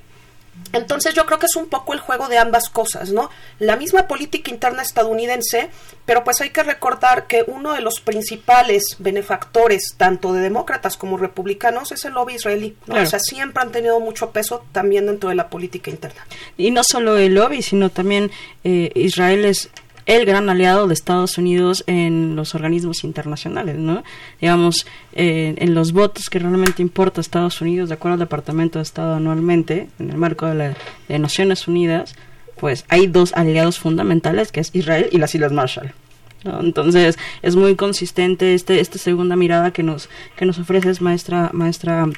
entonces 0.73 1.15
yo 1.15 1.27
creo 1.27 1.39
que 1.39 1.47
es 1.47 1.57
un 1.57 1.69
poco 1.69 1.95
el 1.95 2.01
juego 2.01 2.29
de 2.29 2.39
ambas 2.39 2.69
cosas, 2.69 3.11
¿no? 3.11 3.31
La 3.59 3.77
misma 3.77 4.07
política 4.07 4.51
interna 4.51 4.83
estadounidense, 4.83 5.69
pero 6.07 6.23
pues 6.23 6.41
hay 6.41 6.51
que 6.51 6.63
recordar 6.63 7.27
que 7.27 7.45
uno 7.47 7.73
de 7.73 7.81
los 7.81 8.01
principales 8.01 8.97
benefactores, 8.99 9.95
tanto 9.97 10.33
de 10.33 10.41
demócratas 10.41 10.97
como 10.97 11.17
republicanos, 11.17 11.91
es 11.93 12.05
el 12.05 12.13
lobby 12.13 12.35
israelí. 12.35 12.77
O 12.89 13.07
sea, 13.07 13.19
siempre 13.19 13.63
han 13.63 13.73
tenido 13.73 13.99
mucho 13.99 14.31
peso 14.31 14.65
también 14.71 15.07
dentro 15.07 15.31
de 15.31 15.35
la 15.35 15.49
política 15.49 15.91
interna. 15.91 16.25
Y 16.57 16.71
no 16.71 16.85
solo 16.85 17.17
el 17.17 17.35
lobby, 17.35 17.63
sino 17.63 17.91
también 17.91 18.31
eh, 18.63 18.93
Israel 18.95 19.45
es 19.45 19.71
el 20.17 20.27
gran 20.27 20.51
aliado 20.51 20.89
de 20.89 20.95
Estados 20.95 21.39
Unidos 21.39 21.85
en 21.87 22.35
los 22.35 22.57
organismos 22.57 23.05
internacionales, 23.05 23.77
¿no? 23.79 24.03
Digamos, 24.41 24.85
eh, 25.13 25.55
en 25.57 25.73
los 25.75 25.93
votos 25.93 26.29
que 26.29 26.41
realmente 26.41 26.83
importa 26.83 27.21
Estados 27.21 27.61
Unidos, 27.61 27.91
de 27.91 27.95
acuerdo 27.95 28.15
al 28.15 28.19
Departamento 28.19 28.81
de 28.81 28.83
Estado 28.83 29.15
anualmente, 29.15 29.89
en 30.01 30.11
el 30.11 30.17
marco 30.17 30.47
de, 30.47 30.75
las 31.09 31.21
Naciones 31.21 31.69
Unidas, 31.69 32.17
pues 32.59 32.85
hay 32.89 33.07
dos 33.07 33.33
aliados 33.35 33.79
fundamentales, 33.79 34.51
que 34.51 34.59
es 34.59 34.71
Israel 34.75 35.09
y 35.13 35.19
las 35.19 35.33
Islas 35.37 35.53
Marshall. 35.53 35.93
Entonces, 36.43 37.17
es 37.43 37.55
muy 37.55 37.77
consistente 37.77 38.55
este, 38.55 38.81
esta 38.81 38.99
segunda 38.99 39.37
mirada 39.37 39.73
que 39.73 39.85
nos, 39.85 40.09
que 40.37 40.45
nos 40.45 40.59
ofreces, 40.59 41.01
maestra, 41.01 41.51
maestra 41.53 42.09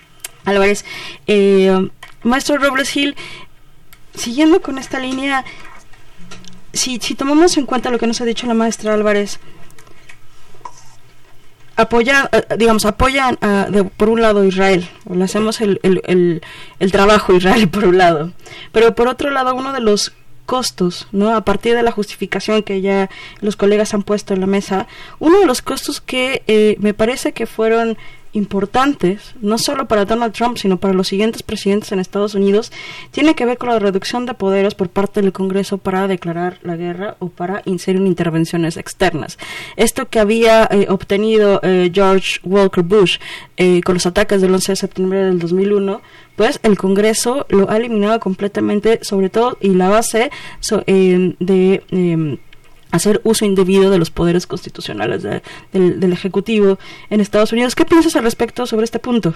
Álvarez. 0.47 0.87
Eh, 1.27 1.89
maestro 2.23 2.57
Robles 2.57 2.89
Gil, 2.89 3.17
siguiendo 4.15 4.63
con 4.63 4.79
esta 4.79 4.99
línea, 4.99 5.45
si, 6.73 6.99
si 6.99 7.15
tomamos 7.15 7.57
en 7.57 7.67
cuenta 7.67 7.91
lo 7.91 7.99
que 7.99 8.07
nos 8.07 8.21
ha 8.21 8.25
dicho 8.25 8.47
la 8.47 8.55
maestra 8.55 8.95
Álvarez, 8.95 9.41
apoya, 11.77 12.29
eh, 12.33 12.45
digamos, 12.59 12.85
apoyan 12.85 13.39
por 13.97 14.09
un 14.09 14.23
lado 14.23 14.45
Israel, 14.45 14.89
o 15.07 15.15
le 15.15 15.25
hacemos 15.25 15.61
el, 15.61 15.81
el, 15.83 16.43
el, 16.79 16.93
trabajo 16.93 17.33
a 17.33 17.37
Israel 17.37 17.69
por 17.71 17.85
un 17.85 17.99
lado, 17.99 18.33
pero 18.73 18.95
por 18.95 19.09
otro 19.09 19.31
lado 19.31 19.55
uno 19.55 19.73
de 19.73 19.81
los 19.81 20.13
costos, 20.47 21.09
¿no? 21.13 21.35
A 21.35 21.45
partir 21.45 21.75
de 21.75 21.83
la 21.83 21.93
justificación 21.93 22.63
que 22.63 22.81
ya 22.81 23.09
los 23.41 23.57
colegas 23.57 23.95
han 23.95 24.03
puesto 24.03 24.35
en 24.35 24.41
la 24.41 24.47
mesa, 24.47 24.87
uno 25.19 25.39
de 25.41 25.47
los 25.47 25.63
costos 25.63 26.01
que 26.01 26.43
eh, 26.47 26.77
me 26.81 26.95
parece 26.95 27.33
que 27.33 27.47
fueron 27.47 27.97
importantes, 28.33 29.35
no 29.41 29.59
solo 29.59 29.87
para 29.87 30.05
Donald 30.05 30.33
Trump, 30.33 30.57
sino 30.57 30.79
para 30.79 30.95
los 30.95 31.09
siguientes 31.09 31.43
presidentes 31.43 31.93
en 31.93 31.99
Estados 31.99 32.35
Unidos, 32.35 32.73
tiene 33.11 33.35
que 33.35 33.45
ver 33.45 33.59
con 33.59 33.69
la 33.69 33.79
reducción 33.79 34.27
de 34.27 34.35
poderes 34.35 34.75
por 34.75 34.89
parte 34.89 35.21
del 35.21 35.33
Congreso 35.33 35.79
para 35.79 36.09
declarar 36.09 36.59
la 36.63 36.77
guerra 36.77 37.17
o 37.19 37.29
para 37.29 37.63
inserir 37.67 38.01
intervenciones 38.01 38.77
externas. 38.77 39.39
Esto 39.77 40.09
que 40.09 40.19
había 40.19 40.69
eh, 40.71 40.87
obtenido 40.89 41.61
eh, 41.63 41.91
George 41.93 42.41
Walker 42.45 42.83
Bush 42.83 43.19
eh, 43.57 43.83
con 43.83 43.95
los 43.95 44.07
ataques 44.07 44.41
del 44.41 44.55
11 44.55 44.73
de 44.73 44.77
septiembre 44.77 45.25
del 45.25 45.39
2001, 45.39 46.01
pues 46.37 46.59
el 46.63 46.79
Congreso 46.79 47.47
lo 47.51 47.71
ha 47.71 47.77
eliminado 47.77 48.19
completamente, 48.19 49.01
sobre 49.03 49.29
todo, 49.29 49.59
y 49.61 49.71
la 49.71 49.91
base 49.91 50.31
de 50.71 51.83
em, 51.91 52.39
hacer 52.93 53.21
uso 53.25 53.45
indebido 53.45 53.91
de 53.91 53.99
los 53.99 54.11
poderes 54.11 54.47
constitucionales 54.47 55.23
del, 55.23 56.13
Ejecutivo 56.13 56.79
en 57.11 57.21
Estados 57.21 57.53
Unidos. 57.53 57.75
¿Qué 57.75 57.85
piensas 57.85 58.15
al 58.17 58.25
respecto 58.25 58.67
sobre 58.67 58.85
este 58.85 58.99
punto? 58.99 59.33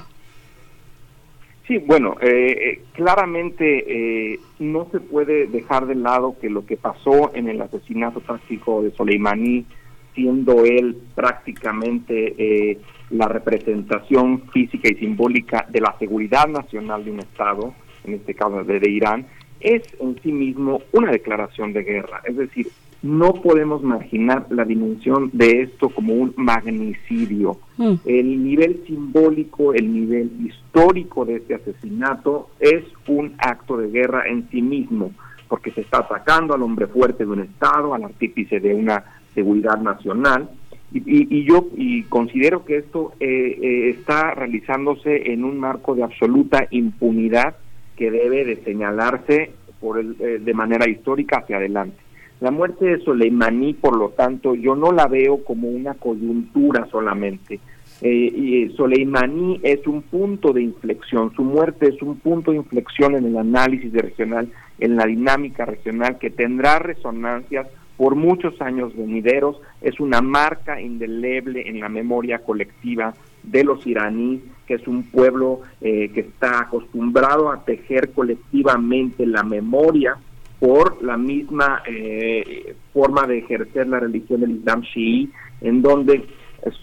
Sí, 1.67 1.79
bueno, 1.79 2.17
eh, 2.21 2.29
eh, 2.29 2.83
claramente 2.93 4.35
eh, 4.35 4.39
no 4.61 4.87
se 4.93 5.01
puede 5.01 5.47
dejar 5.47 5.87
de 5.87 5.97
lado 5.97 6.37
que 6.41 6.49
lo 6.49 6.65
que 6.65 6.77
pasó 6.77 7.35
en 7.35 7.49
el 7.49 7.61
asesinato 7.61 8.21
táctico 8.21 8.83
de 8.83 8.93
Soleimani, 8.93 9.65
siendo 10.15 10.65
él 10.65 10.97
prácticamente 11.15 12.79
la 13.11 13.29
representación 13.29 14.49
física 14.51 14.89
y 14.89 14.95
simbólica 14.95 15.67
de 15.69 15.81
la 15.81 15.95
seguridad 15.99 16.47
nacional 16.47 17.05
de 17.05 17.11
un 17.11 17.21
Estado, 17.21 17.75
en 18.05 18.15
este 18.15 18.35
caso 18.35 18.65
de 18.65 18.91
Irán, 18.91 19.27
es 19.61 19.83
en 20.01 20.19
sí 20.23 20.33
mismo 20.33 20.81
una 20.93 21.11
declaración 21.11 21.73
de 21.73 21.83
guerra. 21.83 22.23
Es 22.25 22.37
decir, 22.37 22.69
no 23.03 23.35
podemos 23.35 23.83
marginar 23.83 24.47
la 24.51 24.65
dimensión 24.65 25.31
de 25.33 25.63
esto 25.63 25.91
como 25.91 26.15
un 26.15 26.35
magnicidio. 26.37 27.59
Mm. 27.77 27.95
El 28.05 28.45
nivel 28.45 28.83
simbólico, 28.87 29.75
el 29.75 29.93
nivel 29.93 30.31
histórico 30.45 31.25
de 31.25 31.37
este 31.37 31.55
asesinato 31.55 32.49
es 32.59 32.85
un 33.07 33.35
acto 33.39 33.77
de 33.77 33.91
guerra 33.91 34.27
en 34.29 34.49
sí 34.51 34.63
mismo, 34.63 35.13
porque 35.49 35.71
se 35.71 35.83
está 35.83 35.99
atacando 35.99 36.55
al 36.55 36.63
hombre 36.63 36.87
fuerte 36.87 37.25
de 37.25 37.31
un 37.31 37.41
Estado, 37.41 37.95
al 37.95 38.05
artífice 38.05 38.61
de 38.61 38.75
una 38.75 39.05
seguridad 39.35 39.81
nacional. 39.81 40.51
Y, 40.93 41.45
yo 41.45 41.67
y 41.77 42.05
considero 42.05 42.65
que 42.65 42.79
esto 42.79 43.13
eh, 43.21 43.59
eh, 43.61 43.91
está 43.91 44.35
realizándose 44.35 45.33
en 45.33 45.45
un 45.45 45.59
marco 45.59 45.95
de 45.95 46.05
absoluta 46.05 46.67
impunidad 46.71 47.57
que 47.97 48.11
debe 48.11 48.45
de 48.45 48.57
señalarse 48.63 49.51
por 49.81 49.99
el, 49.99 50.17
eh, 50.21 50.39
de 50.39 50.55
manera 50.55 50.89
histórica 50.89 51.39
hacia 51.39 51.57
adelante. 51.57 52.06
La 52.41 52.51
muerte 52.51 52.85
de 52.85 53.01
Soleimani, 53.01 53.75
por 53.75 53.97
lo 53.97 54.11
tanto, 54.11 54.55
yo 54.55 54.77
no 54.77 54.93
la 54.93 55.07
veo 55.07 55.43
como 55.43 55.69
una 55.69 55.95
coyuntura 55.95 56.87
solamente. 56.91 57.61
Eh, 58.03 58.33
y 58.35 58.63
eh, 58.63 58.73
Soleimani 58.77 59.61
es 59.63 59.87
un 59.87 60.03
punto 60.03 60.53
de 60.53 60.63
inflexión, 60.63 61.33
su 61.35 61.43
muerte 61.43 61.89
es 61.89 62.03
un 62.03 62.19
punto 62.19 62.51
de 62.51 62.59
inflexión 62.59 63.15
en 63.15 63.25
el 63.25 63.39
análisis 63.39 63.91
regional, 63.91 64.49
en 64.79 64.97
la 64.97 65.07
dinámica 65.07 65.65
regional 65.65 66.19
que 66.19 66.29
tendrá 66.29 66.79
resonancias 66.79 67.67
por 67.97 68.15
muchos 68.15 68.61
años 68.61 68.95
venideros, 68.95 69.59
es 69.81 69.99
una 69.99 70.21
marca 70.21 70.79
indeleble 70.79 71.71
en 71.71 71.81
la 71.81 71.89
memoria 71.89 72.41
colectiva 72.41 73.15
de 73.43 73.65
los 73.65 73.87
iraníes, 73.87 74.43
que 74.67 74.75
es 74.75 74.87
un 74.87 75.05
pueblo 75.05 75.61
eh, 75.81 76.11
que 76.13 76.21
está 76.21 76.61
acostumbrado 76.61 77.51
a 77.51 77.65
tejer 77.65 78.13
colectivamente 78.13 79.25
la 79.25 79.43
memoria 79.43 80.19
por 80.59 81.03
la 81.03 81.17
misma 81.17 81.83
eh, 81.87 82.75
forma 82.93 83.27
de 83.27 83.39
ejercer 83.39 83.87
la 83.89 84.01
religión 84.01 84.41
del 84.41 84.53
Islam 84.53 84.83
chií, 84.83 85.31
en 85.61 85.83
donde 85.83 86.25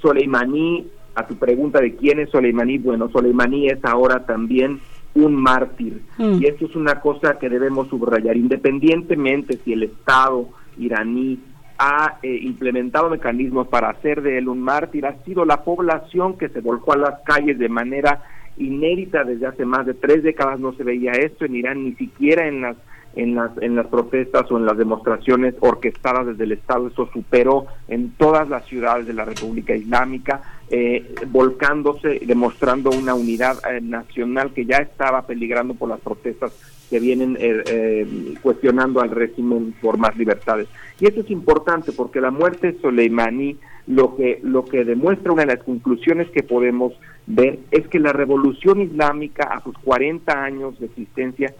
Soleimani, 0.01 0.88
a 1.15 1.28
tu 1.28 1.36
pregunta 1.36 1.80
de 1.80 1.95
quién 1.95 2.19
es 2.19 2.30
Soleimani, 2.30 2.78
bueno, 2.78 3.09
Soleimani 3.09 3.69
es 3.69 3.84
ahora 3.84 4.26
también 4.26 4.80
un 5.15 5.36
mártir. 5.36 6.01
Mm. 6.17 6.41
Y 6.41 6.45
esto 6.45 6.65
es 6.65 6.76
una 6.76 6.99
cosa 7.01 7.38
que 7.39 7.49
debemos 7.49 7.88
subrayar, 7.89 8.38
independientemente 8.38 9.59
si 9.63 9.74
el 9.74 9.84
Estado 9.84 10.49
iraní 10.78 11.39
ha 11.78 12.19
eh, 12.21 12.39
implementado 12.41 13.09
mecanismos 13.09 13.67
para 13.67 13.89
hacer 13.89 14.21
de 14.21 14.38
él 14.38 14.47
un 14.47 14.61
mártir, 14.61 15.05
ha 15.05 15.21
sido 15.24 15.45
la 15.45 15.63
población 15.63 16.38
que 16.38 16.49
se 16.49 16.61
volcó 16.61 16.93
a 16.93 16.97
las 16.97 17.21
calles 17.26 17.57
de 17.57 17.69
manera 17.69 18.21
inédita 18.57 19.24
desde 19.24 19.47
hace 19.47 19.65
más 19.65 19.86
de 19.86 19.95
tres 19.95 20.24
décadas, 20.24 20.59
no 20.59 20.74
se 20.74 20.84
veía 20.84 21.11
esto 21.11 21.45
en 21.45 21.55
Irán, 21.55 21.84
ni 21.84 21.93
siquiera 21.93 22.47
en 22.47 22.61
las 22.61 22.78
en 23.16 23.36
las, 23.36 23.51
en 23.61 23.76
las 23.76 23.88
protestas 23.88 24.49
o 24.51 24.57
en 24.57 24.66
las 24.66 24.78
demostraciones 24.78 25.55
orquestadas 25.59 26.28
desde 26.28 26.43
el 26.45 26.53
Estado. 26.53 26.88
Eso 26.88 27.09
superó 27.14 27.68
en 27.88 28.11
todas 28.11 28.49
las 28.49 28.66
ciudades 28.66 29.05
de 29.07 29.14
la 29.14 29.26
República 29.26 29.76
Islámica, 29.76 30.41
eh, 30.70 31.14
volcándose, 31.28 32.20
demostrando 32.26 32.89
una 32.89 33.14
unidad 33.14 33.57
eh, 33.70 33.82
nacional 33.82 34.53
que 34.53 34.66
ya 34.66 34.78
estaba 34.78 35.22
peligrando 35.24 35.76
por 35.76 35.89
las 35.89 35.99
protestas 35.99 36.51
que 36.89 36.99
vienen 36.99 37.38
eh, 37.39 38.36
cuestionando 38.41 39.01
al 39.01 39.11
régimen 39.11 39.74
por 39.82 39.97
más 39.97 40.16
libertades. 40.18 40.68
Y 40.99 41.07
eso 41.07 41.22
es 41.22 41.32
importante 41.32 41.91
porque 41.91 42.22
la 42.22 42.32
muerte 42.32 42.72
de 42.72 42.80
Soleimani 42.80 43.57
lo 43.88 44.16
que, 44.16 44.39
lo 44.43 44.66
que 44.66 44.86
demuestra 44.86 45.34
una 45.34 45.45
de 45.45 45.55
las 45.55 45.64
conclusiones 45.64 46.30
que 46.30 46.43
podemos 46.43 46.93
ver 47.26 47.59
es 47.72 47.88
que 47.88 47.99
la 47.99 48.14
revolución 48.14 48.82
islámica 48.82 49.43
a 49.43 49.64
sus 49.64 49.78
40 49.80 50.32
años 50.32 50.80
de 50.80 50.86
existencia 50.86 51.53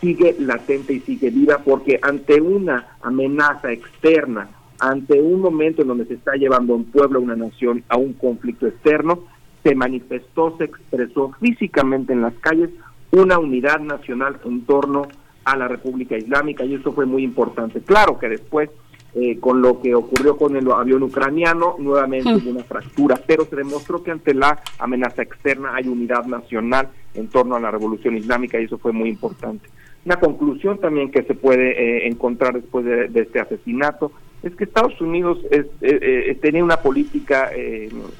sigue 0.00 0.36
latente 0.38 0.92
y 0.92 1.00
sigue 1.00 1.30
viva 1.30 1.58
porque 1.64 1.98
ante 2.02 2.40
una 2.40 2.96
amenaza 3.02 3.72
externa, 3.72 4.48
ante 4.78 5.20
un 5.20 5.40
momento 5.40 5.82
en 5.82 5.88
donde 5.88 6.06
se 6.06 6.14
está 6.14 6.34
llevando 6.34 6.74
un 6.74 6.84
pueblo, 6.84 7.20
una 7.20 7.36
nación 7.36 7.84
a 7.88 7.96
un 7.96 8.12
conflicto 8.14 8.66
externo, 8.66 9.20
se 9.62 9.74
manifestó, 9.74 10.56
se 10.58 10.64
expresó 10.64 11.32
físicamente 11.40 12.12
en 12.12 12.22
las 12.22 12.34
calles 12.34 12.70
una 13.10 13.38
unidad 13.38 13.80
nacional 13.80 14.38
en 14.44 14.62
torno 14.66 15.08
a 15.44 15.56
la 15.56 15.68
República 15.68 16.16
Islámica 16.16 16.64
y 16.64 16.74
eso 16.74 16.92
fue 16.92 17.06
muy 17.06 17.22
importante. 17.22 17.80
Claro 17.80 18.18
que 18.18 18.28
después, 18.28 18.70
eh, 19.14 19.38
con 19.38 19.62
lo 19.62 19.80
que 19.80 19.94
ocurrió 19.94 20.36
con 20.36 20.56
el 20.56 20.70
avión 20.70 21.02
ucraniano, 21.02 21.76
nuevamente 21.78 22.34
hubo 22.34 22.50
una 22.50 22.64
fractura, 22.64 23.18
pero 23.26 23.44
se 23.44 23.56
demostró 23.56 24.02
que 24.02 24.10
ante 24.10 24.34
la 24.34 24.60
amenaza 24.78 25.22
externa 25.22 25.74
hay 25.74 25.88
unidad 25.88 26.24
nacional 26.26 26.88
en 27.14 27.28
torno 27.28 27.56
a 27.56 27.60
la 27.60 27.70
revolución 27.70 28.16
islámica 28.16 28.60
y 28.60 28.64
eso 28.64 28.78
fue 28.78 28.92
muy 28.92 29.08
importante. 29.08 29.68
Una 30.04 30.16
conclusión 30.16 30.78
también 30.78 31.10
que 31.10 31.22
se 31.22 31.34
puede 31.34 31.70
eh, 31.70 32.08
encontrar 32.08 32.54
después 32.54 32.84
de, 32.84 33.10
este 33.14 33.40
asesinato 33.40 34.12
es 34.42 34.54
que 34.54 34.64
Estados 34.64 35.00
Unidos 35.00 35.38
es, 35.50 35.64
eh, 35.80 35.98
eh, 36.30 36.38
tenía 36.42 36.62
una 36.62 36.76
política 36.76 37.50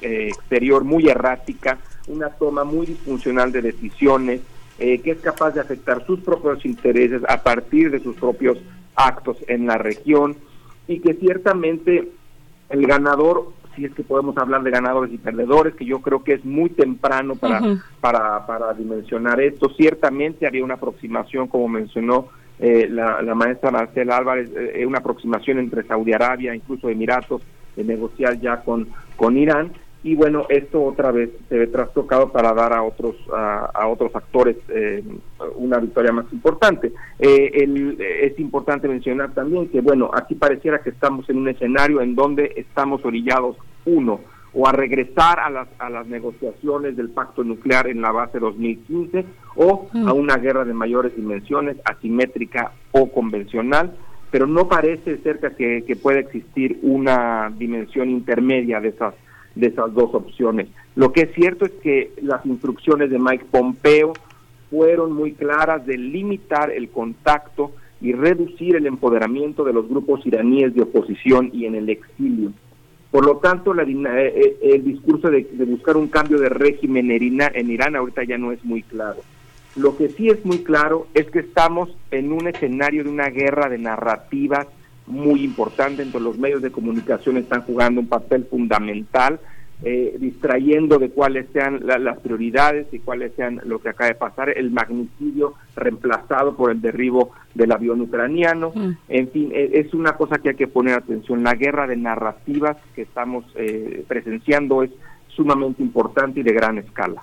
exterior 0.01 0.83
muy 0.83 1.07
errática, 1.07 1.77
una 2.07 2.29
toma 2.29 2.63
muy 2.63 2.87
disfuncional 2.87 3.51
de 3.51 3.61
decisiones, 3.61 4.41
que 4.77 5.01
es 5.05 5.19
capaz 5.19 5.51
de 5.51 5.61
afectar 5.61 6.05
sus 6.05 6.19
propios 6.19 6.65
intereses 6.65 7.21
a 7.29 7.41
partir 7.43 7.91
de 7.91 7.99
sus 7.99 8.15
propios 8.17 8.57
actos 8.95 9.37
en 9.47 9.67
la 9.67 9.77
región 9.77 10.35
y 10.87 10.99
que 10.99 11.13
ciertamente 11.13 12.09
el 12.69 12.87
ganador 12.87 13.53
si 13.75 13.85
es 13.85 13.93
que 13.93 14.03
podemos 14.03 14.37
hablar 14.37 14.63
de 14.63 14.71
ganadores 14.71 15.13
y 15.13 15.17
perdedores, 15.17 15.75
que 15.75 15.85
yo 15.85 15.99
creo 15.99 16.23
que 16.23 16.33
es 16.33 16.45
muy 16.45 16.69
temprano 16.69 17.35
para, 17.35 17.61
para, 18.01 18.45
para 18.45 18.73
dimensionar 18.73 19.39
esto. 19.41 19.69
Ciertamente 19.69 20.47
había 20.47 20.63
una 20.63 20.75
aproximación, 20.75 21.47
como 21.47 21.67
mencionó 21.67 22.29
eh, 22.59 22.87
la, 22.89 23.21
maestra 23.35 23.71
Marcela 23.71 24.17
Álvarez, 24.17 24.49
eh, 24.55 24.85
una 24.85 24.99
aproximación 24.99 25.59
entre 25.59 25.83
Saudi 25.83 26.13
Arabia, 26.13 26.55
incluso 26.55 26.89
Emiratos, 26.89 27.41
de 27.75 27.83
negociar 27.83 28.39
ya 28.39 28.61
con, 28.61 28.87
con 29.17 29.37
Irán 29.37 29.73
y 30.05 30.13
bueno 30.13 30.45
esto 30.49 30.83
otra 30.83 31.11
vez 31.11 31.31
se 31.49 31.57
ve 31.57 31.65
trastocado 31.65 32.31
para 32.31 32.53
dar 32.53 32.73
a 32.73 32.83
otros 32.83 33.15
a, 33.33 33.87
otros 33.87 34.15
actores 34.15 34.55
eh, 34.69 35.03
una 35.55 35.79
victoria 35.79 36.11
más 36.11 36.31
importante 36.31 36.93
eh, 37.17 37.67
es 38.21 38.39
importante 38.39 38.87
mencionar 38.87 39.33
también 39.33 39.67
que 39.67 39.81
bueno 39.81 40.11
aquí 40.13 40.35
pareciera 40.35 40.83
que 40.83 40.91
estamos 40.91 41.27
en 41.27 41.37
un 41.37 41.49
escenario 41.49 42.01
en 42.01 42.13
donde 42.13 42.53
estamos 42.55 43.03
orillados 43.03 43.57
uno 43.85 44.19
o 44.53 44.67
a 44.67 44.71
regresar 44.71 45.39
a 45.39 45.49
las, 45.49 45.67
a 45.79 45.89
las 45.89 46.05
negociaciones 46.05 46.95
del 46.95 47.09
pacto 47.09 47.43
nuclear 47.43 47.87
en 47.87 48.01
la 48.01 48.11
base 48.11 48.37
2015 48.37 49.25
o 49.55 49.89
a 49.91 49.97
mm. 49.97 50.11
una 50.13 50.37
guerra 50.37 50.63
de 50.63 50.73
mayores 50.73 51.15
dimensiones, 51.15 51.77
asimétrica 51.83 52.71
o 52.91 53.11
convencional, 53.11 53.97
pero 54.31 54.47
no 54.47 54.69
parece 54.69 55.17
cerca 55.17 55.49
que, 55.49 55.83
que 55.85 55.97
pueda 55.97 56.19
existir 56.19 56.79
una 56.83 57.51
dimensión 57.57 58.09
intermedia 58.09 58.79
de 58.79 58.89
esas 58.89 59.13
de 59.55 59.67
esas 59.67 59.93
dos 59.93 60.13
opciones. 60.13 60.67
Lo 60.95 61.11
que 61.11 61.21
es 61.21 61.33
cierto 61.33 61.65
es 61.65 61.71
que 61.81 62.11
las 62.21 62.45
instrucciones 62.45 63.09
de 63.09 63.19
Mike 63.19 63.45
Pompeo 63.49 64.13
fueron 64.69 65.13
muy 65.13 65.33
claras 65.33 65.85
de 65.85 65.97
limitar 65.97 66.71
el 66.71 66.89
contacto 66.89 67.71
y 68.01 68.13
reducir 68.13 68.75
el 68.75 68.85
empoderamiento 68.85 69.63
de 69.63 69.73
los 69.73 69.87
grupos 69.87 70.25
iraníes 70.25 70.73
de 70.75 70.83
oposición 70.83 71.49
y 71.53 71.65
en 71.65 71.75
el 71.75 71.89
exilio. 71.89 72.51
Por 73.11 73.25
lo 73.25 73.37
tanto, 73.37 73.73
la, 73.73 73.83
el 73.83 74.83
discurso 74.83 75.29
de, 75.29 75.47
buscar 75.65 75.95
un 75.95 76.07
cambio 76.07 76.37
de 76.37 76.49
régimen 76.49 77.09
en, 77.11 77.39
en 77.41 77.71
Irán 77.71 77.95
ahorita 77.95 78.23
ya 78.25 78.37
no 78.37 78.51
es 78.51 78.63
muy 78.65 78.83
claro. 78.83 79.21
Lo 79.77 79.95
que 79.95 80.09
sí 80.09 80.29
es 80.29 80.45
muy 80.45 80.59
claro 80.59 81.07
es 81.13 81.29
que 81.31 81.39
estamos 81.39 81.89
en 82.11 82.31
un 82.31 82.47
escenario 82.47 83.03
de 83.03 83.09
una 83.09 83.29
guerra 83.29 83.69
de 83.69 83.77
narrativas 83.77 84.67
muy 85.07 85.43
importante, 85.43 86.01
entonces 86.01 86.21
los 86.25 86.37
medios 86.37 86.61
de 86.61 86.71
comunicación 86.71 87.37
están 87.37 87.61
jugando 87.61 88.01
un 88.01 88.07
papel 88.07 88.45
fundamental, 88.49 89.39
eh, 89.83 90.15
distrayendo 90.19 90.99
de 90.99 91.09
cuáles 91.09 91.47
sean 91.51 91.81
las 91.85 92.17
prioridades 92.19 92.87
y 92.93 92.99
cuáles 92.99 93.33
sean 93.35 93.59
lo 93.65 93.79
que 93.79 93.89
acaba 93.89 94.07
de 94.07 94.15
pasar, 94.15 94.49
el 94.49 94.71
magnicidio 94.71 95.53
reemplazado 95.75 96.55
por 96.55 96.71
el 96.71 96.81
derribo 96.81 97.31
del 97.53 97.73
avión 97.73 97.99
ucraniano, 98.01 98.71
mm. 98.73 98.91
en 99.09 99.29
fin, 99.29 99.51
e, 99.53 99.71
es 99.73 99.93
una 99.93 100.13
cosa 100.13 100.39
que 100.39 100.49
hay 100.49 100.55
que 100.55 100.67
poner 100.67 100.95
atención, 100.95 101.43
la 101.43 101.55
guerra 101.55 101.87
de 101.87 101.97
narrativas 101.97 102.77
que 102.95 103.01
estamos 103.01 103.43
eh, 103.55 104.05
presenciando 104.07 104.81
es 104.81 104.91
sumamente 105.27 105.83
importante 105.83 106.39
y 106.39 106.43
de 106.43 106.53
gran 106.53 106.77
escala. 106.77 107.21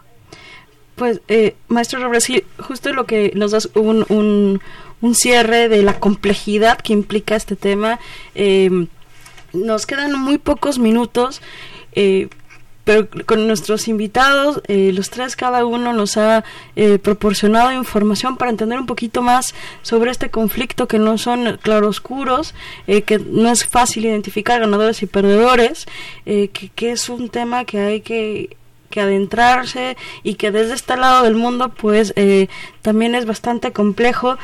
Pues, 0.95 1.23
eh, 1.29 1.57
maestro 1.69 2.01
Robles, 2.01 2.31
justo 2.59 2.93
lo 2.93 3.07
que 3.07 3.33
nos 3.35 3.53
das 3.53 3.71
un, 3.75 4.05
un, 4.11 4.61
un, 5.03 5.15
cierre 5.15 5.69
de 5.69 5.83
la 5.83 6.01
complejidad 6.01 6.79
que 6.79 6.93
implica 6.93 7.37
este 7.37 7.57
tema. 7.57 7.99
Eh, 8.35 8.87
nos 9.53 9.87
quedan 9.87 10.19
muy 10.19 10.39
pocos 10.39 10.79
minutos. 10.79 11.43
Eh, 11.95 12.29
pero 12.85 13.09
con 13.27 13.47
nuestros 13.47 13.87
invitados, 13.89 14.61
eh, 14.67 14.91
los 14.93 15.11
tres 15.11 15.37
cada 15.37 15.65
uno 15.65 15.93
nos 15.93 16.17
ha 16.17 16.45
eh, 16.75 16.99
proporcionado 16.99 17.73
información 17.73 18.37
para 18.37 18.51
entender 18.51 18.79
un 18.79 18.87
poquito 18.87 19.23
más 19.23 19.55
sobre 19.83 20.11
este 20.11 20.31
conflicto 20.31 20.89
que 20.89 20.99
no 20.99 21.17
son 21.19 21.59
claroscuros, 21.63 22.55
eh, 22.87 23.03
que 23.03 23.19
no 23.19 23.51
es 23.51 23.65
fácil 23.67 24.05
identificar 24.07 24.61
ganadores 24.61 25.03
y 25.03 25.07
perdedores, 25.07 25.87
que, 26.25 26.49
que, 26.75 26.93
es 26.93 27.09
un 27.09 27.29
tema 27.29 27.65
que 27.65 27.79
hay 27.79 28.01
que 28.01 28.57
que 28.91 29.01
adentrarse 29.01 29.97
y 30.23 30.35
que 30.35 30.51
desde 30.51 30.75
este 30.75 30.99
lado 30.99 31.25
del 31.25 31.35
mundo 31.35 31.71
pues 31.71 32.13
también 32.83 33.15
es 33.15 33.25
bastante 33.25 33.73
complejo. 33.73 34.37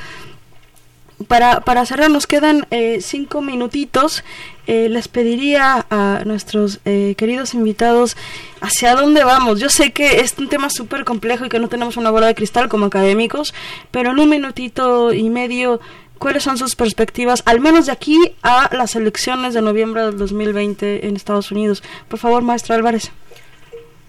Para, 1.27 1.61
para 1.61 1.85
cerrar 1.85 2.11
nos 2.11 2.27
quedan 2.27 2.66
eh, 2.71 3.01
cinco 3.03 3.43
minutitos. 3.43 4.23
Eh, 4.66 4.89
les 4.89 5.09
pediría 5.09 5.87
a 5.91 6.23
nuestros 6.27 6.79
queridos 6.85 7.55
invitados 7.55 8.16
hacia 8.61 8.95
dónde 8.95 9.25
vamos. 9.25 9.61
Yo 9.61 9.71
sé 9.71 9.93
que 9.93 10.21
es 10.21 10.37
un 10.39 10.49
tema 10.49 10.69
súper 10.71 11.05
complejo 11.05 11.45
y 11.45 11.49
que 11.49 11.59
no 11.59 11.69
tenemos 11.69 11.97
una 11.97 12.11
bola 12.11 12.27
de 12.27 12.35
cristal 12.35 12.69
como 12.69 12.87
académicos, 12.87 13.55
pero 13.91 14.11
en 14.11 14.19
un 14.19 14.29
minutito 14.29 15.12
y 15.12 15.31
medio, 15.31 15.81
¿cuáles 16.19 16.43
son 16.43 16.59
sus 16.59 16.77
perspectivas, 16.77 17.43
al 17.47 17.61
menos 17.61 17.87
de 17.87 17.93
aquí 17.93 18.19
a 18.43 18.69
las 18.77 18.95
elecciones 18.95 19.55
de 19.55 19.62
noviembre 19.62 20.03
del 20.03 20.19
2020 20.19 21.07
en 21.07 21.16
Estados 21.16 21.51
Unidos? 21.51 21.83
Por 22.09 22.19
favor, 22.19 22.43
maestro 22.43 22.75
Álvarez. 22.75 23.11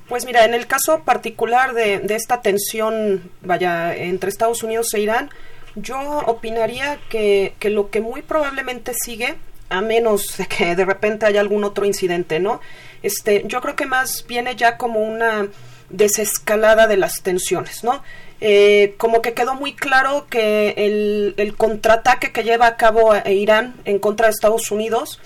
Pues 0.09 0.25
mira, 0.25 0.43
en 0.43 0.55
el 0.55 0.65
caso 0.65 1.03
particular 1.05 1.73
de, 1.75 2.01
esta 2.15 2.41
tensión, 2.41 3.29
vaya, 3.43 3.95
entre 3.95 4.31
Estados 4.31 4.63
Unidos 4.63 4.91
e 4.95 5.01
Irán, 5.01 5.29
yo 5.75 5.99
opinaría 6.25 6.99
que, 7.09 7.53
que, 7.59 7.69
lo 7.69 7.89
que 7.89 8.01
muy 8.01 8.21
probablemente 8.21 8.93
sigue, 8.93 9.35
a 9.69 9.81
menos 9.81 10.37
de 10.37 10.47
que 10.47 10.75
de 10.75 10.85
repente 10.85 11.25
haya 11.25 11.41
algún 11.41 11.63
otro 11.63 11.85
incidente, 11.85 12.39
¿no? 12.39 12.61
Este, 13.03 13.43
yo 13.45 13.61
creo 13.61 13.75
que 13.75 13.85
más 13.85 14.25
viene 14.27 14.55
ya 14.55 14.77
como 14.77 14.99
una 14.99 15.47
desescalada 15.89 16.87
de 16.87 16.97
las 16.97 17.21
tensiones, 17.21 17.83
¿no? 17.83 18.03
Eh, 18.41 18.95
como 18.97 19.21
que 19.21 19.33
quedó 19.33 19.55
muy 19.55 19.73
claro 19.73 20.27
que 20.29 20.73
el, 20.77 21.33
el 21.37 21.55
contraataque 21.55 22.31
que 22.31 22.43
lleva 22.43 22.67
a 22.67 22.77
cabo 22.77 23.13
Irán 23.25 23.75
en 23.85 23.99
contra 23.99 24.27
de 24.27 24.31
Estados 24.31 24.71
Unidos 24.71 25.19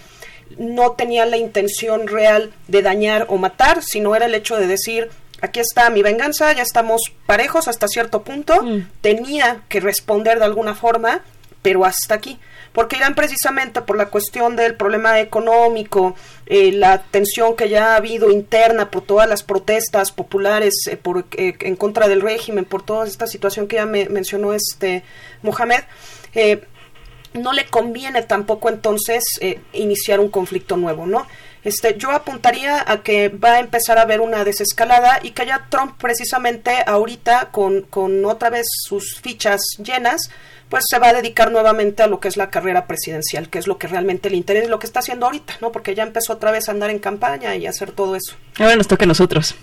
no 0.57 0.91
tenía 0.93 1.25
la 1.25 1.37
intención 1.37 2.07
real 2.07 2.53
de 2.67 2.81
dañar 2.81 3.27
o 3.29 3.37
matar, 3.37 3.81
sino 3.83 4.15
era 4.15 4.25
el 4.25 4.35
hecho 4.35 4.55
de 4.57 4.67
decir, 4.67 5.09
aquí 5.43 5.59
está 5.59 5.89
mi 5.89 6.01
venganza, 6.01 6.53
ya 6.53 6.63
estamos 6.63 7.01
parejos 7.25 7.67
hasta 7.67 7.87
cierto 7.87 8.23
punto, 8.23 8.63
mm. 8.63 8.87
tenía 9.01 9.61
que 9.67 9.81
responder 9.81 10.39
de 10.39 10.45
alguna 10.45 10.73
forma, 10.73 11.21
pero 11.61 11.85
hasta 11.85 12.15
aquí. 12.15 12.39
Porque 12.71 12.95
Irán 12.95 13.13
precisamente 13.13 13.81
por 13.81 13.97
la 13.97 14.07
cuestión 14.07 14.55
del 14.55 14.75
problema 14.75 15.19
económico, 15.19 16.15
eh, 16.47 16.71
la 16.71 17.03
tensión 17.03 17.55
que 17.55 17.69
ya 17.69 17.93
ha 17.93 17.97
habido 17.97 18.31
interna 18.31 18.89
por 18.89 19.03
todas 19.03 19.29
las 19.29 19.43
protestas 19.43 20.11
populares 20.11 20.73
eh, 20.89 20.97
por, 20.97 21.25
eh, 21.33 21.55
en 21.59 21.75
contra 21.75 22.07
del 22.07 22.21
régimen, 22.21 22.65
por 22.65 22.81
toda 22.81 23.05
esta 23.05 23.27
situación 23.27 23.67
que 23.67 23.75
ya 23.75 23.85
me 23.85 24.09
mencionó 24.09 24.53
este 24.53 25.03
Mohamed, 25.43 25.83
no 27.33 27.53
le 27.53 27.65
conviene 27.65 28.21
tampoco 28.21 28.69
entonces 28.69 29.23
eh, 29.41 29.59
iniciar 29.73 30.19
un 30.19 30.29
conflicto 30.29 30.77
nuevo, 30.77 31.05
¿no? 31.05 31.27
Este, 31.63 31.97
yo 31.97 32.11
apuntaría 32.11 32.83
a 32.85 33.03
que 33.03 33.29
va 33.29 33.53
a 33.53 33.59
empezar 33.59 33.97
a 33.97 34.01
haber 34.01 34.21
una 34.21 34.43
desescalada 34.43 35.19
y 35.23 35.31
que 35.31 35.45
ya 35.45 35.67
Trump 35.69 35.95
precisamente 35.97 36.71
ahorita 36.85 37.49
con, 37.51 37.81
con 37.83 38.25
otra 38.25 38.49
vez 38.49 38.65
sus 38.85 39.19
fichas 39.21 39.61
llenas, 39.81 40.29
pues 40.69 40.85
se 40.89 40.99
va 40.99 41.09
a 41.09 41.13
dedicar 41.13 41.51
nuevamente 41.51 42.03
a 42.03 42.07
lo 42.07 42.19
que 42.19 42.27
es 42.27 42.35
la 42.35 42.49
carrera 42.49 42.87
presidencial, 42.87 43.49
que 43.49 43.59
es 43.59 43.67
lo 43.67 43.77
que 43.77 43.87
realmente 43.87 44.29
le 44.29 44.37
interesa, 44.37 44.67
lo 44.67 44.79
que 44.79 44.87
está 44.87 44.99
haciendo 44.99 45.27
ahorita, 45.27 45.53
¿no? 45.61 45.71
Porque 45.71 45.95
ya 45.95 46.03
empezó 46.03 46.33
otra 46.33 46.51
vez 46.51 46.67
a 46.67 46.71
andar 46.71 46.89
en 46.89 46.99
campaña 46.99 47.55
y 47.55 47.67
hacer 47.67 47.91
todo 47.91 48.15
eso. 48.15 48.35
Ahora 48.57 48.75
nos 48.75 48.87
toca 48.87 49.05
a 49.05 49.07
nosotros. 49.07 49.55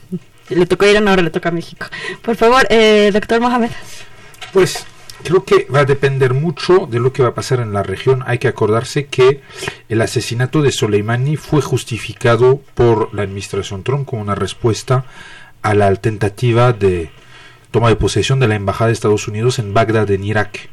Le 0.48 0.66
tocó 0.66 0.84
a 0.84 0.88
Irán, 0.88 1.08
ahora 1.08 1.22
le 1.22 1.30
toca 1.30 1.48
a 1.48 1.52
México. 1.52 1.86
Por 2.22 2.36
favor, 2.36 2.66
eh, 2.70 3.10
doctor 3.12 3.40
Mohamed. 3.40 3.70
Pues 4.52 4.84
Creo 5.22 5.44
que 5.44 5.66
va 5.72 5.80
a 5.80 5.84
depender 5.84 6.34
mucho 6.34 6.86
de 6.86 6.98
lo 6.98 7.12
que 7.12 7.22
va 7.22 7.30
a 7.30 7.34
pasar 7.34 7.60
en 7.60 7.72
la 7.72 7.82
región. 7.82 8.22
Hay 8.26 8.38
que 8.38 8.48
acordarse 8.48 9.06
que 9.06 9.42
el 9.88 10.00
asesinato 10.00 10.62
de 10.62 10.72
Soleimani 10.72 11.36
fue 11.36 11.62
justificado 11.62 12.60
por 12.74 13.14
la 13.14 13.22
administración 13.22 13.82
Trump 13.82 14.08
como 14.08 14.22
una 14.22 14.34
respuesta 14.34 15.04
a 15.62 15.74
la 15.74 15.94
tentativa 15.96 16.72
de 16.72 17.10
toma 17.70 17.88
de 17.88 17.96
posesión 17.96 18.40
de 18.40 18.48
la 18.48 18.56
embajada 18.56 18.88
de 18.88 18.94
Estados 18.94 19.28
Unidos 19.28 19.58
en 19.58 19.74
Bagdad, 19.74 20.10
en 20.10 20.24
Irak. 20.24 20.68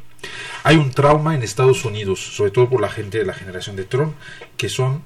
Hay 0.64 0.78
un 0.78 0.92
trauma 0.92 1.36
en 1.36 1.44
Estados 1.44 1.86
Unidos, 1.86 2.20
sobre 2.36 2.52
todo 2.52 2.70
por 2.70 2.82
la 2.82 2.90
gente 2.90 3.20
de 3.20 3.26
la 3.26 3.34
generación 3.34 3.76
de 3.76 3.84
Trump, 3.84 4.16
que 4.58 4.70
son 4.70 5.04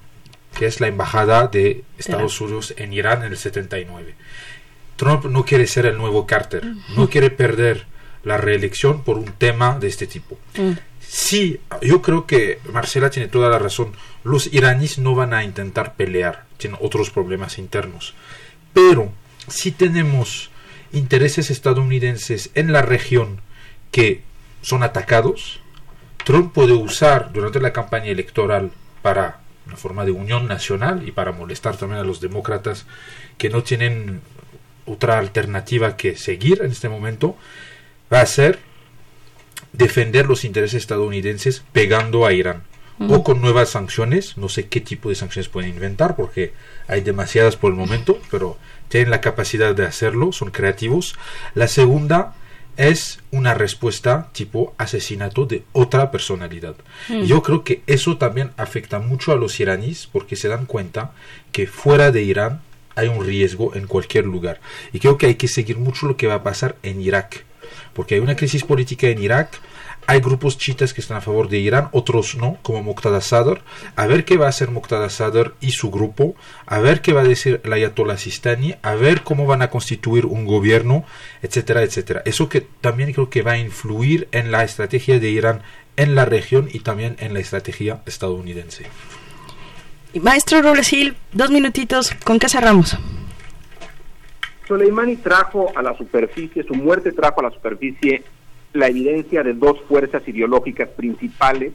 que 0.56 0.66
es 0.66 0.80
la 0.80 0.88
embajada 0.88 1.46
de 1.46 1.84
Estados 1.98 2.40
Unidos 2.40 2.74
en 2.76 2.92
Irán 2.92 3.22
en 3.24 3.32
el 3.32 3.38
79. 3.38 4.14
Trump 4.96 5.24
no 5.24 5.44
quiere 5.44 5.66
ser 5.66 5.86
el 5.86 5.96
nuevo 5.96 6.26
Carter, 6.26 6.64
no 6.94 7.08
quiere 7.08 7.30
perder 7.30 7.86
la 8.24 8.36
reelección 8.36 9.02
por 9.02 9.18
un 9.18 9.32
tema 9.32 9.78
de 9.78 9.88
este 9.88 10.06
tipo. 10.06 10.38
Mm. 10.56 10.72
Sí, 11.00 11.60
yo 11.82 12.00
creo 12.00 12.26
que 12.26 12.58
Marcela 12.72 13.10
tiene 13.10 13.28
toda 13.28 13.50
la 13.50 13.58
razón. 13.58 13.92
Los 14.24 14.52
iraníes 14.52 14.98
no 14.98 15.14
van 15.14 15.34
a 15.34 15.44
intentar 15.44 15.94
pelear, 15.94 16.46
tienen 16.56 16.78
otros 16.80 17.10
problemas 17.10 17.58
internos. 17.58 18.14
Pero 18.72 19.12
si 19.48 19.72
tenemos 19.72 20.50
intereses 20.92 21.50
estadounidenses 21.50 22.50
en 22.54 22.72
la 22.72 22.82
región 22.82 23.40
que 23.90 24.22
son 24.62 24.82
atacados, 24.82 25.60
Trump 26.24 26.52
puede 26.52 26.72
usar 26.72 27.32
durante 27.32 27.60
la 27.60 27.72
campaña 27.72 28.06
electoral 28.06 28.70
para 29.02 29.40
una 29.66 29.76
forma 29.76 30.04
de 30.04 30.12
unión 30.12 30.46
nacional 30.46 31.06
y 31.06 31.12
para 31.12 31.32
molestar 31.32 31.76
también 31.76 32.00
a 32.00 32.04
los 32.04 32.20
demócratas 32.20 32.86
que 33.38 33.48
no 33.48 33.62
tienen 33.62 34.20
otra 34.86 35.18
alternativa 35.18 35.96
que 35.96 36.16
seguir 36.16 36.62
en 36.62 36.72
este 36.72 36.88
momento, 36.88 37.36
va 38.12 38.20
a 38.20 38.26
ser 38.26 38.58
defender 39.72 40.26
los 40.26 40.44
intereses 40.44 40.82
estadounidenses 40.82 41.62
pegando 41.72 42.26
a 42.26 42.32
Irán. 42.32 42.64
O 43.08 43.24
con 43.24 43.40
nuevas 43.40 43.70
sanciones, 43.70 44.36
no 44.36 44.48
sé 44.48 44.68
qué 44.68 44.80
tipo 44.80 45.08
de 45.08 45.16
sanciones 45.16 45.48
pueden 45.48 45.70
inventar 45.70 46.14
porque 46.14 46.52
hay 46.86 47.00
demasiadas 47.00 47.56
por 47.56 47.72
el 47.72 47.76
momento, 47.76 48.20
pero 48.30 48.58
tienen 48.88 49.10
la 49.10 49.20
capacidad 49.20 49.74
de 49.74 49.84
hacerlo, 49.84 50.30
son 50.30 50.52
creativos. 50.52 51.16
La 51.54 51.66
segunda 51.66 52.36
es 52.76 53.18
una 53.32 53.54
respuesta 53.54 54.28
tipo 54.32 54.74
asesinato 54.78 55.46
de 55.46 55.64
otra 55.72 56.12
personalidad. 56.12 56.76
Y 57.08 57.26
yo 57.26 57.42
creo 57.42 57.64
que 57.64 57.82
eso 57.88 58.18
también 58.18 58.52
afecta 58.56 59.00
mucho 59.00 59.32
a 59.32 59.36
los 59.36 59.58
iraníes 59.58 60.06
porque 60.06 60.36
se 60.36 60.48
dan 60.48 60.66
cuenta 60.66 61.12
que 61.50 61.66
fuera 61.66 62.12
de 62.12 62.22
Irán 62.22 62.62
hay 62.94 63.08
un 63.08 63.26
riesgo 63.26 63.74
en 63.74 63.88
cualquier 63.88 64.26
lugar. 64.26 64.60
Y 64.92 65.00
creo 65.00 65.18
que 65.18 65.26
hay 65.26 65.34
que 65.34 65.48
seguir 65.48 65.78
mucho 65.78 66.06
lo 66.06 66.16
que 66.16 66.28
va 66.28 66.34
a 66.34 66.42
pasar 66.44 66.76
en 66.84 67.00
Irak 67.00 67.44
porque 67.92 68.14
hay 68.14 68.20
una 68.20 68.36
crisis 68.36 68.64
política 68.64 69.08
en 69.08 69.22
Irak, 69.22 69.60
hay 70.06 70.20
grupos 70.20 70.58
chiitas 70.58 70.92
que 70.92 71.00
están 71.00 71.18
a 71.18 71.20
favor 71.20 71.48
de 71.48 71.58
Irán, 71.58 71.88
otros 71.92 72.34
no, 72.34 72.58
como 72.62 72.82
Muqtada 72.82 73.20
Sadr. 73.20 73.62
A 73.94 74.06
ver 74.06 74.24
qué 74.24 74.36
va 74.36 74.46
a 74.46 74.48
hacer 74.48 74.70
Muqtada 74.70 75.08
Sadr 75.08 75.54
y 75.60 75.70
su 75.70 75.90
grupo, 75.90 76.34
a 76.66 76.80
ver 76.80 77.02
qué 77.02 77.12
va 77.12 77.20
a 77.20 77.24
decir 77.24 77.60
el 77.62 77.72
Ayatollah 77.72 78.18
Sistani, 78.18 78.74
a 78.82 78.94
ver 78.94 79.22
cómo 79.22 79.46
van 79.46 79.62
a 79.62 79.70
constituir 79.70 80.26
un 80.26 80.44
gobierno, 80.44 81.04
etcétera, 81.40 81.82
etcétera. 81.82 82.22
Eso 82.24 82.48
que 82.48 82.66
también 82.80 83.12
creo 83.12 83.30
que 83.30 83.42
va 83.42 83.52
a 83.52 83.58
influir 83.58 84.28
en 84.32 84.50
la 84.50 84.64
estrategia 84.64 85.20
de 85.20 85.30
Irán 85.30 85.62
en 85.96 86.14
la 86.14 86.24
región 86.24 86.68
y 86.72 86.80
también 86.80 87.16
en 87.20 87.34
la 87.34 87.40
estrategia 87.40 88.02
estadounidense. 88.06 88.86
Maestro 90.20 90.62
Robles 90.62 90.92
dos 91.32 91.50
minutitos, 91.50 92.12
¿con 92.24 92.38
qué 92.38 92.48
cerramos? 92.48 92.96
Soleimani 94.66 95.16
trajo 95.16 95.72
a 95.74 95.82
la 95.82 95.96
superficie, 95.96 96.62
su 96.62 96.74
muerte 96.74 97.12
trajo 97.12 97.40
a 97.40 97.44
la 97.44 97.50
superficie 97.50 98.22
la 98.72 98.88
evidencia 98.88 99.42
de 99.42 99.54
dos 99.54 99.80
fuerzas 99.82 100.26
ideológicas 100.26 100.88
principales 100.90 101.72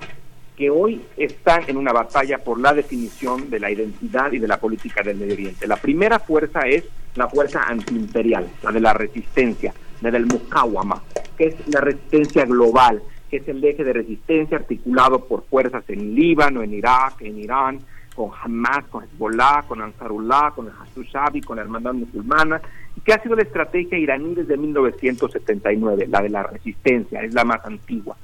que 0.56 0.72
hoy 0.72 1.02
están 1.16 1.64
en 1.68 1.78
una 1.78 1.94
batalla 1.94 2.40
por 2.40 2.60
la 2.60 2.74
definición 2.74 3.50
de 3.52 3.60
la 3.60 3.70
identidad 3.70 4.32
y 4.32 4.40
de 4.40 4.48
la 4.48 4.60
política 4.60 5.04
del 5.04 5.18
Medio 5.18 5.34
Oriente. 5.34 5.68
La 5.68 5.78
primera 5.78 6.18
fuerza 6.18 6.62
es 6.62 6.84
la 7.16 7.28
fuerza 7.28 7.62
antiimperial, 7.64 8.48
la 8.64 8.72
de 8.72 8.80
la 8.80 8.94
resistencia, 8.94 9.74
la 10.02 10.10
del 10.10 10.26
Mukawama, 10.26 11.04
que 11.38 11.48
es 11.48 11.56
la 11.68 11.82
resistencia 11.82 12.46
global, 12.46 13.04
que 13.30 13.38
es 13.38 13.48
el 13.48 13.64
eje 13.64 13.84
de 13.84 13.94
resistencia 13.94 14.58
articulado 14.58 15.26
por 15.26 15.44
fuerzas 15.46 15.84
en 15.90 16.16
Líbano, 16.16 16.64
en 16.64 16.74
Irak, 16.74 17.22
en 17.22 17.38
Irán, 17.38 17.80
con 18.18 18.32
Hamas, 18.42 18.84
con 18.90 19.04
Hezbollah, 19.04 19.66
con 19.68 19.80
Ansarullah, 19.80 20.52
con 20.56 20.66
el 20.66 20.74
Hastushabi, 20.74 21.42
con 21.42 21.58
la 21.58 21.62
Hermandad 21.62 21.94
Musulmana, 21.94 22.60
y 22.96 23.02
que 23.02 23.14
ha 23.14 23.22
sido 23.22 23.36
la 23.36 23.44
estrategia 23.44 24.00
iraní 24.00 24.34
desde 24.34 24.58
1979, 24.58 26.08
la 26.10 26.22
de 26.24 26.30
la 26.30 26.42
resistencia, 26.42 27.22
es 27.22 27.32
la 27.36 27.46
más 27.46 27.64
antigua. 27.64 28.18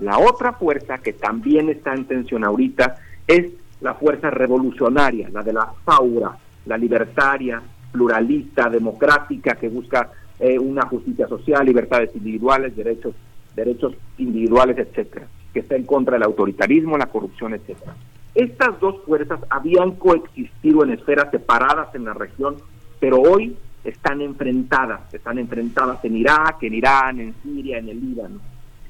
La 0.00 0.18
otra 0.18 0.52
fuerza 0.52 0.98
que 0.98 1.14
también 1.14 1.70
está 1.70 1.94
en 1.94 2.04
tensión 2.04 2.44
ahorita 2.44 2.96
es 3.26 3.46
la 3.80 3.94
fuerza 3.94 4.28
revolucionaria, 4.28 5.30
la 5.30 5.42
de 5.42 5.54
la 5.54 5.72
Saura, 5.86 6.36
la 6.66 6.76
libertaria, 6.76 7.62
pluralista, 7.90 8.68
democrática, 8.68 9.54
que 9.54 9.70
busca 9.70 10.10
eh, 10.38 10.58
una 10.58 10.82
justicia 10.82 11.26
social, 11.26 11.64
libertades 11.64 12.14
individuales, 12.14 12.76
derechos, 12.76 13.14
derechos 13.56 13.94
individuales, 14.18 14.76
etcétera, 14.76 15.26
que 15.54 15.60
está 15.60 15.74
en 15.74 15.84
contra 15.84 16.12
del 16.12 16.24
autoritarismo, 16.24 16.98
la 16.98 17.06
corrupción, 17.06 17.54
etcétera. 17.54 17.96
Estas 18.38 18.78
dos 18.78 18.94
fuerzas 19.04 19.40
habían 19.50 19.96
coexistido 19.96 20.84
en 20.84 20.90
esferas 20.90 21.28
separadas 21.32 21.92
en 21.96 22.04
la 22.04 22.14
región, 22.14 22.54
pero 23.00 23.20
hoy 23.20 23.56
están 23.82 24.20
enfrentadas, 24.20 25.12
están 25.12 25.40
enfrentadas 25.40 26.04
en 26.04 26.18
Irak, 26.18 26.62
en 26.62 26.74
Irán, 26.74 27.18
en 27.18 27.34
Siria, 27.42 27.78
en 27.78 27.88
el 27.88 28.00
Líbano. 28.00 28.38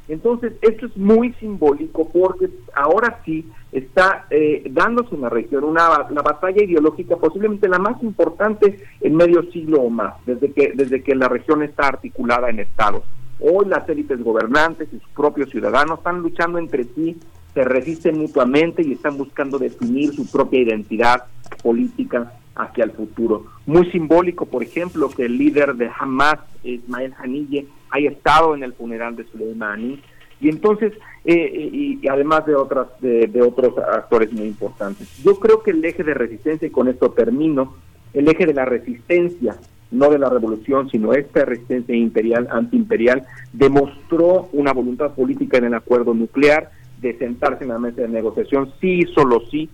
Entonces, 0.07 0.53
esto 0.61 0.85
es 0.85 0.95
muy 0.99 1.33
simbólico 1.41 2.11
porque 2.11 2.51
ahora 2.75 3.23
sí 3.25 3.51
está 3.73 4.27
eh, 4.29 4.65
dándose 4.71 5.15
en 5.15 5.23
la 5.23 5.31
región 5.31 5.65
una 5.65 5.89
la 6.11 6.23
batalla 6.23 6.63
ideológica 6.63 7.17
posiblemente 7.17 7.71
la 7.71 7.79
más 7.79 8.03
importante 8.03 8.85
en 9.01 9.17
medio 9.17 9.51
siglo 9.51 9.81
o 9.81 9.89
más, 9.89 10.13
desde 10.27 10.53
que, 10.53 10.73
desde 10.75 11.03
que 11.03 11.15
la 11.15 11.29
región 11.29 11.63
está 11.63 11.89
articulada 11.89 12.51
en 12.51 12.61
estados. 12.61 13.03
Hoy 13.41 13.65
las 13.65 13.89
élites 13.89 14.23
gobernantes 14.23 14.89
y 14.93 14.99
sus 14.99 15.09
propios 15.11 15.49
ciudadanos 15.49 16.01
están 16.01 16.21
luchando 16.21 16.59
entre 16.59 16.85
sí 16.85 17.17
se 17.59 17.65
resisten 17.65 18.17
mutuamente 18.17 18.83
y 18.87 18.93
están 18.93 19.19
buscando 19.19 19.59
definir 19.59 20.15
su 20.15 20.31
propia 20.31 20.61
identidad 20.61 21.25
política 21.61 22.33
hacia 22.55 22.85
el 22.85 22.93
futuro. 22.93 23.47
Muy 23.67 23.91
simbólico, 23.91 24.47
por 24.47 24.63
ejemplo, 24.63 25.09
que 25.11 25.25
el 25.25 25.37
líder 25.37 25.75
de 25.75 25.91
Hamas, 25.99 26.39
Ismael 26.63 27.15
Haniyeh, 27.19 27.67
haya 27.91 28.11
estado 28.11 28.55
en 28.55 28.63
el 28.63 28.75
funeral 28.75 29.17
de 29.17 29.25
Soleimani 29.25 30.01
y 30.41 30.51
entonces 30.51 30.93
eh, 31.25 31.35
eh, 31.35 31.71
y, 32.01 32.07
además 32.07 32.47
de 32.47 32.55
otras 32.55 32.87
de, 33.01 33.27
de, 33.27 33.43
otros 33.43 33.77
actores 33.77 34.33
muy 34.33 34.47
importantes. 34.47 35.09
Yo 35.25 35.41
creo 35.41 35.65
que 35.65 35.73
el 35.73 35.85
eje 35.85 36.05
de 36.05 36.15
resistencia 36.15 36.69
y 36.69 36.71
con 36.71 36.87
esto 36.87 37.11
termino, 37.11 37.75
el 38.13 38.29
eje 38.29 38.47
de 38.47 38.55
la 38.55 38.67
resistencia, 38.67 39.57
no 39.91 40.11
de 40.11 40.21
la 40.21 40.31
revolución, 40.31 40.89
sino 40.91 41.13
esta 41.13 41.45
resistencia 41.45 41.97
imperial 41.97 42.47
antiimperial 42.53 43.27
demostró 43.53 44.49
una 44.53 44.73
voluntad 44.73 45.13
política 45.15 45.59
en 45.59 45.65
el 45.65 45.75
acuerdo 45.75 46.15
nuclear 46.15 46.71
de 47.01 47.17
sentarse 47.19 47.65
en 47.65 47.71
la 47.71 47.79
mesa 47.79 48.03
de 48.03 48.09
negociación 48.09 48.73
si 48.81 49.03
solo 49.15 49.41
si 49.51 49.69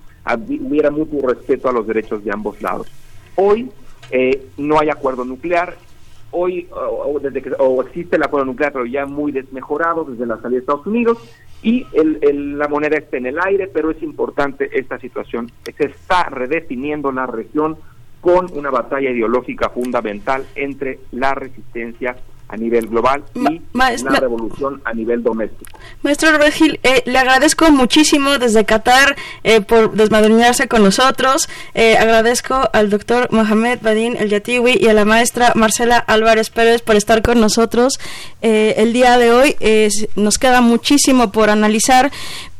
hubiera 0.61 0.91
mutuo 0.91 1.29
respeto 1.29 1.69
a 1.69 1.73
los 1.73 1.87
derechos 1.87 2.25
de 2.25 2.33
ambos 2.33 2.61
lados. 2.63 2.87
Hoy 3.37 3.71
eh, 4.11 4.47
no 4.57 4.79
hay 4.79 4.91
acuerdo 4.91 5.25
nuclear, 5.25 5.77
hoy 6.31 6.69
o, 6.73 7.19
desde 7.21 7.43
que 7.43 7.53
o 7.59 7.83
existe 7.83 8.17
el 8.17 8.23
acuerdo 8.23 8.47
nuclear 8.47 8.73
pero 8.73 8.87
ya 8.87 9.07
muy 9.07 9.33
desmejorado 9.33 10.05
desde 10.05 10.27
la 10.27 10.37
salida 10.37 10.57
de 10.57 10.61
Estados 10.61 10.87
Unidos 10.87 11.19
y 11.63 11.87
el, 11.95 12.59
la 12.59 12.69
moneda 12.69 12.99
está 12.99 13.17
en 13.17 13.27
el 13.27 13.39
aire, 13.41 13.69
pero 13.73 13.91
es 13.91 14.03
importante 14.03 14.69
esta 14.79 14.99
situación. 14.99 15.51
Se 15.65 15.87
está 15.87 16.25
redefiniendo 16.25 17.11
la 17.11 17.27
región 17.27 17.79
con 18.21 18.47
una 18.55 18.71
batalla 18.71 19.11
ideológica 19.11 19.71
fundamental 19.71 20.45
entre 20.55 20.99
la 21.13 21.35
resistencia 21.35 22.17
a 22.49 22.57
nivel 22.57 22.87
global 22.89 23.25
y 23.35 23.61
una 23.75 24.21
revolución 24.21 24.81
a 24.85 24.93
nivel 24.93 25.23
doméstico. 25.23 25.79
Maestro 26.03 26.37
Regil, 26.39 26.79
eh, 26.83 27.03
le 27.07 27.19
agradezco 27.19 27.71
muchísimo 27.71 28.39
desde 28.39 28.65
Qatar 28.65 29.17
eh, 29.43 29.61
por 29.61 29.93
desmadrinarse 29.93 30.69
con 30.69 30.83
nosotros. 30.83 31.49
Eh, 31.75 31.97
agradezco 31.97 32.69
al 32.73 32.91
doctor 32.91 33.29
Mohamed 33.33 33.81
Badin 33.83 34.17
El 34.17 34.29
Yatiwi 34.29 34.79
y 34.81 34.89
a 34.89 34.95
la 34.95 35.05
maestra 35.05 35.53
Marcela 35.55 35.99
Álvarez 35.99 36.51
Pérez 36.51 36.83
por 36.83 36.97
estar 36.97 37.23
con 37.23 37.41
nosotros 37.41 37.99
el 38.41 38.93
día 38.93 39.17
de 39.17 39.33
hoy. 39.33 39.57
nos 40.17 40.39
queda 40.39 40.61
muchísimo 40.61 41.33
por 41.33 41.49
analizar. 41.49 42.13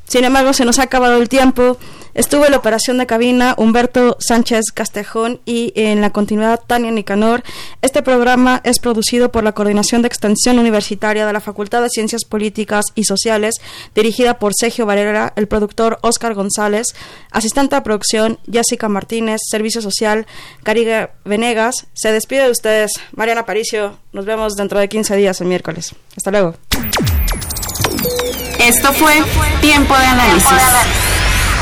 Sin 0.07 0.25
embargo, 0.25 0.53
se 0.53 0.65
nos 0.65 0.79
ha 0.79 0.85
acabado 0.85 1.21
el 1.21 1.29
tiempo. 1.29 1.79
Estuvo 2.15 2.45
en 2.45 2.53
la 2.53 2.59
operación 2.59 2.97
de 2.99 3.07
cabina 3.07 3.57
Humberto 3.59 4.17
Sánchez 4.21 4.67
Castejón 4.73 5.41
y 5.45 5.73
en 5.75 6.01
la 6.01 6.11
continuidad 6.11 6.61
Tania 6.65 6.93
Nicanor. 6.93 7.43
Este 7.83 8.03
programa 8.03 8.61
es 8.63 8.79
producido 8.79 9.33
por 9.33 9.43
la 9.43 9.51
Coordinación 9.51 10.01
de 10.03 10.09
Extensión 10.09 10.61
Universitaria 10.61 11.27
de 11.27 11.33
la 11.33 11.41
Facultad 11.41 11.83
de 11.83 11.91
Ciencias 11.91 12.25
Políticas 12.25 12.85
y 12.95 13.05
Sociales, 13.05 13.57
dirigida 13.97 14.39
por 14.39 14.53
Sergio 14.55 14.87
Varela, 14.87 15.33
el 15.35 15.49
productor 15.49 15.99
Oscar 16.03 16.35
González, 16.35 16.87
asistente 17.33 17.75
de 17.75 17.83
producción 17.83 18.39
Jessica 18.51 18.89
Martínez, 18.89 19.41
Servicio 19.51 19.83
Social 19.83 20.27
Cariga 20.63 21.11
Venegas. 21.25 21.87
Se 21.95 22.13
despide 22.13 22.45
de 22.45 22.51
ustedes 22.51 22.93
Mariana 23.13 23.41
Aparicio. 23.41 23.99
Nos 24.13 24.25
vemos 24.25 24.55
dentro 24.55 24.79
de 24.79 24.89
15 24.89 25.17
días 25.17 25.41
el 25.41 25.49
miércoles. 25.49 25.95
Hasta 26.17 26.31
luego. 26.31 26.55
Esto 28.61 28.93
fue 28.93 29.15
Tiempo 29.61 29.97
de 29.99 30.05
Análisis 30.07 31.04